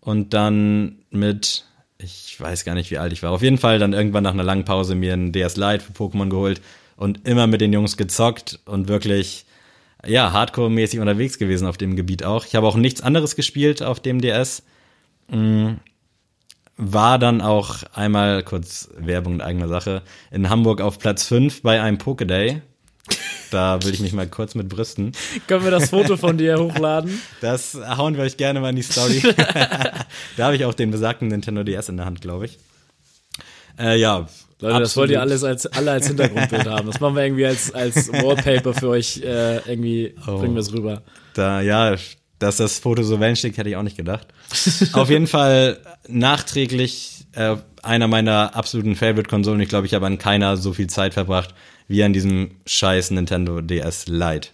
Und 0.00 0.32
dann 0.32 0.96
mit, 1.10 1.66
ich 1.98 2.40
weiß 2.40 2.64
gar 2.64 2.74
nicht, 2.74 2.90
wie 2.90 2.96
alt 2.96 3.12
ich 3.12 3.22
war. 3.22 3.30
Auf 3.30 3.42
jeden 3.42 3.58
Fall 3.58 3.78
dann 3.78 3.92
irgendwann 3.92 4.24
nach 4.24 4.32
einer 4.32 4.42
langen 4.42 4.64
Pause 4.64 4.94
mir 4.94 5.12
ein 5.12 5.32
DS 5.32 5.58
Lite 5.58 5.84
für 5.84 5.92
Pokémon 5.92 6.30
geholt 6.30 6.62
und 6.96 7.28
immer 7.28 7.46
mit 7.46 7.60
den 7.60 7.74
Jungs 7.74 7.98
gezockt 7.98 8.58
und 8.64 8.88
wirklich 8.88 9.44
ja, 10.06 10.32
Hardcore-mäßig 10.32 11.00
unterwegs 11.00 11.38
gewesen 11.38 11.66
auf 11.66 11.76
dem 11.76 11.96
Gebiet 11.96 12.24
auch. 12.24 12.46
Ich 12.46 12.54
habe 12.54 12.66
auch 12.66 12.76
nichts 12.76 13.00
anderes 13.00 13.36
gespielt 13.36 13.82
auf 13.82 14.00
dem 14.00 14.20
DS. 14.20 14.62
Mm, 15.28 15.74
War 16.76 17.18
dann 17.18 17.40
auch 17.40 17.82
einmal, 17.94 18.42
kurz 18.42 18.90
Werbung 18.96 19.34
in 19.34 19.40
eigener 19.40 19.68
Sache, 19.68 20.02
in 20.30 20.48
Hamburg 20.48 20.80
auf 20.80 20.98
Platz 20.98 21.24
5 21.24 21.62
bei 21.62 21.80
einem 21.80 21.98
Pokéday. 21.98 22.62
Da 23.50 23.82
will 23.82 23.92
ich 23.92 24.00
mich 24.00 24.14
mal 24.14 24.26
kurz 24.26 24.54
mit 24.54 24.68
brüsten. 24.68 25.12
Können 25.46 25.64
wir 25.64 25.70
das 25.70 25.90
Foto 25.90 26.16
von 26.16 26.38
dir 26.38 26.58
hochladen? 26.58 27.20
Das 27.42 27.74
hauen 27.74 28.16
wir 28.16 28.22
euch 28.22 28.38
gerne 28.38 28.60
mal 28.60 28.70
in 28.70 28.76
die 28.76 28.82
Story. 28.82 29.20
da 30.36 30.44
habe 30.44 30.56
ich 30.56 30.64
auch 30.64 30.74
den 30.74 30.90
besagten 30.90 31.28
Nintendo 31.28 31.62
DS 31.62 31.90
in 31.90 31.98
der 31.98 32.06
Hand, 32.06 32.22
glaube 32.22 32.46
ich. 32.46 32.58
Äh, 33.78 33.98
ja. 33.98 34.26
Leute, 34.62 34.80
das 34.80 34.96
wollt 34.96 35.10
ihr 35.10 35.20
alles 35.20 35.44
als, 35.44 35.66
alle 35.66 35.90
als 35.90 36.06
Hintergrundbild 36.06 36.66
haben. 36.66 36.86
Das 36.90 37.00
machen 37.00 37.16
wir 37.16 37.24
irgendwie 37.24 37.46
als, 37.46 37.74
als 37.74 38.12
Wallpaper 38.12 38.72
für 38.74 38.88
euch. 38.88 39.18
Äh, 39.18 39.56
irgendwie 39.68 40.14
Oh. 40.26 40.38
bringen 40.38 40.54
wir 40.54 40.60
es 40.60 40.72
rüber. 40.72 41.02
Da, 41.34 41.60
ja, 41.60 41.96
dass 42.38 42.56
das 42.56 42.78
Foto 42.78 43.02
so 43.02 43.20
wellensteckt, 43.20 43.56
hätte 43.58 43.68
ich 43.68 43.76
auch 43.76 43.82
nicht 43.82 43.96
gedacht. 43.96 44.26
Auf 44.92 45.10
jeden 45.10 45.26
Fall 45.26 45.78
nachträglich 46.08 47.24
äh, 47.32 47.56
einer 47.82 48.08
meiner 48.08 48.54
absoluten 48.56 48.94
Favorite-Konsolen. 48.96 49.60
Ich 49.60 49.68
glaube, 49.68 49.86
ich 49.86 49.94
habe 49.94 50.06
an 50.06 50.18
keiner 50.18 50.56
so 50.56 50.72
viel 50.72 50.86
Zeit 50.88 51.14
verbracht 51.14 51.54
wie 51.88 52.02
an 52.04 52.12
diesem 52.12 52.52
scheiß 52.66 53.10
Nintendo 53.10 53.60
DS 53.60 54.06
Lite. 54.06 54.48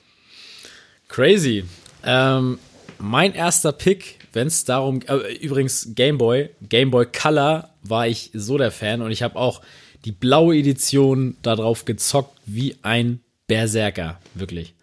Crazy. 1.08 1.64
Ähm, 2.04 2.58
mein 2.98 3.32
erster 3.34 3.72
Pick, 3.72 4.18
wenn 4.32 4.46
es 4.46 4.64
darum, 4.64 5.00
äh, 5.08 5.34
übrigens 5.36 5.90
Game 5.94 6.18
Boy, 6.18 6.50
Game 6.68 6.90
Boy 6.90 7.06
Color 7.06 7.70
war 7.82 8.06
ich 8.06 8.30
so 8.34 8.58
der 8.58 8.70
Fan 8.70 9.02
und 9.02 9.10
ich 9.10 9.22
habe 9.22 9.36
auch 9.36 9.62
die 10.04 10.12
blaue 10.12 10.56
Edition 10.56 11.36
darauf 11.42 11.84
gezockt 11.84 12.36
wie 12.46 12.76
ein 12.82 13.20
Berserker, 13.46 14.20
wirklich. 14.34 14.74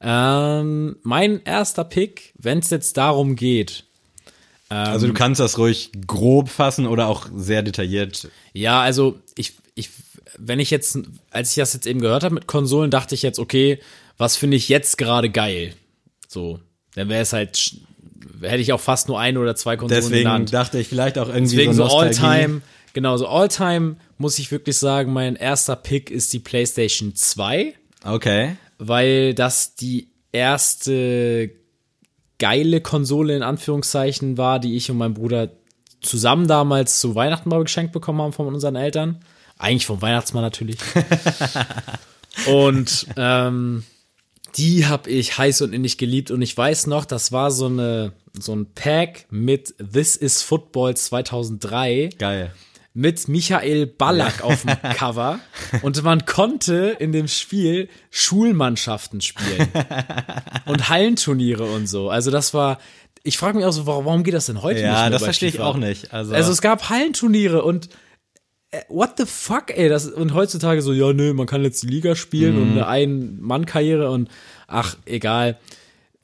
Ähm, 0.00 0.96
mein 1.02 1.42
erster 1.44 1.84
Pick, 1.84 2.32
wenn 2.38 2.58
es 2.58 2.70
jetzt 2.70 2.96
darum 2.96 3.34
geht, 3.36 3.84
Also 4.68 5.06
du 5.06 5.12
kannst 5.14 5.40
das 5.40 5.58
ruhig 5.58 5.90
grob 6.06 6.48
fassen 6.48 6.86
oder 6.86 7.06
auch 7.08 7.26
sehr 7.34 7.62
detailliert. 7.62 8.28
Ja, 8.52 8.80
also 8.80 9.18
ich, 9.36 9.54
ich, 9.74 9.90
wenn 10.38 10.58
ich 10.60 10.70
jetzt, 10.70 10.98
als 11.30 11.50
ich 11.50 11.56
das 11.56 11.72
jetzt 11.72 11.86
eben 11.86 12.00
gehört 12.00 12.24
habe 12.24 12.34
mit 12.34 12.46
Konsolen, 12.46 12.90
dachte 12.90 13.14
ich 13.14 13.22
jetzt, 13.22 13.38
okay, 13.38 13.78
was 14.18 14.36
finde 14.36 14.56
ich 14.56 14.68
jetzt 14.68 14.98
gerade 14.98 15.30
geil? 15.30 15.74
So, 16.28 16.60
dann 16.94 17.08
wäre 17.08 17.22
es 17.22 17.32
halt, 17.32 17.76
hätte 18.40 18.58
ich 18.60 18.72
auch 18.72 18.80
fast 18.80 19.08
nur 19.08 19.20
eine 19.20 19.38
oder 19.38 19.54
zwei 19.54 19.76
Konsolen 19.76 20.02
Deswegen 20.02 20.24
genannt. 20.24 20.52
dachte 20.52 20.78
ich 20.78 20.88
vielleicht 20.88 21.18
auch 21.18 21.28
irgendwie 21.28 21.56
Deswegen 21.56 21.74
so 21.74 21.88
so. 21.88 21.98
All-Time, 21.98 22.62
genau, 22.96 23.14
so 23.18 23.28
All-Time 23.28 23.96
muss 24.16 24.38
ich 24.38 24.50
wirklich 24.50 24.78
sagen, 24.78 25.12
mein 25.12 25.36
erster 25.36 25.76
Pick 25.76 26.10
ist 26.10 26.32
die 26.32 26.38
PlayStation 26.38 27.14
2, 27.14 27.74
Okay. 28.04 28.56
weil 28.78 29.34
das 29.34 29.74
die 29.74 30.08
erste 30.32 31.50
geile 32.38 32.80
Konsole 32.80 33.36
in 33.36 33.42
Anführungszeichen 33.42 34.38
war, 34.38 34.60
die 34.60 34.76
ich 34.76 34.90
und 34.90 34.96
mein 34.96 35.12
Bruder 35.12 35.50
zusammen 36.00 36.48
damals 36.48 36.98
zu 36.98 37.14
Weihnachten 37.14 37.50
mal 37.50 37.62
geschenkt 37.62 37.92
bekommen 37.92 38.22
haben 38.22 38.32
von 38.32 38.46
unseren 38.46 38.76
Eltern. 38.76 39.20
Eigentlich 39.58 39.84
vom 39.86 40.00
Weihnachtsmann 40.00 40.42
natürlich. 40.42 40.78
und 42.46 43.08
ähm, 43.18 43.84
die 44.56 44.86
habe 44.86 45.10
ich 45.10 45.36
heiß 45.36 45.60
und 45.60 45.74
innig 45.74 45.98
geliebt 45.98 46.30
und 46.30 46.40
ich 46.40 46.56
weiß 46.56 46.86
noch, 46.86 47.04
das 47.04 47.30
war 47.30 47.50
so 47.50 47.66
eine 47.66 48.12
so 48.38 48.54
ein 48.54 48.72
Pack 48.74 49.26
mit 49.30 49.74
This 49.92 50.16
is 50.16 50.40
Football 50.42 50.96
2003 50.96 52.10
Geil. 52.18 52.52
Mit 52.98 53.28
Michael 53.28 53.86
Ballack 53.86 54.42
auf 54.42 54.62
dem 54.62 54.70
Cover 54.96 55.38
und 55.82 56.02
man 56.02 56.24
konnte 56.24 56.96
in 56.98 57.12
dem 57.12 57.28
Spiel 57.28 57.90
Schulmannschaften 58.10 59.20
spielen 59.20 59.68
und 60.64 60.88
Hallenturniere 60.88 61.64
und 61.64 61.88
so. 61.88 62.08
Also 62.08 62.30
das 62.30 62.54
war, 62.54 62.78
ich 63.22 63.36
frage 63.36 63.58
mich 63.58 63.66
auch 63.66 63.72
so, 63.72 63.86
warum, 63.86 64.22
geht 64.24 64.32
das 64.32 64.46
denn 64.46 64.62
heute 64.62 64.80
nicht 64.80 64.88
Ja, 64.88 65.10
das 65.10 65.22
verstehe 65.22 65.50
ich 65.50 65.60
auch 65.60 65.76
nicht. 65.76 66.14
Also, 66.14 66.34
Also 66.34 66.50
es 66.50 66.62
gab 66.62 66.88
Hallenturniere 66.88 67.62
und 67.62 67.90
äh, 68.70 68.80
what 68.88 69.10
the 69.18 69.26
fuck, 69.26 69.76
ey, 69.76 69.90
das 69.90 70.06
und 70.06 70.32
heutzutage 70.32 70.80
so, 70.80 70.94
ja, 70.94 71.12
nö, 71.12 71.34
man 71.34 71.46
kann 71.46 71.62
jetzt 71.64 71.82
die 71.82 71.88
Liga 71.88 72.16
spielen 72.16 72.56
Mhm. 72.56 72.62
und 72.62 72.70
eine 72.72 72.86
Ein-Mann-Karriere 72.86 74.10
und 74.10 74.30
ach, 74.68 74.96
egal. 75.04 75.58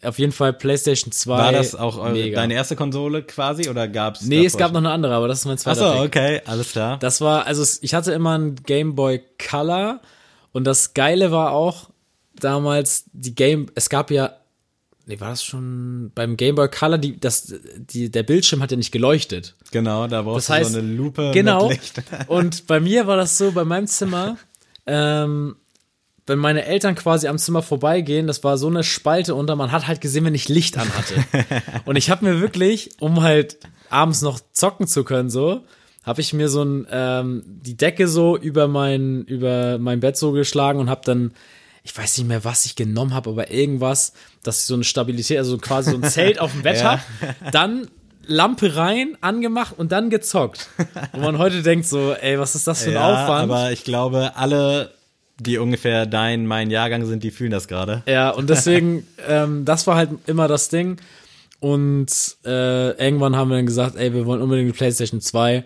Auf 0.05 0.19
jeden 0.19 0.33
Fall 0.33 0.53
PlayStation 0.53 1.12
2. 1.12 1.31
war 1.38 1.53
das 1.53 1.75
auch 1.75 1.97
eure, 1.99 2.12
mega. 2.12 2.37
deine 2.37 2.55
erste 2.55 2.75
Konsole 2.77 3.23
quasi 3.23 3.69
oder 3.71 3.87
gab's? 3.88 4.23
Nee, 4.23 4.45
es 4.45 4.57
gab 4.57 4.69
schon? 4.69 4.75
noch 4.75 4.81
eine 4.81 4.91
andere, 4.91 5.15
aber 5.15 5.29
das 5.29 5.41
ist 5.41 5.45
mein 5.47 5.59
zweiter 5.59 5.91
Achso, 5.93 6.03
okay, 6.05 6.41
alles 6.45 6.73
klar. 6.73 6.99
Das 6.99 7.21
war, 7.21 7.47
also 7.47 7.62
es- 7.62 7.79
ich 7.83 7.95
hatte 7.95 8.12
immer 8.12 8.35
einen 8.35 8.57
Game 8.57 8.95
Boy 8.97 9.23
Color 9.49 10.01
und 10.53 10.65
das 10.65 10.95
Geile 10.95 11.31
war 11.31 11.53
auch 11.53 11.91
damals 12.35 13.05
die 13.12 13.35
Game, 13.35 13.67
es 13.77 13.88
gab 13.88 14.11
ja, 14.11 14.35
nee, 15.07 15.21
war 15.21 15.31
das 15.31 15.45
schon 15.45 16.11
beim 16.15 16.37
Game 16.37 16.57
Boy 16.57 16.69
Color, 16.69 16.99
die, 16.99 17.21
das, 17.21 17.55
die, 17.77 18.11
der 18.11 18.25
Bildschirm 18.25 18.61
hat 18.61 18.71
ja 18.73 18.77
nicht 18.77 18.91
geleuchtet. 18.93 19.55
Genau, 19.71 20.09
da 20.09 20.23
brauchst 20.23 20.49
Das 20.49 20.57
heißt, 20.57 20.71
du 20.71 20.75
so 20.75 20.79
eine 20.81 20.88
Lupe 20.95 21.31
genau. 21.33 21.69
mit 21.69 21.79
Licht. 21.81 22.03
Und 22.27 22.67
bei 22.67 22.81
mir 22.81 23.07
war 23.07 23.17
das 23.17 23.38
so, 23.38 23.53
bei 23.53 23.65
meinem 23.65 23.87
Zimmer, 23.87 24.37
ähm, 24.87 25.57
wenn 26.27 26.39
meine 26.39 26.65
Eltern 26.65 26.95
quasi 26.95 27.27
am 27.29 27.39
Zimmer 27.39 27.63
vorbeigehen, 27.63 28.27
das 28.27 28.45
war 28.45 28.57
so 28.59 28.69
eine 28.69 28.85
Spalte 28.85 29.35
unter, 29.35 29.57
man 29.57 29.73
hat 29.73 29.87
halt 29.89 30.01
gesehen, 30.01 30.25
wenn 30.25 30.35
ich 30.35 30.49
Licht 30.49 30.79
an 30.79 30.89
hatte. 30.97 31.15
Und 31.85 31.97
ich 31.97 32.11
habe 32.11 32.25
mir 32.25 32.41
wirklich, 32.41 32.91
um 33.01 33.23
halt 33.23 33.59
abends 33.91 34.23
noch 34.23 34.39
zocken 34.53 34.87
zu 34.87 35.03
können, 35.05 35.31
so, 35.31 35.63
habe 36.05 36.21
ich 36.21 36.33
mir 36.33 36.49
so 36.49 36.63
ein, 36.65 36.87
ähm, 36.91 37.43
die 37.47 37.77
Decke 37.77 38.09
so 38.09 38.37
über 38.37 38.69
mein, 38.69 39.23
über 39.25 39.79
mein 39.79 40.01
Bett 40.01 40.17
so 40.17 40.33
geschlagen 40.33 40.79
und 40.79 40.89
habe 40.91 41.03
dann, 41.05 41.33
ich 41.85 41.97
weiß 41.97 42.19
nicht 42.19 42.29
mehr, 42.29 42.45
was 42.45 42.65
ich 42.67 42.77
genommen 42.77 43.15
habe, 43.15 43.31
aber 43.31 43.51
irgendwas, 43.51 44.13
dass 44.45 44.61
ich 44.61 44.65
so 44.67 44.75
eine 44.75 44.85
Stabilität, 44.85 45.39
also 45.39 45.59
quasi 45.59 45.91
so 45.91 45.97
ein 45.97 46.05
Zelt 46.05 46.39
auf 46.41 46.53
dem 46.53 46.63
Bett 46.63 46.77
Ja. 46.81 46.93
hab, 46.93 47.53
dann 47.53 47.89
Lampe 48.25 48.77
rein, 48.77 49.19
angemacht 49.21 49.75
und 49.77 49.91
dann 49.91 50.09
gezockt. 50.09 50.69
Wo 51.13 51.19
man 51.21 51.39
heute 51.39 51.63
denkt 51.63 51.87
so, 51.87 52.13
ey, 52.13 52.39
was 52.39 52.55
ist 52.55 52.69
das 52.69 52.85
für 52.85 52.91
ein 52.91 52.95
Ja, 52.95 53.13
Aufwand? 53.25 53.51
aber 53.51 53.73
ich 53.73 53.83
glaube, 53.83 54.37
alle, 54.37 54.93
die 55.43 55.59
ungefähr 55.59 56.07
dein, 56.07 56.47
mein 56.47 56.71
Jahrgang 56.71 57.05
sind, 57.07 57.23
die 57.23 57.31
fühlen 57.31 57.51
das 57.51 57.69
gerade. 57.69 58.03
Ja, 58.07 58.31
und 58.31 58.49
deswegen, 58.51 59.07
ähm, 59.29 59.65
das 59.65 59.87
war 59.87 59.97
halt 59.97 60.11
immer 60.27 60.49
das 60.49 60.69
Ding. 60.69 60.97
Und 61.61 62.09
äh, 62.45 62.91
irgendwann 63.05 63.37
haben 63.37 63.51
wir 63.51 63.57
dann 63.57 63.67
gesagt, 63.67 63.97
ey, 63.97 64.13
wir 64.13 64.27
wollen 64.27 64.43
unbedingt 64.43 64.69
die 64.69 64.77
PlayStation 64.77 65.21
2. 65.21 65.65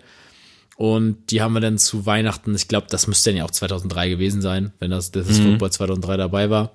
Und 0.75 1.31
die 1.31 1.41
haben 1.41 1.53
wir 1.53 1.59
dann 1.59 1.79
zu 1.79 2.05
Weihnachten, 2.05 2.53
ich 2.53 2.67
glaube, 2.67 2.85
das 2.89 3.07
müsste 3.07 3.31
dann 3.31 3.37
ja 3.37 3.45
auch 3.45 3.51
2003 3.51 4.09
gewesen 4.09 4.41
sein, 4.43 4.73
wenn 4.79 4.91
das, 4.91 5.09
das 5.11 5.27
Mhm. 5.27 5.51
Football 5.51 5.71
2003 5.71 6.17
dabei 6.17 6.49
war. 6.51 6.71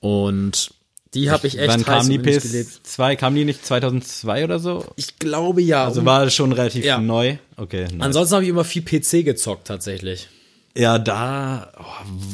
Und 0.00 0.70
die 1.12 1.30
habe 1.30 1.46
ich 1.46 1.58
echt 1.58 1.68
Wann 1.68 1.84
kam 1.84 2.08
die 2.08 2.18
und 2.18 2.26
innig 2.26 2.42
gelebt. 2.42 2.70
PS2? 2.86 3.16
Kam 3.16 3.34
die 3.34 3.44
nicht 3.44 3.64
2002 3.64 4.44
oder 4.44 4.58
so? 4.58 4.84
Ich 4.96 5.18
glaube 5.18 5.60
ja. 5.62 5.84
Also 5.84 6.04
war 6.04 6.28
schon 6.30 6.52
relativ 6.52 6.84
Ja. 6.84 6.98
neu. 6.98 7.36
Okay. 7.56 7.84
nice. 7.84 8.00
Ansonsten 8.00 8.34
habe 8.34 8.44
ich 8.44 8.50
immer 8.50 8.64
viel 8.64 8.82
PC 8.82 9.24
gezockt 9.24 9.66
tatsächlich. 9.68 10.28
Ja, 10.76 10.98
da 10.98 11.72
oh, 11.78 11.84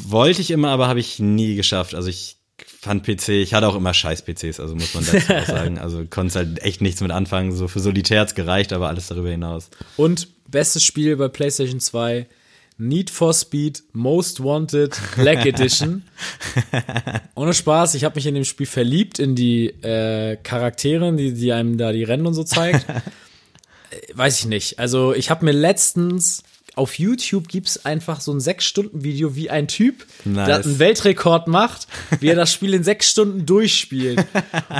wollte 0.09 0.41
ich 0.41 0.51
immer, 0.51 0.69
aber 0.69 0.87
habe 0.87 0.99
ich 0.99 1.19
nie 1.19 1.55
geschafft. 1.55 1.93
Also 1.93 2.09
ich 2.09 2.37
fand 2.81 3.03
PC, 3.03 3.29
ich 3.29 3.53
hatte 3.53 3.67
auch 3.67 3.75
immer 3.75 3.93
scheiß 3.93 4.23
PCs, 4.23 4.59
also 4.59 4.75
muss 4.75 4.93
man 4.95 5.05
dazu 5.05 5.33
auch 5.33 5.45
sagen. 5.45 5.77
Also 5.77 6.05
konnte 6.05 6.39
halt 6.39 6.63
echt 6.63 6.81
nichts 6.81 7.01
mit 7.01 7.11
anfangen. 7.11 7.51
So 7.51 7.67
für 7.67 7.79
Solitär 7.79 8.21
hat's 8.21 8.35
gereicht, 8.35 8.73
aber 8.73 8.87
alles 8.87 9.07
darüber 9.07 9.29
hinaus. 9.29 9.69
Und 9.97 10.27
bestes 10.49 10.83
Spiel 10.83 11.15
bei 11.17 11.27
PlayStation 11.27 11.79
2, 11.79 12.27
Need 12.77 13.11
for 13.11 13.33
Speed 13.35 13.83
Most 13.93 14.43
Wanted 14.43 14.97
Black 15.15 15.45
Edition. 15.45 16.03
Ohne 17.35 17.53
Spaß, 17.53 17.93
ich 17.93 18.03
habe 18.03 18.15
mich 18.15 18.25
in 18.25 18.33
dem 18.33 18.45
Spiel 18.45 18.65
verliebt 18.65 19.19
in 19.19 19.35
die 19.35 19.67
äh, 19.67 20.37
Charaktere, 20.37 21.13
die, 21.13 21.33
die 21.33 21.53
einem 21.53 21.77
da 21.77 21.91
die 21.91 22.03
Rennen 22.03 22.25
und 22.25 22.33
so 22.33 22.43
zeigt. 22.43 22.85
Äh, 23.91 24.17
Weiß 24.17 24.39
ich 24.39 24.45
nicht. 24.45 24.79
Also 24.79 25.13
ich 25.13 25.29
habe 25.29 25.43
mir 25.43 25.51
letztens 25.51 26.43
auf 26.75 26.97
YouTube 26.97 27.47
gibt's 27.49 27.85
einfach 27.85 28.21
so 28.21 28.31
ein 28.31 28.39
sechs 28.39 28.65
Stunden 28.65 29.03
Video, 29.03 29.35
wie 29.35 29.49
ein 29.49 29.67
Typ, 29.67 30.05
Nice. 30.23 30.47
der 30.47 30.55
einen 30.63 30.79
Weltrekord 30.79 31.47
macht, 31.47 31.87
wie 32.21 32.27
er 32.29 32.35
das 32.37 32.53
Spiel 32.53 32.73
in 32.73 32.83
sechs 32.83 33.09
Stunden 33.09 33.45
durchspielt. 33.45 34.25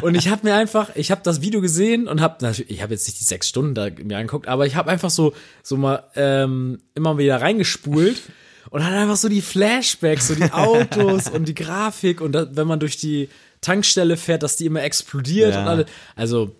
Und 0.01 0.15
ich 0.15 0.29
habe 0.29 0.47
mir 0.47 0.55
einfach, 0.55 0.95
ich 0.95 1.11
habe 1.11 1.21
das 1.23 1.41
Video 1.41 1.59
gesehen 1.61 2.07
und 2.07 2.21
habe 2.21 2.53
ich 2.67 2.81
habe 2.81 2.93
jetzt 2.93 3.07
nicht 3.07 3.19
die 3.19 3.25
sechs 3.25 3.49
Stunden 3.49 3.75
da 3.75 3.89
mir 4.03 4.17
angeguckt, 4.17 4.47
aber 4.47 4.65
ich 4.65 4.75
habe 4.75 4.89
einfach 4.89 5.09
so 5.09 5.33
so 5.63 5.75
mal 5.77 6.03
ähm, 6.15 6.79
immer 6.95 7.17
wieder 7.17 7.41
reingespult 7.41 8.21
und 8.69 8.85
hat 8.85 8.93
einfach 8.93 9.17
so 9.17 9.27
die 9.27 9.41
Flashbacks, 9.41 10.29
so 10.29 10.35
die 10.35 10.51
Autos 10.51 11.27
und 11.33 11.47
die 11.47 11.55
Grafik 11.55 12.21
und 12.21 12.31
da, 12.31 12.47
wenn 12.55 12.67
man 12.67 12.79
durch 12.79 12.95
die 12.97 13.27
Tankstelle 13.59 14.15
fährt, 14.17 14.43
dass 14.43 14.55
die 14.55 14.65
immer 14.65 14.81
explodiert 14.81 15.53
Ja. 15.53 15.61
und 15.63 15.67
alle, 15.67 15.85
also 16.15 16.55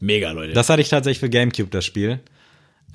mega 0.00 0.30
Leute. 0.32 0.52
Das 0.52 0.68
hatte 0.68 0.82
ich 0.82 0.90
tatsächlich 0.90 1.20
für 1.20 1.30
Gamecube, 1.30 1.70
das 1.70 1.84
Spiel. 1.86 2.20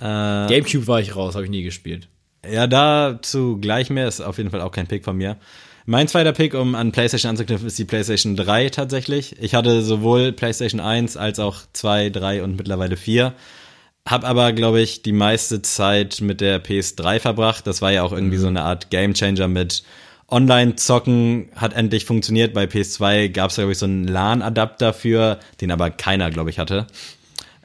Gamecube 0.02 0.88
war 0.88 1.00
ich 1.00 1.16
raus, 1.16 1.36
habe 1.36 1.46
ich 1.46 1.52
nie 1.52 1.64
gespielt. 1.64 2.08
Ja, 2.50 2.68
dazu 2.68 3.60
gleich 3.60 3.90
mehr, 3.90 4.08
ist 4.08 4.22
auf 4.22 4.38
jeden 4.38 4.50
Fall 4.50 4.62
auch 4.62 4.72
kein 4.72 4.88
Pick 4.88 5.06
von 5.06 5.16
mir. 5.16 5.38
Mein 5.86 6.08
zweiter 6.08 6.32
Pick, 6.32 6.54
um 6.54 6.76
an 6.76 6.92
PlayStation 6.92 7.30
anzuknüpfen, 7.30 7.68
ist 7.68 7.78
die 7.78 7.86
PlayStation 7.86 8.36
3 8.36 8.70
tatsächlich. 8.70 9.42
Ich 9.42 9.56
hatte 9.56 9.82
sowohl 9.82 10.32
PlayStation 10.32 10.80
1 10.80 11.18
als 11.18 11.40
auch 11.40 11.62
2, 11.74 12.10
3 12.10 12.44
und 12.44 12.56
mittlerweile 12.56 12.98
4. 12.98 13.34
Hab 14.08 14.24
aber, 14.24 14.54
glaube 14.54 14.82
ich, 14.82 15.04
die 15.04 15.12
meiste 15.12 15.62
Zeit 15.62 16.22
mit 16.22 16.42
der 16.42 16.64
PS3 16.64 17.20
verbracht. 17.20 17.68
Das 17.68 17.82
war 17.82 17.92
ja 17.92 18.04
auch 18.04 18.12
irgendwie 18.12 18.38
so 18.38 18.48
eine 18.48 18.64
Art 18.64 18.90
Gamechanger 18.90 19.48
mit 19.48 19.84
Online-Zocken 20.32 21.50
hat 21.56 21.74
endlich 21.74 22.06
funktioniert. 22.06 22.54
Bei 22.54 22.64
PS2 22.64 23.30
gab 23.30 23.50
es, 23.50 23.58
glaube 23.58 23.74
ich, 23.74 23.78
so 23.78 23.86
einen 23.86 24.08
LAN-Adapter 24.08 24.94
für, 24.94 25.40
den 25.60 25.72
aber 25.72 25.92
keiner, 25.92 26.32
glaube 26.32 26.50
ich, 26.50 26.58
hatte. 26.58 26.88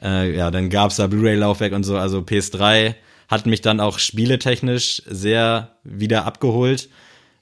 Äh, 0.01 0.35
ja, 0.35 0.51
dann 0.51 0.69
gab's 0.69 0.97
da 0.97 1.07
Blu-ray-Laufwerk 1.07 1.73
und 1.73 1.83
so. 1.83 1.97
Also 1.97 2.19
PS3 2.19 2.95
hat 3.27 3.45
mich 3.45 3.61
dann 3.61 3.79
auch 3.79 3.99
spieletechnisch 3.99 5.01
sehr 5.05 5.77
wieder 5.83 6.25
abgeholt. 6.25 6.89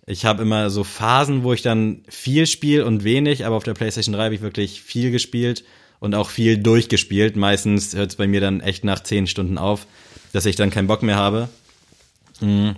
Ich 0.08 0.26
habe 0.26 0.44
immer 0.44 0.70
so 0.70 0.84
Phasen, 0.84 1.44
wo 1.44 1.54
ich 1.54 1.62
dann 1.62 2.04
viel 2.08 2.46
spiele 2.48 2.86
und 2.86 3.04
wenig, 3.04 3.46
aber 3.46 3.56
auf 3.56 3.64
der 3.64 3.74
PlayStation 3.74 4.14
3 4.14 4.26
habe 4.26 4.36
ich 4.36 4.42
wirklich 4.42 4.82
viel 4.82 5.12
gespielt 5.12 5.64
und 6.00 6.14
auch 6.14 6.30
viel 6.30 6.58
durchgespielt. 6.58 7.36
Meistens 7.36 7.96
hört 7.96 8.12
es 8.12 8.16
bei 8.16 8.28
mir 8.28 8.40
dann 8.40 8.62
echt 8.62 8.84
nach 8.84 9.02
10 9.02 9.28
Stunden 9.28 9.58
auf, 9.58 9.88
dass 10.32 10.46
ich 10.46 10.56
dann 10.56 10.70
keinen 10.70 10.88
Bock 10.88 11.02
mehr 11.02 11.16
habe. 11.16 11.50
Mhm. 12.40 12.76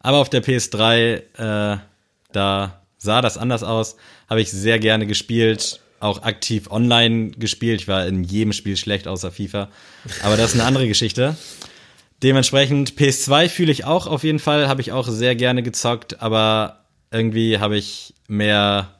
Aber 0.00 0.18
auf 0.18 0.30
der 0.30 0.42
PS3, 0.42 1.14
äh, 1.14 1.78
da 2.32 2.82
sah 2.98 3.22
das 3.22 3.38
anders 3.38 3.62
aus. 3.62 3.96
Habe 4.28 4.40
ich 4.40 4.50
sehr 4.50 4.78
gerne 4.78 5.06
gespielt, 5.06 5.80
auch 6.04 6.22
aktiv 6.22 6.70
online 6.70 7.30
gespielt. 7.30 7.80
Ich 7.80 7.88
war 7.88 8.06
in 8.06 8.24
jedem 8.24 8.52
Spiel 8.52 8.76
schlecht 8.76 9.08
außer 9.08 9.30
FIFA. 9.30 9.70
Aber 10.22 10.36
das 10.36 10.50
ist 10.54 10.60
eine 10.60 10.68
andere 10.68 10.86
Geschichte. 10.86 11.36
Dementsprechend 12.22 12.92
PS2 12.92 13.48
fühle 13.48 13.72
ich 13.72 13.84
auch 13.84 14.06
auf 14.06 14.24
jeden 14.24 14.38
Fall, 14.38 14.68
habe 14.68 14.80
ich 14.80 14.92
auch 14.92 15.08
sehr 15.08 15.34
gerne 15.34 15.62
gezockt, 15.62 16.22
aber 16.22 16.84
irgendwie 17.10 17.58
habe 17.58 17.76
ich 17.76 18.14
mehr, 18.28 18.94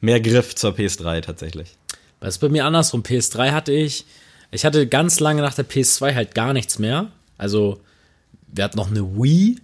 mehr 0.00 0.20
Griff 0.20 0.54
zur 0.54 0.72
PS3 0.72 1.20
tatsächlich. 1.20 1.76
Das 2.20 2.34
ist 2.34 2.38
bei 2.38 2.48
mir 2.48 2.64
andersrum. 2.64 3.02
PS3 3.02 3.52
hatte 3.52 3.72
ich, 3.72 4.04
ich 4.50 4.64
hatte 4.64 4.86
ganz 4.86 5.20
lange 5.20 5.42
nach 5.42 5.54
der 5.54 5.68
PS2 5.68 6.14
halt 6.14 6.34
gar 6.34 6.52
nichts 6.52 6.78
mehr. 6.78 7.10
Also 7.38 7.80
wir 8.46 8.64
hatten 8.64 8.76
noch 8.76 8.90
eine 8.90 9.16
Wii, 9.16 9.56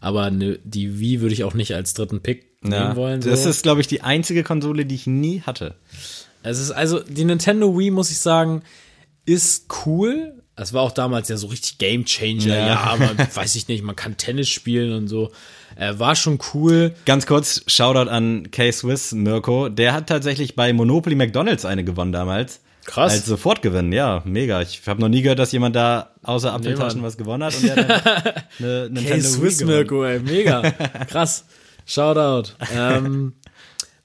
aber 0.00 0.24
eine, 0.24 0.58
die 0.64 1.00
Wii 1.00 1.20
würde 1.20 1.34
ich 1.34 1.44
auch 1.44 1.54
nicht 1.54 1.74
als 1.74 1.94
dritten 1.94 2.20
Pick 2.20 2.46
Ja, 2.62 2.84
nehmen 2.84 2.96
wollen. 2.96 3.22
So. 3.22 3.30
das 3.30 3.46
ist, 3.46 3.62
glaube 3.62 3.80
ich, 3.80 3.88
die 3.88 4.02
einzige 4.02 4.42
Konsole, 4.44 4.86
die 4.86 4.94
ich 4.94 5.06
nie 5.06 5.42
hatte. 5.42 5.74
Es 6.44 6.58
ist 6.58 6.70
also, 6.70 7.00
die 7.00 7.24
Nintendo 7.24 7.76
Wii, 7.76 7.90
muss 7.90 8.10
ich 8.10 8.18
sagen, 8.18 8.62
ist 9.26 9.66
cool. 9.86 10.34
Es 10.56 10.72
war 10.72 10.82
auch 10.82 10.92
damals 10.92 11.28
ja 11.28 11.36
so 11.36 11.48
richtig 11.48 11.78
Game 11.78 12.04
Changer. 12.04 12.54
Ja. 12.54 12.66
Ja, 12.66 12.96
man 12.96 13.18
weiß 13.34 13.56
ich 13.56 13.66
nicht, 13.66 13.82
man 13.82 13.96
kann 13.96 14.16
Tennis 14.16 14.48
spielen 14.48 14.92
und 14.92 15.08
so. 15.08 15.32
Äh, 15.76 15.98
war 15.98 16.14
schon 16.14 16.38
cool. 16.52 16.94
Ganz 17.06 17.26
kurz, 17.26 17.62
Shoutout 17.66 18.08
an 18.10 18.50
K-Swiss 18.52 19.12
Mirko. 19.12 19.68
Der 19.68 19.92
hat 19.92 20.06
tatsächlich 20.06 20.54
bei 20.54 20.72
Monopoly 20.72 21.16
McDonalds 21.16 21.64
eine 21.64 21.82
gewonnen 21.82 22.12
damals. 22.12 22.60
Krass. 22.84 23.12
Als 23.12 23.24
Sofortgewinn, 23.26 23.92
ja, 23.92 24.22
mega. 24.26 24.60
Ich 24.60 24.82
habe 24.86 25.00
noch 25.00 25.08
nie 25.08 25.22
gehört, 25.22 25.38
dass 25.38 25.50
jemand 25.52 25.74
da 25.74 26.10
außer 26.22 26.52
Apfeltaschen 26.52 27.00
Mann. 27.00 27.08
was 27.08 27.16
gewonnen 27.16 27.42
hat. 27.42 27.56
Und 27.56 27.62
der 27.64 27.76
hat 27.76 28.06
dann 28.06 28.32
eine 28.58 28.90
Nintendo 28.90 29.00
Hey, 29.10 29.22
Wii 29.22 29.22
Swiss 29.22 29.58
gewonnen. 29.58 29.76
Mirko, 29.78 30.04
ey, 30.04 30.20
mega. 30.20 30.60
Krass. 31.08 31.46
Shoutout. 31.86 32.52
Ähm, 32.74 33.32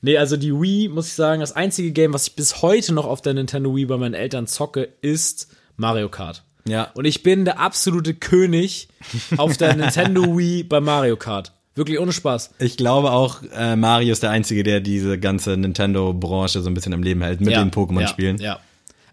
nee, 0.01 0.17
also 0.17 0.37
die 0.37 0.53
Wii, 0.53 0.89
muss 0.89 1.07
ich 1.07 1.13
sagen, 1.13 1.41
das 1.41 1.51
einzige 1.51 1.91
Game, 1.91 2.13
was 2.13 2.27
ich 2.27 2.35
bis 2.35 2.61
heute 2.61 2.93
noch 2.93 3.05
auf 3.05 3.21
der 3.21 3.33
Nintendo 3.33 3.75
Wii 3.75 3.85
bei 3.85 3.97
meinen 3.97 4.13
Eltern 4.13 4.47
zocke, 4.47 4.89
ist 5.01 5.47
Mario 5.77 6.09
Kart. 6.09 6.43
Ja. 6.67 6.91
Und 6.93 7.05
ich 7.05 7.23
bin 7.23 7.45
der 7.45 7.59
absolute 7.59 8.13
König 8.13 8.89
auf 9.37 9.57
der 9.57 9.75
Nintendo 9.77 10.37
Wii 10.37 10.63
bei 10.63 10.79
Mario 10.79 11.17
Kart. 11.17 11.53
Wirklich 11.75 11.99
ohne 11.99 12.11
Spaß. 12.11 12.51
Ich 12.59 12.77
glaube 12.77 13.11
auch, 13.11 13.41
äh, 13.55 13.75
Mario 13.75 14.11
ist 14.11 14.21
der 14.23 14.31
Einzige, 14.31 14.63
der 14.63 14.81
diese 14.81 15.17
ganze 15.17 15.55
Nintendo-Branche 15.55 16.61
so 16.61 16.69
ein 16.69 16.73
bisschen 16.73 16.91
im 16.93 17.03
Leben 17.03 17.21
hält 17.21 17.39
mit 17.41 17.55
den 17.55 17.71
Pokémon-Spielen. 17.71 18.37
Ja, 18.37 18.43
ja. 18.43 18.59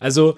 Also, 0.01 0.37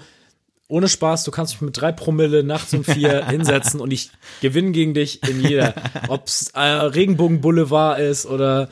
ohne 0.68 0.88
Spaß, 0.88 1.24
du 1.24 1.30
kannst 1.30 1.54
mich 1.54 1.62
mit 1.62 1.80
drei 1.80 1.92
Promille 1.92 2.44
nachts 2.44 2.74
um 2.74 2.84
vier 2.84 3.26
hinsetzen 3.30 3.80
und 3.80 3.90
ich 3.90 4.10
gewinne 4.42 4.72
gegen 4.72 4.92
dich 4.92 5.26
in 5.26 5.42
jeder. 5.42 5.74
Ob's 6.08 6.50
äh, 6.50 6.60
Regenbogen 6.60 7.40
Boulevard 7.40 7.98
ist 8.00 8.26
oder 8.26 8.68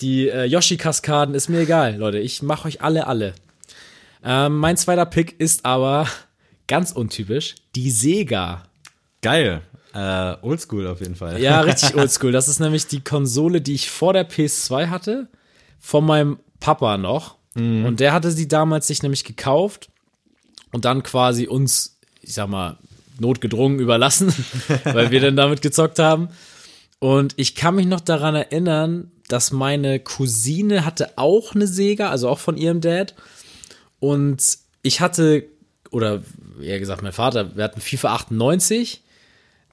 die 0.00 0.28
äh, 0.28 0.44
Yoshi-Kaskaden, 0.44 1.34
ist 1.34 1.48
mir 1.48 1.60
egal, 1.60 1.96
Leute. 1.96 2.18
Ich 2.18 2.42
mache 2.42 2.68
euch 2.68 2.82
alle, 2.82 3.06
alle. 3.06 3.34
Ähm, 4.24 4.58
mein 4.58 4.76
zweiter 4.76 5.06
Pick 5.06 5.38
ist 5.38 5.64
aber 5.64 6.06
ganz 6.66 6.92
untypisch, 6.92 7.56
die 7.74 7.90
Sega. 7.90 8.64
Geil. 9.22 9.62
Äh, 9.94 10.36
oldschool 10.42 10.86
auf 10.86 11.00
jeden 11.00 11.14
Fall. 11.14 11.40
Ja, 11.40 11.60
richtig 11.62 11.94
oldschool. 11.94 12.32
Das 12.32 12.48
ist 12.48 12.60
nämlich 12.60 12.86
die 12.86 13.00
Konsole, 13.00 13.60
die 13.60 13.74
ich 13.74 13.90
vor 13.90 14.12
der 14.12 14.28
PS2 14.28 14.88
hatte, 14.88 15.28
von 15.80 16.04
meinem 16.04 16.38
Papa 16.60 16.98
noch. 16.98 17.36
Und 17.86 18.00
der 18.00 18.12
hatte 18.12 18.32
sie 18.32 18.48
damals 18.48 18.88
sich 18.88 19.02
nämlich 19.02 19.22
gekauft 19.22 19.88
und 20.72 20.84
dann 20.84 21.04
quasi 21.04 21.46
uns, 21.46 21.98
ich 22.20 22.34
sag 22.34 22.48
mal, 22.48 22.78
notgedrungen 23.20 23.78
überlassen, 23.78 24.34
weil 24.84 25.12
wir 25.12 25.20
dann 25.20 25.36
damit 25.36 25.62
gezockt 25.62 26.00
haben. 26.00 26.28
Und 27.04 27.34
ich 27.36 27.54
kann 27.54 27.74
mich 27.74 27.84
noch 27.84 28.00
daran 28.00 28.34
erinnern, 28.34 29.12
dass 29.28 29.52
meine 29.52 30.00
Cousine 30.00 30.86
hatte 30.86 31.18
auch 31.18 31.54
eine 31.54 31.66
Sega, 31.66 32.08
also 32.08 32.30
auch 32.30 32.38
von 32.38 32.56
ihrem 32.56 32.80
Dad. 32.80 33.14
Und 34.00 34.42
ich 34.80 35.02
hatte, 35.02 35.44
oder 35.90 36.22
eher 36.62 36.78
gesagt, 36.78 37.02
mein 37.02 37.12
Vater, 37.12 37.56
wir 37.56 37.64
hatten 37.64 37.82
FIFA 37.82 38.14
98, 38.14 39.02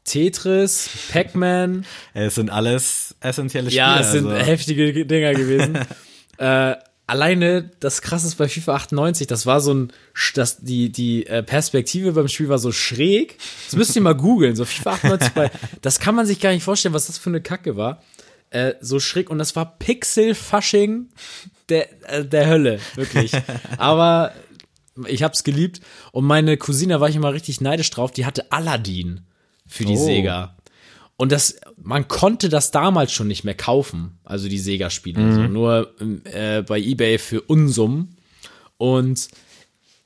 Tetris, 0.04 0.90
Pac-Man. 1.14 1.86
Es 2.14 2.36
sind 2.36 2.50
alles 2.50 3.16
essentielle 3.22 3.72
Spiele. 3.72 3.78
Ja, 3.78 4.02
es 4.02 4.12
sind 4.12 4.28
also. 4.28 4.46
heftige 4.46 5.06
Dinger 5.06 5.34
gewesen. 5.34 5.78
äh, 6.38 6.76
alleine 7.08 7.70
das 7.80 8.02
krasseste 8.02 8.38
bei 8.38 8.48
FIFA 8.48 8.76
98, 8.76 9.28
das 9.28 9.46
war 9.46 9.60
so 9.60 9.74
ein, 9.74 9.94
das, 10.36 10.58
die, 10.60 10.92
die 10.92 11.28
äh, 11.28 11.44
Perspektive 11.44 12.14
beim 12.14 12.28
Spiel 12.28 12.50
war 12.50 12.60
so 12.60 12.72
schräg. 12.72 13.38
Das 13.66 13.76
müsst 13.76 13.96
ihr 13.96 14.02
mal 14.02 14.16
googeln. 14.16 14.56
So 14.56 14.66
FIFA 14.66 14.92
98 14.94 15.30
bei, 15.34 15.52
das 15.82 16.00
kann 16.00 16.16
man 16.16 16.26
sich 16.26 16.40
gar 16.40 16.52
nicht 16.52 16.64
vorstellen, 16.64 16.94
was 16.94 17.08
das 17.08 17.18
für 17.18 17.30
eine 17.30 17.42
Kacke 17.42 17.76
war. 17.76 18.02
Äh, 18.50 18.76
so 18.82 19.00
schräg 19.00 19.30
und 19.30 19.40
das 19.40 19.56
war 19.56 19.78
Pixel-Fasching 19.78 21.08
der, 21.70 22.10
äh, 22.12 22.26
der 22.26 22.48
Hölle, 22.48 22.80
wirklich. 22.96 23.32
Aber 23.78 24.34
ich 25.08 25.24
hab's 25.24 25.44
geliebt 25.44 25.80
und 26.12 26.26
meine 26.26 26.58
Cousine, 26.58 26.94
da 26.94 27.00
war 27.00 27.10
ich 27.10 27.16
immer 27.16 27.34
richtig 27.34 27.62
neidisch 27.62 27.90
drauf, 27.90 28.12
die 28.12 28.26
hatte 28.26 28.52
Aladdin 28.52 29.22
für 29.68 29.86
die 29.86 29.94
Oh. 29.96 30.06
Sega. 30.06 30.56
Und 31.22 31.32
das, 31.32 31.58
man 31.78 32.08
konnte 32.08 32.50
das 32.50 32.72
damals 32.72 33.12
schon 33.12 33.28
nicht 33.28 33.44
mehr 33.44 33.54
kaufen, 33.54 34.18
also 34.24 34.50
die 34.50 34.58
Sega-Spiele, 34.58 35.22
Mhm. 35.22 35.36
so, 35.36 35.42
nur 35.44 35.94
äh, 36.24 36.64
bei 36.64 36.80
eBay 36.80 37.20
für 37.20 37.42
Unsummen. 37.42 38.18
Und 38.78 39.28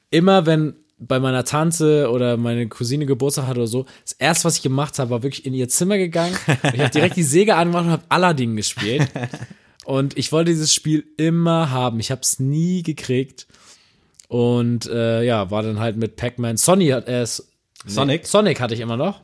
immer 0.09 0.45
wenn 0.45 0.75
bei 0.97 1.21
meiner 1.21 1.45
Tante 1.45 2.09
oder 2.11 2.35
meine 2.35 2.67
Cousine 2.67 3.05
Geburtstag 3.05 3.47
hatte 3.47 3.59
oder 3.61 3.67
so, 3.67 3.85
das 4.03 4.11
erste, 4.11 4.43
was 4.43 4.57
ich 4.57 4.61
gemacht 4.63 4.99
habe, 4.99 5.09
war 5.11 5.23
wirklich 5.23 5.45
in 5.45 5.53
ihr 5.53 5.69
Zimmer 5.69 5.97
gegangen. 5.97 6.35
Und 6.63 6.73
ich 6.73 6.79
habe 6.81 6.89
direkt 6.89 7.15
die 7.15 7.23
Sega 7.23 7.55
angemacht 7.57 7.85
und 7.85 7.91
habe 7.91 8.03
Aladdin 8.09 8.55
gespielt. 8.57 9.07
Und 9.85 10.17
ich 10.17 10.31
wollte 10.31 10.49
dieses 10.51 10.73
Spiel 10.73 11.05
immer 11.15 11.69
haben. 11.69 11.99
Ich 11.99 12.09
habe 12.11 12.21
es 12.21 12.39
nie 12.39 12.81
gekriegt. 12.81 13.45
Und 14.27 14.87
äh, 14.87 15.23
ja, 15.23 15.51
war 15.51 15.61
dann 15.63 15.79
halt 15.79 15.95
mit 15.95 16.15
Pac-Man. 16.15 16.57
Sony 16.57 16.87
hat 16.87 17.07
äh, 17.07 17.25
Sonic? 17.85 18.21
Nee, 18.23 18.27
Sonic 18.27 18.59
hatte 18.59 18.73
ich 18.73 18.79
immer 18.79 18.97
noch. 18.97 19.21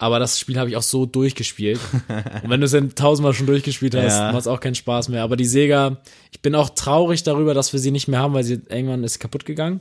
Aber 0.00 0.20
das 0.20 0.38
Spiel 0.38 0.58
habe 0.58 0.70
ich 0.70 0.76
auch 0.76 0.82
so 0.82 1.06
durchgespielt. 1.06 1.80
Und 2.44 2.50
wenn 2.50 2.60
du 2.60 2.66
es 2.66 2.70
dann 2.72 2.94
tausendmal 2.94 3.34
schon 3.34 3.46
durchgespielt 3.48 3.96
hast, 3.96 4.16
Ja. 4.18 4.30
macht 4.30 4.42
es 4.42 4.46
auch 4.46 4.60
keinen 4.60 4.76
Spaß 4.76 5.08
mehr. 5.08 5.24
Aber 5.24 5.36
die 5.36 5.44
Sega, 5.44 5.96
ich 6.30 6.40
bin 6.40 6.54
auch 6.54 6.70
traurig 6.70 7.24
darüber, 7.24 7.52
dass 7.52 7.72
wir 7.72 7.80
sie 7.80 7.90
nicht 7.90 8.06
mehr 8.06 8.20
haben, 8.20 8.32
weil 8.32 8.44
sie 8.44 8.60
irgendwann 8.68 9.02
ist 9.02 9.18
kaputt 9.18 9.44
gegangen. 9.44 9.80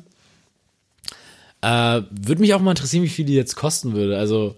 Äh, 1.61 2.01
würde 2.11 2.41
mich 2.41 2.53
auch 2.53 2.61
mal 2.61 2.71
interessieren, 2.71 3.03
wie 3.03 3.09
viel 3.09 3.25
die 3.25 3.35
jetzt 3.35 3.55
kosten 3.55 3.93
würde. 3.93 4.17
Also, 4.17 4.55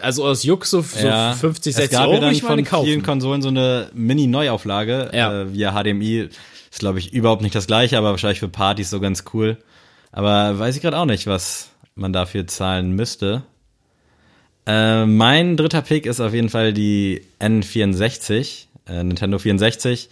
also 0.00 0.24
aus 0.26 0.42
Juck 0.44 0.64
so, 0.66 0.80
so 0.80 0.84
50, 0.84 1.74
60 1.74 1.84
es 1.84 1.90
gab 1.90 2.04
Euro 2.08 2.14
ja 2.14 2.20
dann 2.20 2.34
von 2.36 2.64
kaufen. 2.64 2.86
vielen 2.86 3.02
Konsolen 3.02 3.42
so 3.42 3.48
eine 3.48 3.90
Mini-Neuauflage 3.94 5.10
Ja. 5.12 5.42
äh, 5.42 5.52
via 5.54 5.72
HDMI. 5.72 6.28
Ist, 6.70 6.80
glaube 6.80 6.98
ich, 6.98 7.12
überhaupt 7.12 7.42
nicht 7.42 7.54
das 7.54 7.66
gleiche, 7.68 7.96
aber 7.98 8.10
wahrscheinlich 8.10 8.40
für 8.40 8.48
Partys 8.48 8.90
so 8.90 8.98
ganz 9.00 9.24
cool. 9.32 9.58
Aber 10.10 10.58
weiß 10.58 10.74
ich 10.76 10.82
gerade 10.82 10.98
auch 10.98 11.04
nicht, 11.04 11.26
was 11.28 11.68
man 11.94 12.12
dafür 12.12 12.46
zahlen 12.48 12.92
müsste. 12.92 13.42
Äh, 14.66 15.04
mein 15.06 15.56
dritter 15.56 15.82
Pick 15.82 16.06
ist 16.06 16.20
auf 16.20 16.32
jeden 16.32 16.48
Fall 16.48 16.72
die 16.72 17.22
N64, 17.40 18.66
äh, 18.88 19.04
Nintendo 19.04 19.38
64. 19.38 20.08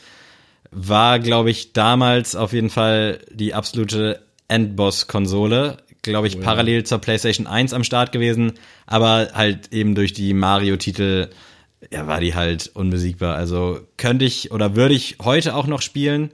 War, 0.71 1.19
glaube 1.19 1.51
ich, 1.51 1.73
damals 1.73 2.37
auf 2.37 2.53
jeden 2.53 2.71
Fall 2.71 3.19
die 3.31 3.55
absolute 3.55 4.23
Endboss-Konsole. 4.49 5.79
Glaube 6.03 6.27
ich, 6.27 6.41
parallel 6.41 6.85
zur 6.85 6.99
PlayStation 6.99 7.47
1 7.47 7.73
am 7.73 7.85
Start 7.85 8.11
gewesen, 8.11 8.55
aber 8.87 9.31
halt 9.35 9.73
eben 9.73 9.95
durch 9.95 10.13
die 10.13 10.35
Mario-Titel, 10.35 11.29
ja, 11.93 12.07
war 12.07 12.21
die 12.21 12.35
halt 12.35 12.71
unbesiegbar. 12.75 13.37
Also 13.37 13.81
könnte 13.97 14.25
ich 14.25 14.51
oder 14.51 14.75
würde 14.75 14.95
ich 14.95 15.19
heute 15.23 15.55
auch 15.55 15.67
noch 15.67 15.81
spielen. 15.81 16.33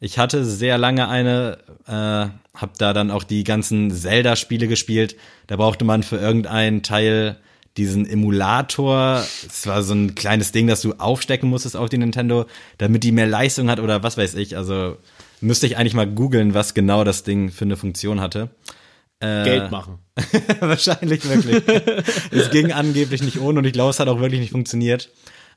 Ich 0.00 0.18
hatte 0.18 0.44
sehr 0.44 0.76
lange 0.76 1.08
eine, 1.08 1.58
äh, 1.86 2.58
hab 2.58 2.76
da 2.78 2.92
dann 2.92 3.10
auch 3.10 3.24
die 3.24 3.44
ganzen 3.44 3.90
Zelda-Spiele 3.90 4.68
gespielt. 4.68 5.16
Da 5.46 5.56
brauchte 5.56 5.84
man 5.84 6.02
für 6.02 6.16
irgendeinen 6.16 6.82
Teil 6.82 7.36
diesen 7.76 8.06
Emulator. 8.06 9.24
Es 9.46 9.66
war 9.66 9.82
so 9.82 9.94
ein 9.94 10.14
kleines 10.14 10.52
Ding, 10.52 10.66
das 10.66 10.82
du 10.82 10.94
aufstecken 10.94 11.48
musstest 11.48 11.76
auf 11.76 11.88
die 11.88 11.98
Nintendo, 11.98 12.46
damit 12.78 13.04
die 13.04 13.12
mehr 13.12 13.26
Leistung 13.26 13.70
hat 13.70 13.80
oder 13.80 14.02
was 14.02 14.16
weiß 14.16 14.34
ich. 14.34 14.56
Also 14.56 14.96
müsste 15.40 15.66
ich 15.66 15.76
eigentlich 15.76 15.94
mal 15.94 16.06
googeln, 16.06 16.54
was 16.54 16.74
genau 16.74 17.04
das 17.04 17.22
Ding 17.22 17.50
für 17.50 17.64
eine 17.64 17.76
Funktion 17.76 18.20
hatte. 18.20 18.50
Geld 19.20 19.70
machen. 19.70 19.98
Wahrscheinlich 20.60 21.26
wirklich. 21.28 21.62
es 22.30 22.50
ging 22.50 22.72
angeblich 22.72 23.22
nicht 23.22 23.40
ohne 23.40 23.60
und 23.60 23.64
ich 23.64 23.72
glaube, 23.72 23.90
es 23.90 23.98
hat 23.98 24.08
auch 24.08 24.20
wirklich 24.20 24.40
nicht 24.40 24.52
funktioniert. 24.52 25.10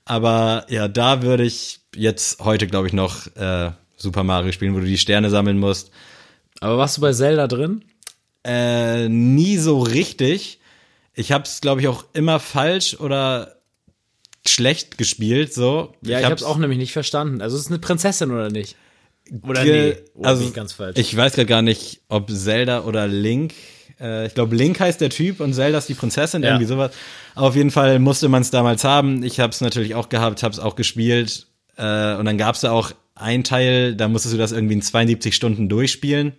Aber 0.06 0.66
ja, 0.70 0.88
da 0.88 1.22
würde 1.22 1.44
ich 1.44 1.82
jetzt 1.96 2.40
heute, 2.40 2.68
glaube 2.68 2.88
ich, 2.88 2.94
noch 2.94 3.28
äh, 3.36 3.72
Super 3.98 4.24
Mario 4.24 4.52
spielen, 4.54 4.76
wo 4.76 4.80
du 4.80 4.86
die 4.86 4.98
Sterne 4.98 5.30
sammeln 5.30 5.60
musst. 5.60 5.92
Aber 6.62 6.78
warst 6.78 6.98
du 6.98 7.02
bei 7.02 7.12
Zelda 7.12 7.48
drin? 7.48 7.84
Äh, 8.46 9.10
nie 9.10 9.58
so 9.58 9.80
richtig. 9.80 10.60
Ich 11.20 11.34
habe 11.34 11.44
es, 11.44 11.60
glaube 11.60 11.82
ich, 11.82 11.88
auch 11.90 12.06
immer 12.14 12.40
falsch 12.40 12.96
oder 13.00 13.58
schlecht 14.48 14.98
gespielt. 14.98 15.54
So. 15.54 15.94
Ja, 16.02 16.20
ich, 16.20 16.26
hab's 16.26 16.44
auch 16.44 16.58
nämlich 16.58 16.80
nicht 16.80 16.94
verstanden. 16.94 17.42
Also 17.42 17.58
es 17.58 17.64
ist 17.64 17.68
eine 17.68 17.80
Prinzessin 17.80 18.32
oder 18.32 18.50
nicht? 18.50 18.78
Oder 19.44 19.64
nee? 19.64 19.96
Oder 20.16 20.30
also 20.30 20.44
ich 20.44 20.54
ganz 20.54 20.74
falsch. 20.74 20.98
ich 20.98 21.16
weiß 21.16 21.34
gerade 21.34 21.46
gar 21.46 21.62
nicht, 21.62 22.02
ob 22.08 22.32
Zelda 22.32 22.84
oder 22.86 23.08
Link. 23.08 23.54
Äh, 24.00 24.28
ich 24.28 24.34
glaube, 24.34 24.56
Link 24.56 24.80
heißt 24.80 25.02
der 25.02 25.10
Typ 25.10 25.42
und 25.42 25.54
Zelda 25.54 25.78
ist 25.78 25.90
die 25.90 25.94
Prinzessin, 25.94 26.42
Ja. 26.42 26.50
irgendwie 26.52 26.66
sowas. 26.66 26.92
Aber 27.36 27.48
auf 27.48 27.56
jeden 27.56 27.72
Fall 27.72 28.00
musste 28.00 28.30
man 28.30 28.42
es 28.42 28.50
damals 28.50 28.86
haben. 28.86 29.22
Ich 29.24 29.42
habe 29.42 29.52
es 29.52 29.60
natürlich 29.60 29.96
auch 29.96 30.08
gehabt, 30.08 30.42
habe 30.42 30.54
es 30.54 30.60
auch 30.60 30.76
gespielt. 30.76 31.48
Äh, 31.76 32.16
und 32.16 32.26
dann 32.26 32.38
gab 32.38 32.56
es 32.56 32.62
da 32.62 32.72
auch 32.72 32.94
ein 33.16 33.44
Teil, 33.44 33.94
da 33.94 34.08
musstest 34.08 34.34
du 34.34 34.38
das 34.38 34.54
irgendwie 34.54 34.76
in 34.76 34.82
72 34.82 35.36
Stunden 35.36 35.68
durchspielen. 35.68 36.34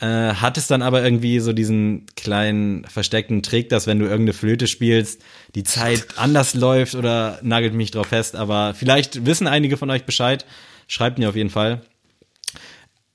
Äh, 0.00 0.34
hattest 0.34 0.70
dann 0.70 0.82
aber 0.82 1.02
irgendwie 1.02 1.40
so 1.40 1.52
diesen 1.52 2.06
kleinen 2.14 2.84
versteckten 2.84 3.42
Trick, 3.42 3.68
dass 3.68 3.88
wenn 3.88 3.98
du 3.98 4.04
irgendeine 4.04 4.32
Flöte 4.32 4.68
spielst, 4.68 5.22
die 5.56 5.64
Zeit 5.64 6.06
anders 6.16 6.54
läuft 6.54 6.94
oder 6.94 7.40
nagelt 7.42 7.74
mich 7.74 7.90
drauf 7.90 8.08
fest. 8.08 8.36
Aber 8.36 8.74
vielleicht 8.74 9.26
wissen 9.26 9.48
einige 9.48 9.76
von 9.76 9.90
euch 9.90 10.04
Bescheid. 10.04 10.46
Schreibt 10.86 11.18
mir 11.18 11.28
auf 11.28 11.36
jeden 11.36 11.50
Fall. 11.50 11.82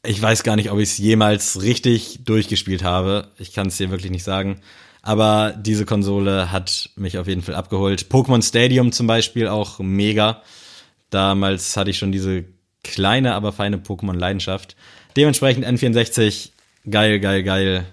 Ich 0.06 0.22
weiß 0.22 0.44
gar 0.44 0.58
nicht, 0.58 0.72
ob 0.72 0.80
ich 0.80 0.90
es 0.90 0.98
jemals 0.98 1.62
richtig 1.62 2.20
durchgespielt 2.26 2.84
habe. 2.84 3.30
Ich 3.38 3.54
kann 3.54 3.68
es 3.68 3.78
dir 3.78 3.90
wirklich 3.90 4.12
nicht 4.12 4.26
sagen. 4.26 4.60
Aber 5.02 5.54
diese 5.58 5.86
Konsole 5.86 6.52
hat 6.52 6.90
mich 6.96 7.18
auf 7.18 7.28
jeden 7.28 7.42
Fall 7.42 7.56
abgeholt. 7.56 8.08
Pokémon 8.10 8.42
Stadium 8.42 8.92
zum 8.92 9.08
Beispiel 9.08 9.48
auch 9.48 9.80
mega. 9.80 10.42
Damals 11.10 11.78
hatte 11.78 11.92
ich 11.92 11.98
schon 11.98 12.12
diese 12.12 12.46
kleine, 12.84 13.36
aber 13.36 13.54
feine 13.54 13.78
Pokémon-Leidenschaft. 13.78 14.76
Dementsprechend 15.16 15.66
N64, 15.66 16.50
geil, 16.90 17.20
geil, 17.20 17.44
geil. 17.44 17.86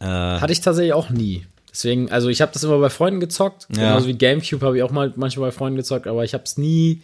Hatte 0.00 0.52
ich 0.52 0.60
tatsächlich 0.60 0.92
auch 0.92 1.08
nie. 1.10 1.46
Deswegen, 1.70 2.10
also 2.12 2.28
ich 2.28 2.40
habe 2.42 2.52
das 2.52 2.62
immer 2.62 2.78
bei 2.78 2.90
Freunden 2.90 3.20
gezockt. 3.20 3.66
Ja. 3.70 3.88
Genauso 3.88 4.06
wie 4.06 4.14
Gamecube 4.18 4.64
habe 4.64 4.76
ich 4.76 4.82
auch 4.82 4.90
mal 4.90 5.12
manchmal 5.16 5.48
bei 5.50 5.56
Freunden 5.56 5.76
gezockt, 5.76 6.06
aber 6.06 6.22
ich 6.24 6.34
habe 6.34 6.44
es 6.44 6.56
nie 6.58 7.02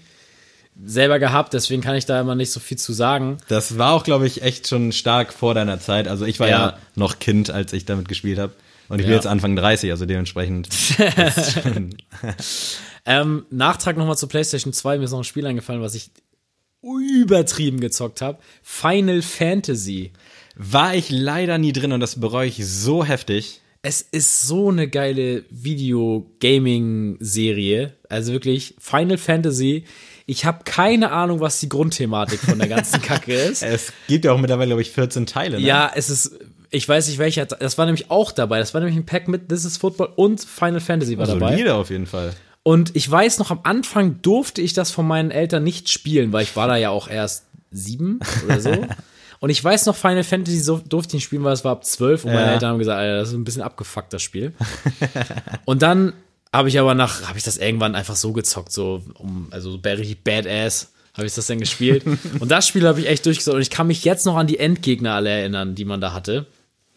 selber 0.85 1.19
gehabt, 1.19 1.53
deswegen 1.55 1.83
kann 1.83 1.97
ich 1.97 2.07
da 2.07 2.21
immer 2.21 2.35
nicht 2.35 2.53
so 2.53 2.61
viel 2.61 2.79
zu 2.79 2.93
sagen. 2.93 3.39
Das 3.49 3.79
war 3.79 3.93
auch, 3.93 4.05
glaube 4.05 4.27
ich, 4.27 4.43
echt 4.43 4.69
schon 4.69 4.93
stark 4.93 5.33
vor 5.33 5.55
deiner 5.55 5.81
Zeit. 5.81 6.09
Also 6.09 6.25
ich 6.25 6.39
war 6.41 6.49
ja, 6.49 6.59
Ja. 6.71 6.79
noch 6.95 7.19
Kind, 7.19 7.51
als 7.51 7.73
ich 7.73 7.85
damit 7.85 8.09
gespielt 8.09 8.39
habe. 8.39 8.53
Und 8.89 8.99
ich 9.01 9.05
bin 9.07 9.11
Ja. 9.13 9.17
jetzt 9.17 9.27
Anfang 9.27 9.57
30, 9.57 9.91
also 9.91 10.07
dementsprechend. 10.07 10.69
Ähm, 13.07 13.47
Nachtrag 13.51 13.97
nochmal 13.97 14.19
zur 14.19 14.29
PlayStation 14.29 14.73
2, 14.75 14.99
mir 14.99 15.05
ist 15.05 15.11
noch 15.13 15.19
ein 15.21 15.25
Spiel 15.25 15.47
eingefallen, 15.47 15.81
was 15.81 15.95
ich 15.95 16.11
übertrieben 16.83 17.81
gezockt 17.81 18.21
habe. 18.21 18.39
Final 18.63 19.23
Fantasy. 19.23 20.13
War 20.63 20.95
ich 20.95 21.11
leider 21.11 21.57
nie 21.57 21.73
drin 21.73 21.93
und 21.93 22.01
das 22.01 22.21
bereue 22.21 22.47
ich 22.47 22.67
so 22.67 23.03
heftig. 23.03 23.63
Es 23.83 24.03
ist 24.03 24.43
so 24.43 24.69
eine 24.69 24.89
geile 24.89 25.45
Video-Gaming-Serie. 25.49 27.95
Also 28.11 28.33
wirklich, 28.33 28.75
Final 28.79 29.17
Fantasy. 29.17 29.85
Ich 30.27 30.45
habe 30.45 30.65
keine 30.65 31.13
Ahnung, 31.13 31.41
was 31.41 31.61
die 31.61 31.71
Grundthematik 31.71 32.41
von 32.41 32.59
der 32.59 32.69
ganzen 32.69 33.01
Kacke 33.01 33.33
ist. 33.51 33.63
Es 33.63 33.91
gibt 34.07 34.27
ja 34.27 34.33
auch 34.33 34.39
mittlerweile, 34.39 34.69
glaube 34.69 34.83
ich, 34.83 34.91
14 34.91 35.25
Teile. 35.25 35.59
Ne? 35.59 35.67
Ja, 35.67 35.91
es 35.95 36.11
ist, 36.11 36.39
ich 36.69 36.87
weiß 36.87 37.09
nicht 37.09 37.17
welcher, 37.17 37.47
das 37.47 37.79
war 37.79 37.87
nämlich 37.87 38.11
auch 38.11 38.31
dabei. 38.31 38.59
Das 38.59 38.75
war 38.75 38.83
nämlich 38.83 38.99
ein 38.99 39.07
Pack 39.07 39.29
mit 39.29 39.49
This 39.49 39.65
is 39.65 39.79
Football 39.79 40.11
und 40.17 40.43
Final 40.43 40.81
Fantasy 40.81 41.17
war 41.17 41.27
dabei. 41.27 41.53
Solide 41.53 41.75
auf 41.75 41.89
jeden 41.89 42.07
Fall. 42.07 42.35
Und 42.63 42.95
ich 42.95 43.11
weiß 43.11 43.39
noch, 43.39 43.51
am 43.51 43.61
Anfang 43.63 44.21
durfte 44.21 44.61
ich 44.61 44.75
das 44.75 44.91
von 44.91 45.07
meinen 45.07 45.31
Eltern 45.31 45.65
nicht 45.65 45.89
spielen, 45.89 46.35
weil 46.35 46.43
ich 46.43 46.55
war 46.55 46.69
da 46.69 46.77
ja 46.77 46.91
auch 46.91 47.09
erst 47.09 47.47
sieben 47.71 48.21
oder 48.45 48.61
so. 48.61 48.71
Und 49.41 49.49
ich 49.51 49.63
weiß 49.65 49.87
noch, 49.87 49.97
Final 49.97 50.23
Fantasy 50.23 50.61
so, 50.61 50.79
durfte 50.79 51.11
ich 51.11 51.15
nicht 51.15 51.25
spielen, 51.25 51.43
weil 51.45 51.55
es 51.55 51.65
war 51.65 51.73
ab 51.73 51.85
zwölf 51.85 52.25
und 52.25 52.33
meine 52.33 52.47
Ja. 52.47 52.53
Eltern 52.53 52.71
haben 52.71 52.79
gesagt, 52.79 52.99
Alter, 52.99 53.19
das 53.19 53.31
ist 53.31 53.35
ein 53.35 53.45
bisschen 53.45 53.63
abgefuckt, 53.63 54.13
das 54.13 54.23
Spiel. 54.23 54.53
und 55.65 55.81
dann 55.83 56.13
habe 56.53 56.69
ich 56.69 56.79
aber 56.79 56.95
nach, 56.95 57.27
habe 57.27 57.39
ich 57.39 57.45
das 57.45 57.57
irgendwann 57.57 57.95
einfach 57.95 58.17
so 58.17 58.33
gezockt, 58.33 58.71
so, 58.71 59.03
um, 59.15 59.49
also 59.51 59.71
so 59.71 59.79
richtig 59.83 60.23
badass 60.23 60.93
habe 61.15 61.27
ich 61.27 61.35
das 61.35 61.47
dann 61.47 61.59
gespielt. 61.59 62.05
und 62.39 62.51
das 62.51 62.69
Spiel 62.69 62.87
habe 62.87 63.01
ich 63.01 63.09
echt 63.09 63.25
durchgezockt 63.25 63.57
und 63.57 63.63
ich 63.63 63.71
kann 63.71 63.87
mich 63.87 64.05
jetzt 64.05 64.27
noch 64.27 64.37
an 64.37 64.47
die 64.47 64.59
Endgegner 64.59 65.15
alle 65.15 65.31
erinnern, 65.31 65.75
die 65.75 65.85
man 65.85 66.01
da 66.01 66.13
hatte. 66.13 66.47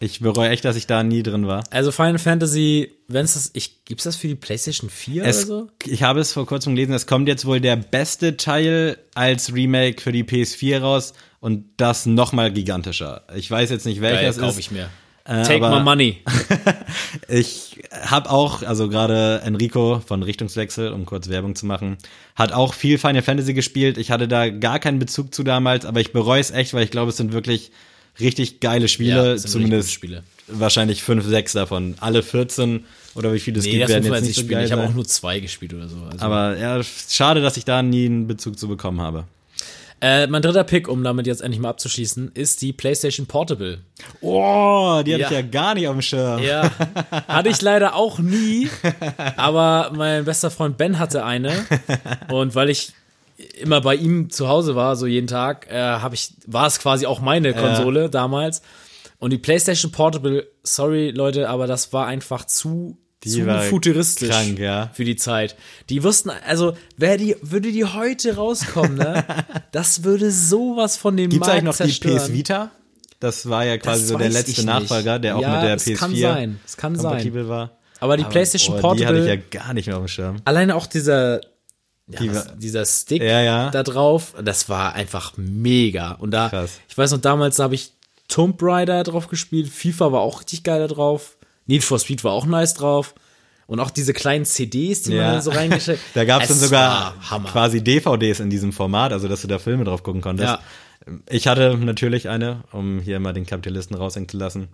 Ich 0.00 0.20
bereue 0.20 0.50
echt, 0.50 0.64
dass 0.64 0.76
ich 0.76 0.86
da 0.86 1.02
nie 1.02 1.22
drin 1.22 1.46
war. 1.46 1.64
Also 1.70 1.92
Final 1.92 2.18
Fantasy, 2.18 2.92
wenn 3.08 3.24
es 3.24 3.34
das, 3.34 3.50
ich, 3.54 3.84
gibt's 3.84 4.04
das 4.04 4.16
für 4.16 4.28
die 4.28 4.34
PlayStation 4.34 4.90
4 4.90 5.24
Es, 5.24 5.48
oder 5.48 5.60
so? 5.60 5.68
Ich 5.86 6.02
habe 6.02 6.20
es 6.20 6.32
vor 6.32 6.46
kurzem 6.46 6.74
gelesen, 6.74 6.92
es 6.92 7.06
kommt 7.06 7.26
jetzt 7.26 7.46
wohl 7.46 7.60
der 7.60 7.76
beste 7.76 8.36
Teil 8.36 8.98
als 9.14 9.54
Remake 9.54 10.02
für 10.02 10.12
die 10.12 10.24
PS4 10.24 10.80
raus 10.80 11.14
und 11.44 11.66
das 11.76 12.06
nochmal 12.06 12.50
gigantischer. 12.50 13.20
Ich 13.36 13.50
weiß 13.50 13.68
jetzt 13.68 13.84
nicht, 13.84 14.00
welcher 14.00 14.22
Geil, 14.22 14.30
es 14.30 14.38
ist. 14.38 14.58
ich 14.58 14.70
mir. 14.70 14.88
Äh, 15.26 15.42
Take 15.42 15.60
my 15.60 15.82
money. 15.82 16.22
Ich 17.28 17.82
habe 17.92 18.30
auch, 18.30 18.62
also 18.62 18.88
gerade 18.88 19.42
Enrico 19.44 20.00
von 20.06 20.22
Richtungswechsel, 20.22 20.90
um 20.90 21.04
kurz 21.04 21.28
Werbung 21.28 21.54
zu 21.54 21.66
machen, 21.66 21.98
hat 22.34 22.52
auch 22.52 22.72
viel 22.72 22.96
Final 22.96 23.20
Fantasy 23.22 23.52
gespielt. 23.52 23.98
Ich 23.98 24.10
hatte 24.10 24.26
da 24.26 24.48
gar 24.48 24.78
keinen 24.78 24.98
Bezug 24.98 25.34
zu 25.34 25.42
damals, 25.42 25.84
aber 25.84 26.00
ich 26.00 26.12
bereue 26.12 26.40
es 26.40 26.50
echt, 26.50 26.72
weil 26.72 26.84
ich 26.84 26.90
glaube, 26.90 27.10
es 27.10 27.18
sind 27.18 27.32
wirklich 27.32 27.70
richtig 28.20 28.60
geile 28.60 28.88
Spiele, 28.88 29.38
sind 29.38 29.50
zumindest 29.50 29.92
Spiele. 29.92 30.22
wahrscheinlich 30.46 31.02
fünf, 31.02 31.26
sechs 31.26 31.52
davon. 31.52 31.94
Alle 32.00 32.22
14 32.22 32.84
oder 33.14 33.34
wie 33.34 33.40
viele 33.40 33.58
es 33.58 33.66
Nee, 33.66 33.72
gibt, 33.72 33.88
werden 33.90 34.04
jetzt 34.12 34.24
nicht 34.24 34.36
so 34.36 34.46
geil 34.46 34.64
Ich 34.64 34.72
habe 34.72 34.84
auch 34.84 34.94
nur 34.94 35.04
zwei 35.04 35.40
gespielt 35.40 35.74
oder 35.74 35.88
so. 35.88 35.98
Also. 36.10 36.24
Aber 36.24 36.56
ja, 36.58 36.82
schade, 36.82 37.42
dass 37.42 37.58
ich 37.58 37.64
da 37.66 37.82
nie 37.82 38.06
einen 38.06 38.26
Bezug 38.26 38.58
zu 38.58 38.66
bekommen 38.66 39.00
habe. 39.02 39.24
Äh, 40.06 40.26
mein 40.26 40.42
dritter 40.42 40.64
Pick, 40.64 40.86
um 40.88 41.02
damit 41.02 41.26
jetzt 41.26 41.40
endlich 41.40 41.60
mal 41.60 41.70
abzuschließen, 41.70 42.32
ist 42.34 42.60
die 42.60 42.72
PlayStation 42.74 43.26
Portable. 43.26 43.78
Oh, 44.20 45.00
die 45.06 45.14
hatte 45.14 45.22
Ja. 45.22 45.28
ich 45.28 45.34
ja 45.34 45.42
gar 45.42 45.74
nicht 45.74 45.88
auf 45.88 45.94
dem 45.94 46.02
Schirm. 46.02 46.42
Ja, 46.42 46.70
hatte 47.28 47.48
ich 47.48 47.62
leider 47.62 47.94
auch 47.94 48.18
nie, 48.18 48.68
aber 49.36 49.92
mein 49.96 50.24
bester 50.24 50.50
Freund 50.50 50.76
Ben 50.76 50.98
hatte 50.98 51.24
eine 51.24 51.52
und 52.30 52.54
weil 52.54 52.68
ich 52.70 52.92
immer 53.60 53.80
bei 53.80 53.94
ihm 53.96 54.30
zu 54.30 54.48
Hause 54.48 54.76
war, 54.76 54.94
so 54.96 55.06
jeden 55.06 55.26
Tag, 55.26 55.68
äh, 55.70 55.76
habe 55.78 56.14
ich 56.14 56.32
war 56.46 56.66
es 56.66 56.78
quasi 56.78 57.06
auch 57.06 57.20
meine 57.20 57.54
Konsole 57.54 58.10
damals 58.10 58.62
und 59.18 59.32
die 59.32 59.38
PlayStation 59.38 59.90
Portable, 59.90 60.46
sorry 60.62 61.10
Leute, 61.10 61.48
aber 61.48 61.66
das 61.66 61.92
war 61.92 62.06
einfach 62.06 62.44
zu 62.44 62.98
zu 63.30 63.46
war 63.46 63.62
futuristisch 63.62 64.28
krank, 64.28 64.58
ja. 64.58 64.90
für 64.94 65.04
die 65.04 65.16
Zeit. 65.16 65.56
Die 65.90 66.02
wussten, 66.02 66.30
also 66.46 66.76
wer 66.96 67.16
die 67.16 67.36
würde 67.42 67.72
die 67.72 67.84
heute 67.84 68.36
rauskommen, 68.36 68.96
ne? 68.96 69.24
Das 69.72 70.04
würde 70.04 70.30
sowas 70.30 70.96
von 70.96 71.16
dem 71.16 71.30
Gibt's 71.30 71.46
Markt 71.46 71.62
eigentlich 71.62 71.64
noch 71.78 71.86
die 71.86 71.92
zerstören. 71.92 72.16
PS 72.18 72.32
Vita? 72.32 72.70
Das 73.20 73.48
war 73.48 73.64
ja 73.64 73.78
quasi 73.78 74.02
Das 74.02 74.08
so 74.10 74.18
der 74.18 74.28
letzte. 74.30 74.64
Nachfolger, 74.66 75.18
der 75.18 75.36
auch 75.36 75.40
Ja, 75.42 75.54
mit 75.56 75.62
der 75.64 75.74
es 75.76 75.86
PS4 75.86 75.96
kann 75.96 76.16
sein. 76.16 76.60
Es 76.66 76.76
kann 76.76 76.94
sein. 76.96 77.02
kompatibel 77.04 77.48
war. 77.48 77.78
Aber 78.00 78.16
die 78.16 78.24
PlayStation 78.24 78.80
boah, 78.80 78.94
Die 78.94 79.06
hatte 79.06 79.14
Portable 79.18 79.34
ich 79.34 79.40
ja 79.52 79.60
gar 79.62 79.72
nicht 79.74 79.86
mehr 79.86 79.96
auf 79.96 80.02
dem 80.04 80.08
Schirm. 80.08 80.36
alleine 80.44 80.74
auch 80.76 80.86
dieser, 80.86 81.40
ja, 82.06 82.20
Die 82.20 82.34
war- 82.34 82.44
dieser 82.56 82.84
Stick 82.84 83.22
Ja, 83.22 83.40
ja. 83.40 83.70
da 83.70 83.82
drauf, 83.82 84.34
das 84.42 84.68
war 84.68 84.94
einfach 84.94 85.32
mega. 85.36 86.12
Und 86.12 86.32
da, 86.32 86.50
Krass. 86.50 86.72
ich 86.88 86.98
weiß 86.98 87.12
noch, 87.12 87.20
damals 87.20 87.58
habe 87.60 87.74
ich 87.76 87.92
Tomb 88.28 88.58
Raider 88.62 89.02
drauf 89.04 89.28
gespielt, 89.28 89.68
FIFA 89.68 90.12
war 90.12 90.20
auch 90.20 90.40
richtig 90.40 90.62
geil 90.64 90.80
da 90.80 90.86
drauf, 90.92 91.36
Need 91.66 91.84
for 91.84 91.98
Speed 91.98 92.24
war 92.24 92.32
auch 92.32 92.46
nice 92.46 92.74
drauf. 92.74 93.14
Und 93.66 93.80
auch 93.80 93.90
diese 93.90 94.12
kleinen 94.12 94.44
CDs, 94.44 95.02
die 95.02 95.10
man 95.10 95.18
Ja. 95.18 95.32
dann 95.32 95.42
so 95.42 95.50
reingesteckt 95.50 96.00
Da 96.14 96.24
gab 96.26 96.42
es 96.42 96.48
dann 96.48 96.58
sogar 96.58 97.14
quasi 97.50 97.82
DVDs 97.82 98.40
in 98.40 98.50
diesem 98.50 98.72
Format, 98.74 99.12
also 99.12 99.26
dass 99.26 99.40
du 99.40 99.48
da 99.48 99.58
Filme 99.58 99.84
drauf 99.84 100.02
gucken 100.02 100.20
konntest. 100.20 100.48
Ja. 100.50 100.60
Ich 101.30 101.46
hatte 101.46 101.76
natürlich 101.78 102.28
eine, 102.28 102.64
um 102.72 102.98
hier 103.00 103.20
mal 103.20 103.32
den 103.32 103.46
Kapitalisten 103.46 103.96
raushängen 103.96 104.28
zu 104.28 104.36
lassen. 104.36 104.68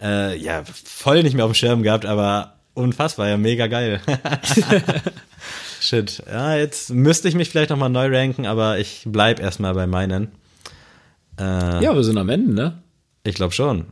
Äh, 0.00 0.36
ja, 0.38 0.62
voll 0.84 1.22
nicht 1.22 1.34
mehr 1.34 1.44
auf 1.46 1.52
dem 1.52 1.54
Schirm 1.54 1.82
gehabt, 1.82 2.04
aber 2.06 2.56
unfassbar, 2.74 3.28
ja, 3.28 3.36
mega 3.38 3.66
geil. 3.66 4.00
Shit. 5.80 6.22
Ja, 6.26 6.56
jetzt 6.56 6.90
müsste 6.90 7.28
ich 7.28 7.34
mich 7.34 7.50
vielleicht 7.50 7.70
noch 7.70 7.76
mal 7.76 7.88
neu 7.88 8.14
ranken, 8.14 8.46
aber 8.46 8.78
ich 8.78 9.02
bleib 9.06 9.40
erstmal 9.40 9.74
bei 9.74 9.86
meinen. 9.86 10.28
Äh, 11.38 11.82
Ja, 11.82 11.94
wir 11.94 12.04
sind 12.04 12.16
am 12.18 12.28
Ende, 12.28 12.52
ne? 12.54 12.82
Ich 13.22 13.34
glaube 13.34 13.52
schon. 13.52 13.86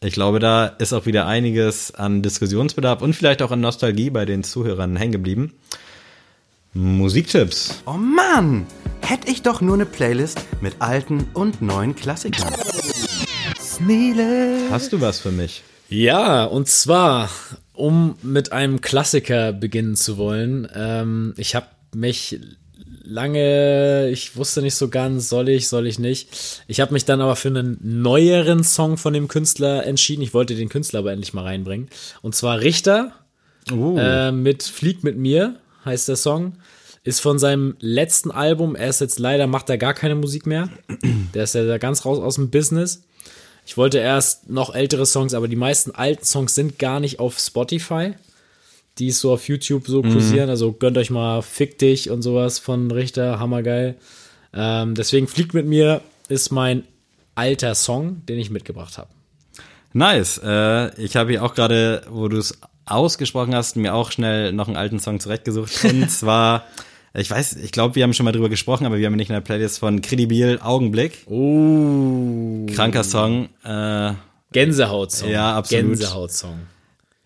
Ich 0.00 0.12
glaube, 0.12 0.38
da 0.38 0.66
ist 0.66 0.92
auch 0.92 1.06
wieder 1.06 1.26
einiges 1.26 1.94
an 1.94 2.22
Diskussionsbedarf 2.22 3.00
und 3.00 3.14
vielleicht 3.14 3.40
auch 3.42 3.50
an 3.50 3.60
Nostalgie 3.60 4.10
bei 4.10 4.24
den 4.24 4.44
Zuhörern 4.44 4.96
hängen 4.96 5.12
geblieben. 5.12 5.54
Musiktipps. 6.74 7.82
Oh 7.86 7.92
Mann! 7.92 8.66
Hätte 9.00 9.30
ich 9.30 9.42
doch 9.42 9.60
nur 9.60 9.74
eine 9.74 9.86
Playlist 9.86 10.40
mit 10.60 10.74
alten 10.80 11.26
und 11.34 11.62
neuen 11.62 11.94
Klassikern. 11.94 12.52
Sneele. 13.60 14.58
Hast 14.70 14.92
du 14.92 15.00
was 15.00 15.20
für 15.20 15.30
mich? 15.30 15.62
Ja, 15.88 16.44
und 16.44 16.68
zwar, 16.68 17.28
um 17.72 18.16
mit 18.22 18.52
einem 18.52 18.80
Klassiker 18.80 19.52
beginnen 19.52 19.94
zu 19.94 20.16
wollen. 20.16 20.68
Ähm, 20.74 21.34
ich 21.36 21.54
habe 21.54 21.66
mich 21.94 22.40
lange, 23.04 24.08
ich 24.10 24.36
wusste 24.36 24.62
nicht 24.62 24.74
so 24.74 24.88
ganz, 24.88 25.28
soll 25.28 25.48
ich, 25.48 25.68
soll 25.68 25.86
ich 25.86 25.98
nicht. 25.98 26.62
Ich 26.66 26.80
habe 26.80 26.92
mich 26.92 27.04
dann 27.04 27.20
aber 27.20 27.36
für 27.36 27.48
einen 27.48 27.78
neueren 27.80 28.64
Song 28.64 28.96
von 28.96 29.12
dem 29.12 29.28
Künstler 29.28 29.86
entschieden. 29.86 30.22
Ich 30.22 30.34
wollte 30.34 30.54
den 30.54 30.68
Künstler 30.68 31.00
aber 31.00 31.12
endlich 31.12 31.34
mal 31.34 31.44
reinbringen. 31.44 31.88
Und 32.22 32.34
zwar 32.34 32.60
Richter 32.60 33.12
Uh, 33.72 33.96
äh, 33.98 34.32
mit 34.32 34.62
Flieg 34.62 35.04
mit 35.04 35.16
mir 35.16 35.56
heißt 35.84 36.08
der 36.08 36.16
Song. 36.16 36.54
Ist 37.02 37.20
von 37.20 37.38
seinem 37.38 37.76
letzten 37.80 38.30
Album. 38.30 38.76
Er 38.76 38.88
ist 38.88 39.00
jetzt 39.00 39.18
leider, 39.18 39.46
macht 39.46 39.68
er 39.68 39.76
gar 39.76 39.92
keine 39.92 40.14
Musik 40.14 40.46
mehr. 40.46 40.70
Der 41.34 41.44
ist 41.44 41.54
ja 41.54 41.64
da 41.64 41.76
ganz 41.76 42.06
raus 42.06 42.18
aus 42.18 42.36
dem 42.36 42.50
Business. 42.50 43.02
Ich 43.66 43.76
wollte 43.76 43.98
erst 43.98 44.48
noch 44.48 44.74
ältere 44.74 45.04
Songs, 45.04 45.34
aber 45.34 45.48
die 45.48 45.56
meisten 45.56 45.90
alten 45.90 46.24
Songs 46.24 46.54
sind 46.54 46.78
gar 46.78 47.00
nicht 47.00 47.20
auf 47.20 47.38
Spotify. 47.38 48.14
Die 48.98 49.10
so 49.10 49.32
auf 49.32 49.48
YouTube 49.48 49.86
so 49.86 50.02
kursieren. 50.02 50.48
Also 50.50 50.72
gönnt 50.72 50.96
euch 50.98 51.10
mal 51.10 51.42
Fick 51.42 51.78
dich 51.78 52.10
und 52.10 52.22
sowas 52.22 52.58
von 52.58 52.90
Richter, 52.90 53.40
hammergeil. 53.40 53.96
Ähm, 54.52 54.94
deswegen 54.94 55.26
Flieg 55.26 55.52
mit 55.52 55.66
mir 55.66 56.00
ist 56.28 56.52
mein 56.52 56.84
alter 57.34 57.74
Song, 57.74 58.22
den 58.26 58.38
ich 58.38 58.50
mitgebracht 58.50 58.98
habe. 58.98 59.08
nice. 59.92 60.40
Äh, 60.44 61.00
ich 61.02 61.16
habe 61.16 61.30
hier 61.30 61.42
auch 61.44 61.54
gerade, 61.54 62.02
wo 62.08 62.28
du 62.28 62.38
es 62.38 62.58
ausgesprochen 62.86 63.54
hast, 63.54 63.76
mir 63.76 63.94
auch 63.94 64.12
schnell 64.12 64.52
noch 64.52 64.68
einen 64.68 64.76
alten 64.76 65.00
Song 65.00 65.20
zurechtgesucht. 65.20 65.84
Und 65.90 66.10
zwar, 66.10 66.64
ich 67.14 67.30
weiß, 67.30 67.56
ich 67.56 67.72
glaube, 67.72 67.94
wir 67.94 68.02
haben 68.04 68.12
schon 68.12 68.24
mal 68.24 68.32
drüber 68.32 68.48
gesprochen, 68.48 68.86
aber 68.86 68.98
wir 68.98 69.06
haben 69.06 69.16
nicht 69.16 69.30
in 69.30 69.34
der 69.34 69.40
Playlist 69.40 69.78
von 69.78 70.02
Credibil 70.02 70.60
Augenblick. 70.62 71.26
Oh. 71.26 72.66
Kranker 72.74 73.04
Song. 73.04 73.48
Äh, 73.64 74.12
Gänsehaut-Song. 74.52 75.30
Ja, 75.30 75.56
absolut. 75.56 75.84
Gänsehaut-Song. 75.84 76.60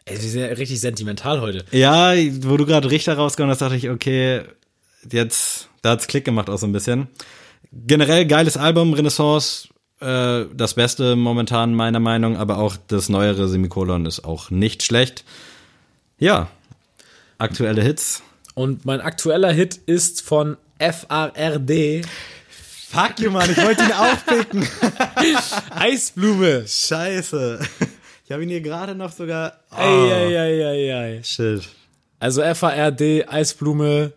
Ey, 0.08 0.22
wir 0.22 0.28
sind 0.30 0.40
ja 0.40 0.46
richtig 0.48 0.80
sentimental 0.80 1.40
heute. 1.40 1.64
Ja, 1.70 2.14
wo 2.40 2.56
du 2.56 2.64
gerade 2.64 2.90
Richter 2.90 3.14
rausgekommen 3.14 3.50
hast, 3.50 3.60
dachte 3.60 3.76
ich, 3.76 3.90
okay, 3.90 4.42
jetzt, 5.10 5.68
da 5.82 5.90
hat's 5.90 6.06
Klick 6.06 6.24
gemacht 6.24 6.48
auch 6.48 6.56
so 6.56 6.66
ein 6.66 6.72
bisschen. 6.72 7.08
Generell 7.72 8.26
geiles 8.26 8.56
Album, 8.56 8.94
Renaissance, 8.94 9.68
äh, 10.00 10.46
das 10.54 10.74
Beste 10.74 11.14
momentan 11.14 11.74
meiner 11.74 12.00
Meinung, 12.00 12.38
aber 12.38 12.56
auch 12.58 12.76
das 12.86 13.10
neuere 13.10 13.48
Semikolon 13.48 14.06
ist 14.06 14.24
auch 14.24 14.50
nicht 14.50 14.82
schlecht. 14.82 15.24
Ja, 16.18 16.48
aktuelle 17.36 17.82
Hits. 17.82 18.22
Und 18.54 18.86
mein 18.86 19.02
aktueller 19.02 19.52
Hit 19.52 19.76
ist 19.86 20.22
von 20.22 20.56
FRRD. 20.78 22.06
Fuck 22.90 23.20
you, 23.20 23.30
Mann, 23.30 23.50
ich 23.50 23.58
wollte 23.58 23.84
ihn 23.84 23.92
aufpicken. 23.98 24.66
Eisblume. 25.70 26.64
Scheiße. 26.66 27.60
Ich 28.28 28.32
habe 28.32 28.42
ihn 28.42 28.50
hier 28.50 28.60
gerade 28.60 28.94
noch 28.94 29.10
sogar. 29.10 29.54
Oh, 29.70 29.76
Eieieiei. 29.76 31.22
shit. 31.22 31.66
Also 32.20 32.42
FARD, 32.42 33.26
Eisblume, 33.26 34.12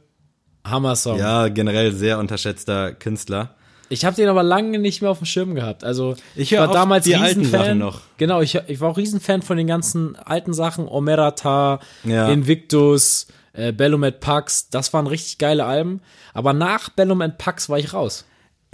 Hammer-Song. 0.68 1.18
Ja, 1.18 1.48
generell 1.48 1.94
sehr 1.94 2.20
unterschätzter 2.20 2.92
Künstler. 2.92 3.56
Ich 3.88 4.04
habe 4.04 4.18
den 4.18 4.28
aber 4.28 4.44
lange 4.44 4.80
nicht 4.80 5.02
mehr 5.02 5.12
auf 5.12 5.20
dem 5.20 5.26
Schirm 5.28 5.56
gehabt. 5.56 5.86
Also 5.86 6.18
Ich 6.36 6.52
höre 6.52 6.68
war 6.68 6.74
damals 6.74 7.06
die 7.06 7.16
alten 7.16 7.40
Riesenfan. 7.40 7.66
Sachen 7.68 7.78
noch. 7.78 8.02
Genau, 8.18 8.42
ich, 8.42 8.56
ich 8.68 8.82
war 8.82 8.90
auch 8.90 8.98
Riesenfan 8.98 9.44
von 9.44 9.56
den 9.56 9.68
ganzen 9.68 10.18
alten 10.18 10.54
Sachen. 10.54 10.90
Omerata, 10.90 11.80
Ja. 12.04 12.28
Invictus, 12.30 13.28
äh, 13.54 13.72
Bellum 13.72 14.04
et 14.04 14.20
Pax. 14.20 14.70
Das 14.70 14.92
waren 14.92 15.08
richtig 15.08 15.38
geile 15.38 15.64
Alben. 15.64 16.02
Aber 16.34 16.52
nach 16.52 16.90
Bellum 16.90 17.22
et 17.22 17.38
Pax 17.38 17.70
war 17.70 17.80
ich 17.80 17.94
raus. 17.94 18.26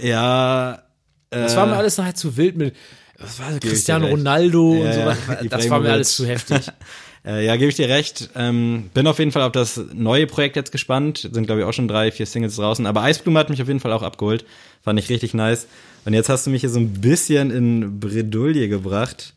Ja. 0.02 0.82
Das 1.30 1.54
war 1.54 1.66
mir 1.66 1.76
alles 1.76 1.96
nachher 1.96 2.16
zu 2.16 2.36
wild 2.36 2.56
mit 2.56 2.74
was 3.18 3.38
war 3.40 3.50
das, 3.50 3.60
Cristiano. 3.60 4.06
Ronaldo 4.06 4.74
Ja, 4.74 4.86
und 4.86 4.92
so 4.92 5.00
ja, 5.00 5.06
weiter. 5.06 5.44
Das 5.48 5.70
war 5.70 5.80
mir 5.80 5.92
alles 5.92 6.16
zu 6.16 6.26
heftig. 6.26 6.70
Äh, 7.24 7.44
ja, 7.44 7.56
gebe 7.56 7.68
ich 7.68 7.74
dir 7.74 7.88
recht. 7.88 8.30
Ähm, 8.36 8.90
bin 8.94 9.06
auf 9.08 9.18
jeden 9.18 9.32
Fall 9.32 9.42
auf 9.42 9.52
das 9.52 9.78
neue 9.92 10.26
Projekt 10.26 10.54
jetzt 10.54 10.70
gespannt. 10.70 11.28
Sind, 11.30 11.46
glaube 11.46 11.60
ich, 11.60 11.66
auch 11.66 11.72
schon 11.72 11.88
drei, 11.88 12.12
vier 12.12 12.26
Singles 12.26 12.56
draußen. 12.56 12.86
Aber 12.86 13.02
Eisblume 13.02 13.38
hat 13.38 13.50
mich 13.50 13.60
auf 13.60 13.68
jeden 13.68 13.80
Fall 13.80 13.92
auch 13.92 14.02
abgeholt. 14.02 14.46
Fand 14.82 14.98
ich 15.00 15.08
richtig 15.10 15.34
nice. 15.34 15.66
Und 16.04 16.14
jetzt 16.14 16.28
hast 16.28 16.46
du 16.46 16.50
mich 16.50 16.60
hier 16.60 16.70
so 16.70 16.78
ein 16.78 16.92
bisschen 17.00 17.50
in 17.50 18.00
Bredouille 18.00 18.68
gebracht. 18.68 19.34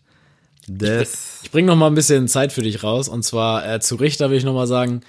Das. 0.67 1.39
Ich 1.43 1.51
bringe 1.51 1.67
noch 1.67 1.75
mal 1.75 1.87
ein 1.87 1.95
bisschen 1.95 2.27
Zeit 2.27 2.53
für 2.53 2.61
dich 2.61 2.83
raus. 2.83 3.09
Und 3.09 3.23
zwar 3.23 3.67
äh, 3.67 3.79
zu 3.79 3.95
Richter 3.95 4.29
will 4.29 4.37
ich 4.37 4.45
noch 4.45 4.53
mal 4.53 4.67
sagen, 4.67 5.01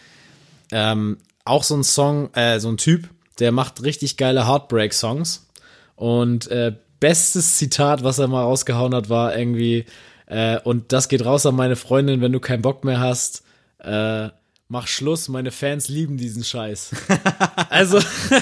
ähm, 0.72 1.18
auch 1.44 1.62
so 1.62 1.76
ein 1.76 1.84
Song, 1.84 2.32
äh, 2.34 2.58
so 2.58 2.68
ein 2.68 2.78
Typ, 2.78 3.08
der 3.38 3.52
macht 3.52 3.82
richtig 3.82 4.16
geile 4.16 4.48
Heartbreak-Songs. 4.48 5.46
Und 5.94 6.50
äh, 6.50 6.72
bestes 7.02 7.56
Zitat, 7.58 8.04
was 8.04 8.20
er 8.20 8.28
mal 8.28 8.42
rausgehauen 8.42 8.94
hat, 8.94 9.10
war 9.10 9.36
irgendwie, 9.36 9.86
äh, 10.26 10.60
und 10.60 10.92
das 10.92 11.08
geht 11.08 11.24
raus 11.24 11.44
an 11.46 11.56
meine 11.56 11.74
Freundin, 11.74 12.20
wenn 12.20 12.30
du 12.30 12.38
keinen 12.38 12.62
Bock 12.62 12.84
mehr 12.84 13.00
hast, 13.00 13.42
äh, 13.80 14.28
mach 14.68 14.86
Schluss, 14.86 15.28
meine 15.28 15.50
Fans 15.50 15.88
lieben 15.88 16.16
diesen 16.16 16.44
Scheiß. 16.44 16.90
also 17.70 17.98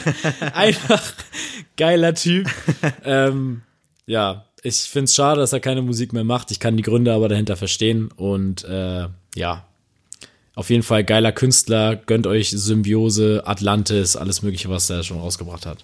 einfach 0.54 1.02
geiler 1.78 2.14
Typ. 2.14 2.50
ähm, 3.02 3.62
ja, 4.04 4.44
ich 4.62 4.76
find's 4.76 5.14
schade, 5.14 5.40
dass 5.40 5.54
er 5.54 5.60
keine 5.60 5.80
Musik 5.80 6.12
mehr 6.12 6.24
macht. 6.24 6.50
Ich 6.50 6.60
kann 6.60 6.76
die 6.76 6.82
Gründe 6.82 7.14
aber 7.14 7.30
dahinter 7.30 7.56
verstehen. 7.56 8.10
Und 8.14 8.62
äh, 8.64 9.06
ja, 9.34 9.64
auf 10.54 10.68
jeden 10.68 10.82
Fall 10.82 11.02
geiler 11.02 11.32
Künstler. 11.32 11.96
Gönnt 11.96 12.26
euch 12.26 12.50
Symbiose, 12.50 13.42
Atlantis, 13.46 14.16
alles 14.16 14.42
Mögliche, 14.42 14.68
was 14.68 14.90
er 14.90 15.02
schon 15.02 15.18
rausgebracht 15.18 15.64
hat. 15.64 15.82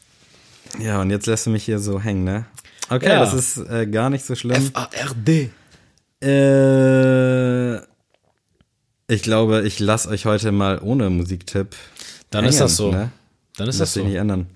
Ja, 0.79 1.01
und 1.01 1.09
jetzt 1.09 1.27
lässt 1.27 1.47
du 1.47 1.51
mich 1.51 1.65
hier 1.65 1.79
so 1.79 2.01
hängen, 2.01 2.25
ne? 2.25 2.45
Okay, 2.89 3.09
Ja. 3.09 3.21
das 3.21 3.35
ist 3.35 3.57
äh, 3.59 3.87
gar 3.87 4.11
nicht 4.11 4.25
so 4.25 4.35
schlimm. 4.35 4.71
A-R-D. 4.75 5.51
Äh, 6.23 7.77
ich 9.09 9.23
glaube, 9.23 9.63
ich 9.67 9.79
lasse 9.79 10.09
euch 10.09 10.25
heute 10.27 10.53
mal 10.53 10.81
ohne 10.83 11.11
Musiktipp. 11.11 11.75
Dann 12.31 12.45
ist 12.45 12.57
hängen, 12.57 12.63
das 12.65 12.77
so. 12.77 12.91
Ne? 12.91 13.11
Dann 13.57 13.69
ist 13.69 13.79
Lass 13.79 13.93
das 13.93 13.95
so. 13.95 14.05
nicht 14.05 14.17
ändern. 14.17 14.47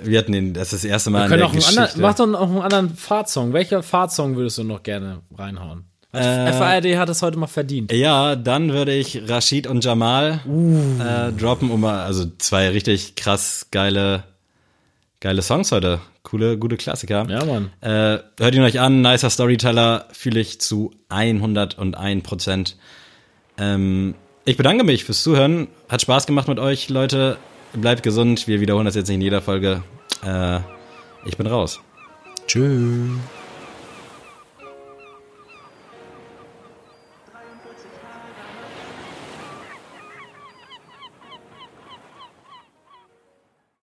Wir 0.00 0.18
hatten 0.18 0.32
den, 0.32 0.54
das 0.54 0.72
ist 0.72 0.84
das 0.84 0.90
erste 0.90 1.10
Mal 1.10 1.18
Wir 1.20 1.24
in 1.24 1.28
können 1.30 1.38
der 1.40 1.46
auch 1.46 1.50
einen 1.52 1.58
Geschichte. 1.60 1.80
anderen, 1.82 2.00
mach 2.02 2.14
doch 2.14 2.26
noch 2.26 2.48
einen 2.50 2.60
anderen 2.62 2.96
Fahrtsong. 2.96 3.52
Welcher 3.52 3.82
Fahrtsong 3.82 4.36
würdest 4.36 4.58
du 4.58 4.64
noch 4.64 4.82
gerne 4.82 5.20
reinhauen? 5.36 5.84
Äh, 6.12 6.52
FARD 6.52 6.96
hat 6.98 7.08
das 7.08 7.22
heute 7.22 7.38
mal 7.38 7.46
verdient. 7.46 7.90
Ja, 7.92 8.36
dann 8.36 8.72
würde 8.72 8.92
ich 8.92 9.22
Rashid 9.28 9.66
und 9.66 9.82
Jamal 9.84 10.40
Uh. 10.46 11.00
äh, 11.00 11.32
droppen, 11.32 11.70
um 11.70 11.80
mal, 11.80 12.04
also 12.04 12.26
zwei 12.38 12.68
richtig 12.68 13.14
krass 13.14 13.68
geile, 13.70 14.24
geile 15.20 15.40
Songs 15.40 15.72
heute. 15.72 16.00
Coole, 16.22 16.56
gute 16.56 16.76
Klassiker. 16.76 17.26
Ja, 17.28 17.44
Mann. 17.44 17.70
Äh, 17.80 18.22
hört 18.38 18.54
ihn 18.54 18.62
euch 18.62 18.80
an, 18.80 19.02
nicer 19.02 19.28
Storyteller, 19.28 20.06
fühle 20.12 20.40
ich 20.40 20.60
zu 20.60 20.92
101 21.08 22.22
Prozent. 22.22 22.76
Ähm, 23.58 24.14
ich 24.44 24.56
bedanke 24.56 24.84
mich 24.84 25.04
fürs 25.04 25.22
Zuhören. 25.22 25.68
Hat 25.88 26.02
Spaß 26.02 26.26
gemacht 26.26 26.48
mit 26.48 26.58
euch, 26.58 26.88
Leute. 26.88 27.38
Bleibt 27.72 28.02
gesund. 28.02 28.48
Wir 28.48 28.60
wiederholen 28.60 28.86
das 28.86 28.94
jetzt 28.94 29.08
nicht 29.08 29.16
in 29.16 29.22
jeder 29.22 29.42
Folge. 29.42 29.82
Äh, 30.24 30.60
ich 31.24 31.36
bin 31.36 31.46
raus. 31.46 31.80
Tschüss. 32.46 33.10